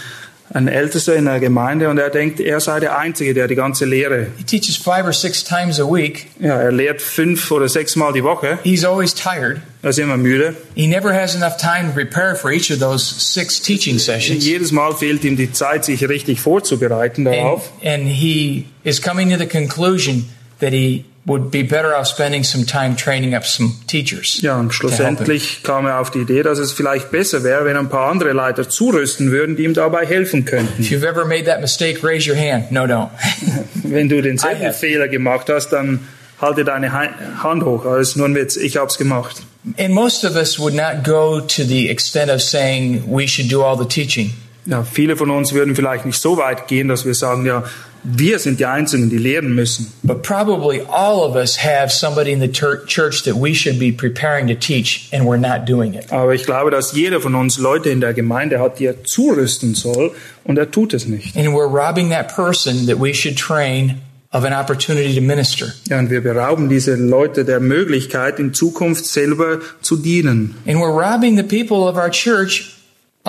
ein 0.51 0.67
Ältester 0.67 1.15
in 1.15 1.25
der 1.25 1.39
Gemeinde 1.39 1.89
und 1.89 1.97
er 1.99 2.09
denkt, 2.09 2.39
er 2.39 2.59
sei 2.59 2.79
der 2.79 2.97
Einzige, 2.97 3.33
der 3.33 3.47
die 3.47 3.55
ganze 3.55 3.85
Lehre, 3.85 4.27
He 4.37 4.43
teaches 4.43 4.75
five 4.77 5.05
or 5.05 5.13
six 5.13 5.43
times 5.43 5.79
a 5.79 5.83
week. 5.83 6.27
ja, 6.39 6.59
er 6.59 6.71
lehrt 6.71 7.01
fünf 7.01 7.51
oder 7.51 7.69
sechs 7.69 7.95
Mal 7.95 8.13
die 8.13 8.23
Woche. 8.23 8.57
He's 8.63 8.83
always 8.83 9.13
tired. 9.13 9.61
Er 9.81 9.91
ist 9.91 9.99
immer 9.99 10.17
müde. 10.17 10.55
He 10.75 10.87
never 10.87 11.13
has 11.13 11.35
enough 11.35 11.57
time 11.57 11.87
to 11.89 11.93
prepare 11.93 12.35
for 12.35 12.51
each 12.51 12.71
of 12.71 12.79
those 12.79 13.03
six 13.03 13.61
teaching 13.61 13.99
sessions. 13.99 14.43
Jedes 14.45 14.71
Mal 14.71 14.93
fehlt 14.95 15.23
ihm 15.23 15.37
die 15.37 15.51
Zeit, 15.51 15.85
sich 15.85 16.07
richtig 16.09 16.41
vorzubereiten 16.41 17.25
And, 17.27 17.35
darauf. 17.37 17.71
and 17.83 18.07
he 18.07 18.65
is 18.83 19.01
coming 19.01 19.29
to 19.31 19.37
the 19.37 19.45
conclusion 19.47 20.27
that 20.59 20.71
he 20.73 21.05
would 21.29 21.51
be 21.51 21.63
better 21.63 21.95
off 21.95 22.07
spending 22.07 22.43
some 22.43 22.65
time 22.65 22.95
training 22.95 23.35
up 23.35 23.45
some 23.45 23.75
teachers. 23.87 24.41
Ja, 24.41 24.59
und 24.59 24.73
schlussendlich 24.73 25.63
kam 25.63 25.85
er 25.85 25.99
auf 25.99 26.11
die 26.11 26.19
Idee, 26.19 26.43
dass 26.43 26.59
es 26.59 26.73
vielleicht 26.73 27.11
besser 27.11 27.43
wäre, 27.43 27.63
wenn 27.65 27.77
ein 27.77 27.87
paar 27.87 28.09
andere 28.09 28.33
Leiter 28.33 28.67
zurüsten 28.67 29.31
würden, 29.31 29.55
die 29.55 29.63
ihm 29.63 29.73
dabei 29.73 30.05
helfen 30.05 30.43
könnten. 30.43 30.81
If 30.81 30.91
you've 30.91 31.07
ever 31.07 31.25
made 31.25 31.45
that 31.45 31.61
mistake, 31.61 32.03
raise 32.03 32.29
your 32.29 32.37
hand. 32.37 32.71
No, 32.71 32.85
don't. 32.85 33.09
Wenn 33.83 34.09
du 34.09 34.21
denselben 34.21 34.61
I 34.61 34.65
have. 34.65 34.77
Fehler 34.77 35.07
gemacht 35.07 35.47
hast, 35.49 35.69
dann 35.69 35.99
halte 36.41 36.65
deine 36.65 36.91
Hand 36.91 37.63
hoch. 37.63 37.83
Das 37.85 38.09
ist 38.09 38.15
nur 38.17 38.27
ein 38.27 38.35
Witz. 38.35 38.57
Ich 38.57 38.77
hab's 38.77 38.97
gemacht. 38.97 39.43
and 39.77 39.93
most 39.93 40.23
of 40.23 40.35
us 40.35 40.57
would 40.57 40.73
not 40.73 41.03
go 41.03 41.41
to 41.41 41.63
the 41.63 41.89
extent 41.89 42.31
of 42.31 42.41
saying 42.41 43.03
we 43.07 43.27
should 43.27 43.49
do 43.49 43.61
all 43.61 43.77
the 43.77 43.85
teaching. 43.85 44.31
Ja, 44.65 44.83
viele 44.83 45.15
von 45.15 45.31
uns 45.31 45.53
würden 45.53 45.75
vielleicht 45.75 46.05
nicht 46.05 46.19
so 46.19 46.37
weit 46.37 46.67
gehen, 46.67 46.87
dass 46.87 47.05
wir 47.05 47.15
sagen, 47.15 47.45
ja, 47.45 47.63
wir 48.03 48.39
sind 48.39 48.59
die 48.59 48.65
Einzigen, 48.65 49.09
die 49.09 49.17
lehren 49.17 49.53
müssen. 49.53 49.91
But 50.03 50.23
probably 50.23 50.81
all 50.81 51.21
of 51.21 51.35
us 51.35 51.57
have 51.63 51.91
somebody 51.91 52.31
in 52.31 52.39
the 52.39 52.51
church 52.51 53.23
that 53.23 53.35
we 53.35 53.53
should 53.53 53.79
be 53.79 53.91
preparing 53.91 54.47
to 54.47 54.55
teach, 54.55 55.09
and 55.11 55.25
we're 55.25 55.37
not 55.37 55.67
doing 55.67 55.93
it. 55.93 56.11
Aber 56.11 56.33
ich 56.33 56.45
glaube, 56.45 56.71
dass 56.71 56.93
jeder 56.93 57.19
von 57.19 57.35
uns 57.35 57.57
Leute 57.57 57.89
in 57.89 58.01
der 58.01 58.13
Gemeinde 58.13 58.59
hat, 58.59 58.79
die 58.79 58.85
er 58.85 59.03
zurüsten 59.03 59.75
soll, 59.75 60.11
und 60.43 60.57
er 60.57 60.71
tut 60.71 60.93
es 60.93 61.05
nicht. 61.07 61.35
And 61.35 61.49
we're 61.49 61.67
robbing 61.67 62.09
that 62.09 62.33
person 62.33 62.87
that 62.87 62.99
we 62.99 63.13
should 63.13 63.37
train 63.37 64.01
of 64.31 64.43
an 64.43 64.53
opportunity 64.53 65.15
to 65.15 65.21
minister. 65.21 65.73
Ja, 65.87 65.99
und 65.99 66.09
wir 66.09 66.21
berauben 66.21 66.69
diese 66.69 66.95
Leute 66.95 67.45
der 67.45 67.59
Möglichkeit, 67.59 68.39
in 68.39 68.53
Zukunft 68.53 69.05
selber 69.05 69.59
zu 69.81 69.97
dienen. 69.97 70.55
And 70.67 70.77
we're 70.77 70.91
robbing 70.91 71.35
the 71.35 71.43
people 71.43 71.87
of 71.87 71.97
our 71.97 72.09
church 72.09 72.78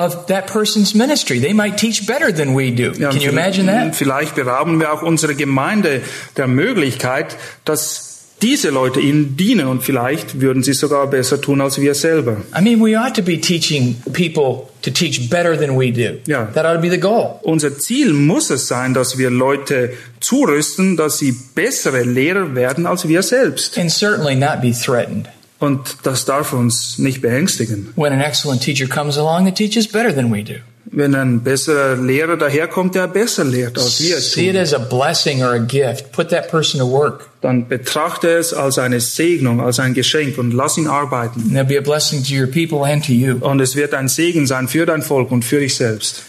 of 0.00 0.26
that 0.26 0.46
person's 0.46 0.94
ministry. 0.94 1.38
They 1.38 1.52
might 1.52 1.76
teach 1.76 2.06
better 2.06 2.32
than 2.32 2.54
we 2.54 2.70
do. 2.70 2.92
Ja, 2.98 3.10
Can 3.10 3.20
you 3.20 3.30
imagine 3.30 3.66
that? 3.66 3.94
Vielleicht 3.94 4.34
berauben 4.34 4.80
wir 4.80 4.92
auch 4.92 5.02
unsere 5.02 5.34
Gemeinde 5.34 6.00
der 6.36 6.46
Möglichkeit, 6.46 7.36
dass 7.64 8.10
diese 8.42 8.70
Leute 8.70 9.00
ihnen 9.00 9.36
dienen 9.36 9.66
und 9.66 9.82
vielleicht 9.82 10.40
würden 10.40 10.62
sie 10.62 10.72
sogar 10.72 11.06
besser 11.08 11.40
tun 11.40 11.60
als 11.60 11.78
wir 11.78 11.94
selber. 11.94 12.38
I 12.56 12.62
mean, 12.62 12.80
we 12.80 12.98
ought 12.98 13.14
to 13.14 13.22
be 13.22 13.38
teaching 13.38 13.96
people 14.14 14.70
to 14.80 14.90
teach 14.90 15.28
better 15.28 15.58
than 15.58 15.78
we 15.78 15.92
do. 15.92 16.20
Yeah. 16.26 16.46
That 16.54 16.64
ought 16.64 16.76
to 16.76 16.80
be 16.80 16.88
the 16.88 16.98
goal. 16.98 17.38
Unser 17.42 17.76
Ziel 17.76 18.14
muss 18.14 18.48
es 18.48 18.66
sein, 18.66 18.94
dass 18.94 19.18
wir 19.18 19.28
Leute 19.28 19.92
zurüsten, 20.20 20.96
dass 20.96 21.18
sie 21.18 21.36
bessere 21.54 22.02
Lehrer 22.02 22.54
werden 22.54 22.86
als 22.86 23.06
wir 23.06 23.22
selbst. 23.22 23.76
And 23.76 23.90
certainly 23.90 24.34
not 24.34 24.62
be 24.62 24.72
threatened. 24.72 25.28
Und 25.60 25.98
das 26.04 26.24
darf 26.24 26.54
uns 26.54 26.98
nicht 26.98 27.20
beängstigen. 27.20 27.92
When 27.94 28.12
an 28.12 28.20
excellent 28.20 28.62
teacher 28.62 28.86
comes 28.86 29.18
along 29.18 29.44
that 29.44 29.56
teaches 29.56 29.86
better 29.86 30.12
than 30.14 30.32
we 30.32 30.42
do. 30.42 30.54
Wenn 30.92 31.14
ein 31.14 31.42
besserer 31.44 31.96
Lehrer 31.96 32.36
daherkommt, 32.36 32.94
der 32.94 33.06
besser 33.06 33.44
lehrt 33.44 33.78
als 33.78 34.00
wir 34.00 34.18
See 34.18 34.48
it 34.48 34.56
as 34.56 34.72
a 34.74 34.78
blessing 34.78 35.42
or 35.42 35.50
a 35.50 35.58
gift. 35.58 36.10
Put 36.12 36.30
that 36.30 36.50
person 36.50 36.80
to 36.80 36.90
work. 36.90 37.28
dann 37.42 37.68
betrachte 37.68 38.28
es 38.28 38.52
als 38.54 38.78
eine 38.78 39.00
Segnung, 39.00 39.60
als 39.60 39.78
ein 39.78 39.94
Geschenk 39.94 40.38
und 40.38 40.52
lass 40.52 40.78
ihn 40.78 40.88
arbeiten. 40.88 41.56
And 41.56 41.68
be 41.68 41.78
a 41.78 41.82
blessing 41.82 42.24
to 42.24 42.32
your 42.32 42.46
people 42.46 42.82
and 42.90 43.04
to 43.04 43.12
you. 43.12 43.36
Und 43.40 43.60
es 43.60 43.76
wird 43.76 43.94
ein 43.94 44.08
Segen 44.08 44.46
sein 44.46 44.66
für 44.66 44.86
dein 44.86 45.02
Volk 45.02 45.30
und 45.30 45.44
für 45.44 45.60
dich 45.60 45.76
selbst. 45.76 46.22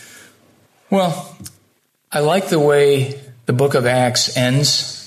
Well, 0.89 1.13
I 2.13 2.19
like 2.19 2.49
the 2.49 2.59
way 2.59 3.15
the 3.47 3.53
book 3.53 3.75
of 3.75 3.85
Acts 3.85 4.35
ends. 4.35 5.00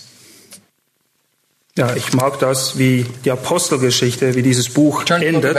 Ja, 1.76 1.92
ich 1.96 2.12
mag 2.12 2.38
das, 2.38 2.78
wie 2.78 3.04
die 3.24 3.32
Apostelgeschichte, 3.32 4.36
wie 4.36 4.42
dieses 4.42 4.68
Buch 4.68 5.02
Turn 5.02 5.22
endet. 5.22 5.56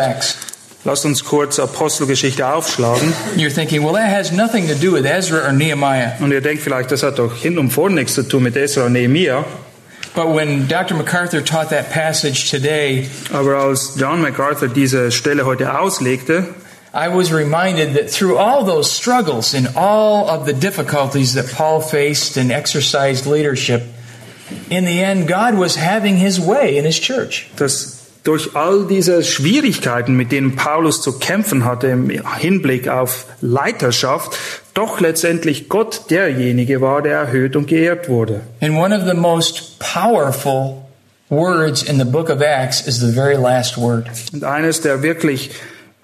Lass 0.86 1.04
uns 1.04 1.26
kurz 1.26 1.60
Apostelgeschichte 1.60 2.48
aufschlagen. 2.48 3.12
You're 3.36 3.54
thinking, 3.54 3.84
well, 3.84 3.96
that 3.96 4.10
has 4.10 4.32
nothing 4.32 4.66
to 4.70 4.76
do 4.76 4.94
with 4.94 5.04
Ezra 5.04 5.46
or 5.46 5.52
Nehemiah. 5.52 6.14
Und 6.22 6.32
ihr 6.32 6.40
denkt 6.40 6.64
vielleicht, 6.64 6.90
das 6.90 7.04
hat 7.04 7.20
doch 7.20 7.36
hin 7.36 7.60
und 7.60 7.72
vor 7.72 7.90
nichts 7.90 8.14
zu 8.14 8.24
tun 8.24 8.44
mit 8.44 8.56
Esra 8.56 8.86
und 8.86 8.94
Nehemiah. 8.94 9.44
But 10.16 10.34
when 10.34 10.70
Dr. 10.70 10.96
MacArthur 10.96 11.44
taught 11.44 11.70
that 11.72 11.92
passage 11.92 12.50
today, 12.50 13.10
Aber 13.34 13.58
als 13.58 13.96
John 13.98 14.22
MacArthur 14.22 14.70
diese 14.70 15.12
Stelle 15.12 15.46
heute 15.46 15.78
auslegte, 15.78 16.46
I 16.94 17.10
was 17.14 17.34
reminded 17.34 17.94
that 17.94 18.10
through 18.10 18.38
all 18.38 18.64
those 18.64 18.90
struggles 18.90 19.54
and 19.54 19.76
all 19.76 20.30
of 20.30 20.46
the 20.46 20.54
difficulties 20.54 21.34
that 21.34 21.52
Paul 21.54 21.82
faced 21.82 22.38
and 22.38 22.54
exercised 22.54 23.26
leadership, 23.26 23.82
in 24.70 24.86
the 24.86 25.02
end, 25.02 25.28
God 25.28 25.60
was 25.60 25.78
having 25.78 26.18
his 26.18 26.40
way 26.40 26.78
in 26.78 26.86
his 26.86 27.00
church. 27.00 27.48
dass 27.58 27.96
durch 28.24 28.56
all 28.56 28.88
diese 28.88 29.24
Schwierigkeiten, 29.24 30.16
mit 30.16 30.32
denen 30.32 30.56
Paulus 30.56 31.02
zu 31.02 31.20
kämpfen 31.20 31.64
hatte 31.64 31.88
im 31.88 32.10
Hinblick 32.38 32.88
auf 32.88 33.28
Leiterschaft, 33.40 34.36
doch 34.74 35.00
letztendlich 35.00 35.70
Gott 35.70 36.10
derjenige 36.10 36.82
war, 36.82 37.04
der 37.04 37.18
erhöht 37.18 37.56
und 37.56 37.68
geehrt 37.68 38.10
wurde. 38.10 38.42
And 38.62 38.76
one 38.76 38.96
of 38.96 39.08
the 39.08 39.14
most 39.16 39.78
powerful 39.80 40.82
words 41.30 41.84
in 41.84 42.00
the 42.00 42.06
book 42.06 42.30
of 42.30 42.42
Acts 42.42 42.82
is 42.82 43.00
the 43.00 43.12
very 43.12 43.36
last 43.36 43.78
word. 43.78 44.08
Und 44.34 44.44
eines 44.44 44.82
der 44.82 45.04
wirklich 45.04 45.52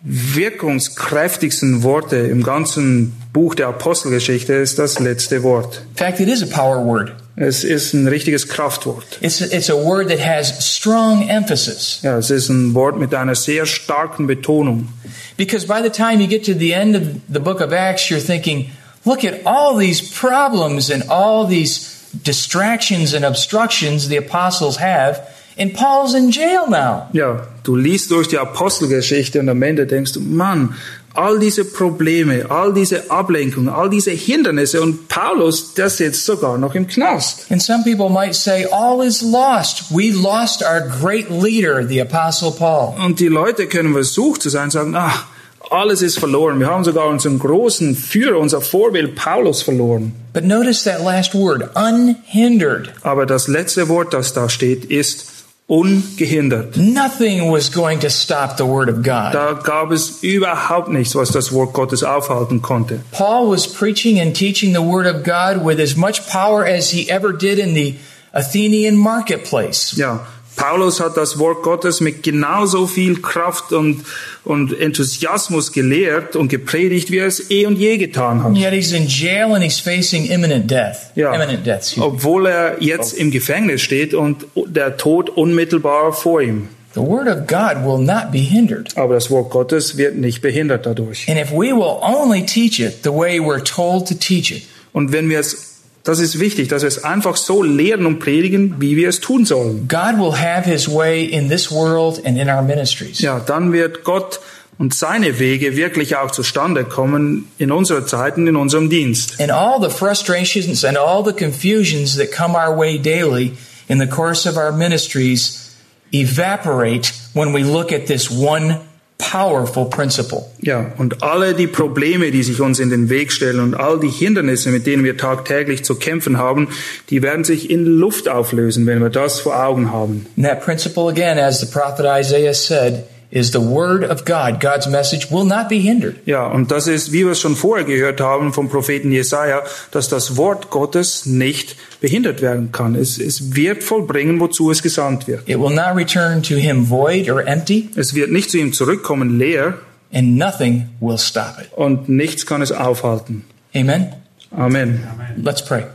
wirkungskräftigsten 0.03 1.83
Worte 1.83 2.17
im 2.17 2.43
ganzen 2.43 3.13
Buch 3.33 3.55
der 3.55 3.67
Apostelgeschichte 3.67 4.53
ist 4.53 4.79
das 4.79 4.99
letzte 4.99 5.43
Wort. 5.43 5.81
In 5.91 5.95
fact, 5.95 6.19
it 6.19 6.27
is 6.27 6.41
a 6.41 6.47
power 6.47 6.83
word. 6.83 7.13
Es 7.35 7.63
ist 7.63 7.93
ein 7.93 8.07
richtiges 8.07 8.47
Kraftwort. 8.47 9.17
It's, 9.21 9.39
it's 9.39 9.69
a 9.69 9.75
word 9.75 10.09
that 10.09 10.19
has 10.19 10.53
strong 10.59 11.29
emphasis. 11.29 11.99
Ja, 12.03 12.17
es 12.17 12.29
ist 12.29 12.49
ein 12.49 12.73
Wort 12.73 12.97
mit 12.97 13.13
einer 13.13 13.35
sehr 13.35 13.65
starken 13.65 14.27
Betonung. 14.27 14.89
Because 15.37 15.65
by 15.65 15.81
the 15.81 15.89
time 15.89 16.19
you 16.19 16.27
get 16.27 16.45
to 16.45 16.53
the 16.53 16.73
end 16.73 16.95
of 16.95 17.03
the 17.29 17.39
book 17.39 17.61
of 17.61 17.71
Acts, 17.71 18.09
you're 18.09 18.19
thinking, 18.19 18.71
look 19.05 19.23
at 19.23 19.45
all 19.45 19.77
these 19.77 20.01
problems 20.01 20.89
and 20.89 21.03
all 21.09 21.47
these 21.47 22.01
distractions 22.23 23.13
and 23.13 23.23
obstructions 23.23 24.09
the 24.09 24.17
apostles 24.17 24.77
have, 24.77 25.21
and 25.57 25.73
Paul's 25.73 26.13
in 26.13 26.31
jail 26.31 26.67
now. 26.69 27.09
Ja, 27.13 27.47
du 27.63 27.75
liest 27.75 28.11
durch 28.11 28.27
die 28.27 28.37
Apostelgeschichte 28.37 29.39
und 29.39 29.49
am 29.49 29.61
Ende 29.61 29.85
denkst 29.85 30.13
du, 30.13 30.21
Mann, 30.21 30.75
all 31.13 31.39
diese 31.39 31.65
Probleme, 31.65 32.45
all 32.49 32.73
diese 32.73 33.09
Ablenkungen, 33.11 33.69
all 33.69 33.89
diese 33.89 34.11
Hindernisse 34.11 34.81
und 34.81 35.07
Paulus, 35.07 35.73
der 35.73 35.89
sitzt 35.89 36.25
sogar 36.25 36.57
noch 36.57 36.75
im 36.75 36.87
Knast. 36.87 37.45
And 37.49 37.61
some 37.61 37.83
people 37.83 38.09
might 38.09 38.35
say, 38.35 38.65
all 38.71 39.05
is 39.05 39.21
lost. 39.21 39.91
We 39.91 40.11
lost 40.11 40.63
our 40.63 40.81
great 41.01 41.29
leader, 41.29 41.85
the 41.85 42.01
apostle 42.01 42.51
Paul. 42.51 42.95
Und 43.03 43.19
die 43.19 43.27
Leute 43.27 43.67
können 43.67 43.93
versucht 43.93 44.41
zu 44.41 44.49
sein, 44.49 44.71
sagen, 44.71 44.95
ach, 44.95 45.25
alles 45.69 46.01
ist 46.01 46.19
verloren. 46.19 46.59
Wir 46.59 46.67
haben 46.67 46.83
sogar 46.83 47.07
unseren 47.07 47.39
großen 47.39 47.95
Führer, 47.95 48.39
unser 48.39 48.61
Vorbild 48.61 49.15
Paulus 49.15 49.61
verloren. 49.61 50.13
But 50.33 50.43
notice 50.43 50.83
that 50.83 51.03
last 51.03 51.33
word, 51.33 51.69
unhindered. 51.75 52.91
Aber 53.03 53.25
das 53.25 53.47
letzte 53.47 53.87
Wort, 53.87 54.13
das 54.13 54.33
da 54.33 54.49
steht, 54.49 54.85
ist 54.85 55.25
ungehindert. 55.67 56.75
Nothing 56.75 57.49
was 57.51 57.69
going 57.69 57.99
to 58.01 58.09
stop 58.09 58.57
the 58.57 58.65
word 58.65 58.89
of 58.89 59.03
God. 59.03 59.33
Da 59.33 59.53
gab 59.53 59.91
es 59.91 60.21
überhaupt 60.21 60.89
nichts, 60.89 61.15
was 61.15 61.31
das 61.31 61.51
Wort 61.51 61.73
Gottes 61.73 62.03
aufhalten 62.03 62.61
konnte. 62.61 63.01
Paul 63.11 63.49
was 63.49 63.67
preaching 63.67 64.19
and 64.19 64.35
teaching 64.35 64.73
the 64.73 64.81
word 64.81 65.07
of 65.07 65.23
God 65.23 65.63
with 65.63 65.79
as 65.79 65.95
much 65.95 66.27
power 66.29 66.65
as 66.65 66.91
he 66.91 67.09
ever 67.09 67.31
did 67.31 67.57
in 67.57 67.73
the 67.73 67.95
Athenian 68.33 68.97
marketplace. 68.97 69.95
Ja, 69.97 70.25
Paulus 70.55 70.99
hat 70.99 71.17
das 71.17 71.39
Wort 71.39 71.63
Gottes 71.63 72.01
mit 72.01 72.23
genauso 72.23 72.85
viel 72.85 73.21
Kraft 73.21 73.71
und, 73.73 74.03
und 74.43 74.79
Enthusiasmus 74.79 75.71
gelehrt 75.71 76.35
und 76.35 76.49
gepredigt, 76.49 77.09
wie 77.09 77.17
er 77.19 77.27
es 77.27 77.49
eh 77.49 77.65
und 77.65 77.77
je 77.77 77.97
getan 77.97 78.43
hat. 78.43 78.55
Yet 78.55 78.71
he's 78.73 78.91
in 78.91 79.07
jail 79.07 79.53
and 79.53 79.63
he's 79.63 79.79
facing 79.79 80.25
imminent 80.25 80.69
death. 80.69 81.11
Ja, 81.15 81.33
Imminent 81.33 81.65
death. 81.65 81.97
obwohl 81.99 82.45
er 82.47 82.81
jetzt 82.81 83.13
im 83.13 83.31
Gefängnis 83.31 83.81
steht 83.81 84.13
und 84.13 84.45
der 84.55 84.97
Tod 84.97 85.29
unmittelbar 85.29 86.13
vor 86.13 86.41
ihm. 86.41 86.67
The 86.93 86.99
word 87.01 87.27
of 87.27 87.47
God 87.47 87.85
will 87.85 87.99
not 88.03 88.31
be 88.33 88.39
hindered. 88.39 88.95
Aber 88.97 89.13
das 89.13 89.31
Wort 89.31 89.49
Gottes 89.49 89.95
wird 89.95 90.17
nicht 90.17 90.41
behindert 90.41 90.85
dadurch. 90.85 91.27
And 91.29 91.39
if 91.39 91.51
we 91.51 91.71
will 91.73 91.97
only 92.01 92.45
teach 92.45 92.79
it 92.79 93.03
the 93.03 93.11
way 93.13 93.39
we're 93.39 93.63
told 93.63 94.07
to 94.09 94.13
teach 94.13 94.51
it, 94.51 94.63
Und 94.93 95.13
wenn 95.13 95.29
wir 95.29 95.39
es, 95.39 95.70
das 96.03 96.19
ist 96.19 96.39
wichtig, 96.39 96.67
dass 96.67 96.81
wir 96.81 96.87
es 96.87 97.03
einfach 97.03 97.37
so 97.37 97.61
lehren 97.61 98.05
und 98.05 98.19
predigen, 98.19 98.75
wie 98.79 98.95
wir 98.95 99.09
es 99.09 99.19
tun 99.19 99.45
sollen. 99.45 99.87
God 99.87 100.17
will 100.17 100.33
have 100.33 100.67
his 100.67 100.87
way 100.87 101.23
in 101.25 101.49
this 101.49 101.71
world 101.71 102.25
and 102.25 102.37
in 102.37 102.49
our 102.49 102.61
ministries. 102.63 103.19
Ja, 103.19 103.39
dann 103.39 103.71
wird 103.71 104.03
Gott 104.03 104.39
und 104.79 104.95
seine 104.95 105.37
Wege 105.37 105.75
wirklich 105.75 106.15
auch 106.15 106.31
zustande 106.31 106.85
kommen 106.85 107.51
in 107.59 107.71
unserer 107.71 108.07
Zeit 108.07 108.37
und 108.37 108.47
in 108.47 108.55
unserem 108.55 108.89
Dienst. 108.89 109.39
And 109.39 109.51
all 109.51 109.79
the 109.79 109.95
frustrations 109.95 110.83
and 110.83 110.97
all 110.97 111.23
the 111.23 111.33
confusions 111.33 112.17
that 112.17 112.31
come 112.31 112.55
our 112.55 112.75
way 112.75 112.97
daily 112.97 113.53
in 113.87 113.99
the 113.99 114.07
course 114.07 114.49
of 114.49 114.57
our 114.57 114.71
ministries 114.71 115.75
evaporate 116.11 117.13
when 117.33 117.53
we 117.53 117.63
look 117.63 117.91
at 117.91 118.07
this 118.07 118.31
one 118.31 118.79
powerful 119.21 119.85
principle. 119.85 120.45
Ja, 120.59 120.93
und 120.97 121.23
alle 121.23 121.53
die 121.53 121.67
Probleme, 121.67 122.31
die 122.31 122.43
sich 122.43 122.59
uns 122.61 122.79
in 122.79 122.89
den 122.89 123.09
Weg 123.09 123.31
stellen 123.31 123.59
und 123.59 123.75
all 123.75 123.99
die 123.99 124.09
Hindernisse, 124.09 124.69
mit 124.69 124.87
denen 124.87 125.03
wir 125.03 125.17
tagtäglich 125.17 125.83
zu 125.83 125.95
kämpfen 125.95 126.37
haben, 126.37 126.69
die 127.09 127.21
werden 127.21 127.43
sich 127.43 127.69
in 127.69 127.85
Luft 127.85 128.27
auflösen, 128.27 128.85
wenn 128.87 129.01
wir 129.01 129.09
das 129.09 129.39
vor 129.39 129.63
Augen 129.63 129.91
haben. 129.91 130.25
And 130.35 130.45
that 130.45 130.63
principle, 130.63 131.09
again, 131.09 131.37
as 131.37 131.59
the 131.59 131.67
prophet 131.67 132.05
Isaiah 132.05 132.53
said, 132.53 133.03
is 133.31 133.51
the 133.53 133.59
word 133.61 134.03
of 134.03 134.25
God. 134.25 134.59
God's 134.59 134.87
message 134.87 135.31
will 135.31 135.45
not 135.45 135.69
be 135.69 135.77
hindered. 135.79 136.17
Ja, 136.25 136.47
und 136.47 136.69
das 136.69 136.87
ist, 136.87 137.11
wie 137.13 137.23
wir 137.25 137.31
es 137.31 137.39
schon 137.39 137.55
vorher 137.55 137.85
gehört 137.85 138.19
haben 138.19 138.51
vom 138.53 138.67
Propheten 138.69 139.11
Jesaja, 139.11 139.63
dass 139.91 140.09
das 140.09 140.35
Wort 140.37 140.69
Gottes 140.69 141.25
nicht 141.25 141.75
behindert 142.01 142.41
werden 142.41 142.71
kann. 142.71 142.95
Es, 142.95 143.17
es 143.17 143.55
wird 143.55 143.83
vollbringen, 143.83 144.39
wozu 144.39 144.69
es 144.69 144.83
gesandt 144.83 145.27
wird. 145.27 145.47
It 145.47 145.57
will 145.57 145.73
not 145.73 145.95
return 145.95 146.43
to 146.43 146.55
him 146.55 146.89
void 146.89 147.29
or 147.29 147.47
empty, 147.47 147.89
Es 147.95 148.13
wird 148.13 148.31
nicht 148.31 148.51
zu 148.51 148.57
ihm 148.57 148.73
zurückkommen 148.73 149.39
leer 149.39 149.75
and 150.13 150.37
nothing 150.37 150.89
will 150.99 151.17
stop 151.17 151.55
it. 151.61 151.69
und 151.73 152.09
nichts 152.09 152.45
kann 152.45 152.61
es 152.61 152.71
aufhalten. 152.73 153.45
Amen. 153.73 154.13
Amen. 154.53 154.99
Let's 155.41 155.63
pray. 155.63 155.85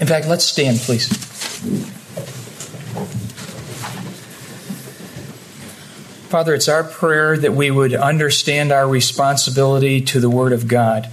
In 0.00 0.08
fact, 0.08 0.26
let's 0.26 0.48
stand, 0.48 0.82
please. 0.84 1.08
Father, 6.30 6.54
it's 6.54 6.68
our 6.68 6.84
prayer 6.84 7.36
that 7.36 7.54
we 7.54 7.72
would 7.72 7.92
understand 7.92 8.70
our 8.70 8.88
responsibility 8.88 10.00
to 10.00 10.20
the 10.20 10.28
Word 10.30 10.52
of 10.52 10.68
God. 10.68 11.08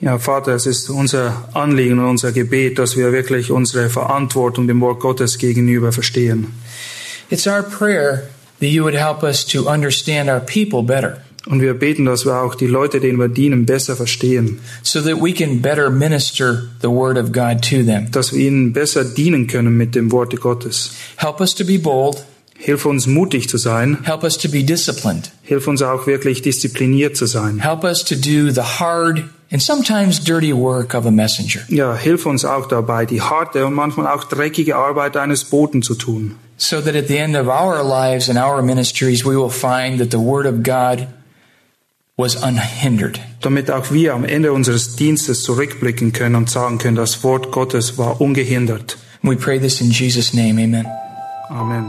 Ja, 0.00 0.18
Vater, 0.18 0.54
es 0.54 0.66
ist 0.66 0.90
unser 0.90 1.48
Anliegen 1.54 1.98
und 1.98 2.06
unser 2.06 2.32
Gebet, 2.32 2.78
dass 2.78 2.96
wir 2.96 3.12
wirklich 3.12 3.50
unsere 3.52 3.88
Verantwortung 3.88 4.66
dem 4.66 4.80
Wort 4.80 4.98
Gottes 5.00 5.38
gegenüber 5.38 5.92
verstehen. 5.92 6.54
It's 7.30 7.46
our 7.46 7.62
prayer 7.62 8.28
that 8.60 8.68
you 8.68 8.82
would 8.82 8.94
help 8.94 9.22
us 9.22 9.44
to 9.46 9.68
understand 9.68 10.28
our 10.28 10.40
people 10.40 10.82
better 10.82 11.18
Und 11.46 11.62
wir 11.62 11.74
beten, 11.74 12.04
dass 12.04 12.26
wir 12.26 12.42
auch 12.42 12.54
die 12.54 12.66
Leute, 12.66 13.00
denen 13.00 13.18
wir 13.18 13.28
dienen, 13.28 13.64
besser 13.64 13.94
verstehen, 13.96 14.60
so 14.82 15.00
that 15.00 15.22
we 15.22 15.32
can 15.32 15.60
better 15.62 15.88
minister 15.88 16.68
the 16.82 16.88
Word 16.88 17.16
of 17.16 17.32
God 17.32 17.62
to 17.62 17.82
them. 17.84 18.10
dass 18.10 18.32
wir 18.32 18.46
ihnen 18.46 18.72
besser 18.72 19.04
dienen 19.04 19.46
können 19.46 19.76
mit 19.76 19.94
dem 19.94 20.10
Worte 20.10 20.36
Gottes. 20.36 20.92
Help 21.16 21.40
us 21.40 21.54
to 21.54 21.64
be 21.64 21.78
bold. 21.78 22.24
Hilf 22.62 22.84
uns 22.84 23.06
mutig 23.06 23.48
zu 23.48 23.56
sein, 23.56 23.98
Help 24.02 24.22
us 24.22 24.36
to 24.36 24.48
be 24.48 24.62
disciplined. 24.62 25.30
hilf 25.42 25.66
uns 25.66 25.80
auch 25.80 26.06
wirklich 26.06 26.42
diszipliniert 26.42 27.16
zu 27.16 27.24
sein. 27.26 27.58
Help 27.58 27.84
us 27.84 28.04
to 28.04 28.14
do 28.14 28.50
the 28.50 28.60
hard 28.60 29.22
and 29.50 29.62
sometimes 29.62 30.22
dirty 30.22 30.52
work 30.54 30.94
of 30.94 31.06
a 31.06 31.10
messenger, 31.10 31.60
Ja, 31.68 31.94
hilf 31.96 32.26
uns 32.26 32.44
auch 32.44 32.68
dabei, 32.68 33.06
die 33.06 33.22
harte 33.22 33.64
und 33.64 33.72
manchmal 33.72 34.08
auch 34.08 34.24
dreckige 34.24 34.76
Arbeit 34.76 35.16
eines 35.16 35.44
Boten 35.44 35.80
zu 35.82 35.94
tun. 35.94 36.36
so 36.58 36.82
that 36.82 36.94
at 36.94 37.08
the 37.08 37.16
end 37.16 37.34
of 37.34 37.46
our 37.46 37.82
lives 37.82 38.28
and 38.28 38.38
our 38.38 38.60
ministries, 38.60 39.24
we 39.24 39.34
will 39.34 39.48
find 39.50 39.98
that 39.98 40.10
the 40.10 40.18
Word 40.18 40.44
of 40.46 40.62
God 40.62 41.06
was 42.18 42.36
unhindered. 42.36 43.18
damit 43.40 43.70
auch 43.70 43.90
wir 43.90 44.12
am 44.12 44.24
Ende 44.24 44.52
unseres 44.52 44.96
Dienstes 44.96 45.42
zurückblicken 45.44 46.12
können 46.12 46.34
und 46.34 46.50
sagen 46.50 46.76
können, 46.76 46.96
das 46.96 47.24
Wort 47.24 47.50
Gottes 47.52 47.96
war 47.96 48.20
ungehindert. 48.20 48.98
We 49.22 49.36
pray 49.36 49.58
this 49.58 49.80
in 49.80 49.90
Jesus' 49.90 50.34
name. 50.34 50.62
Amen. 50.62 50.86
Amen. 51.48 51.88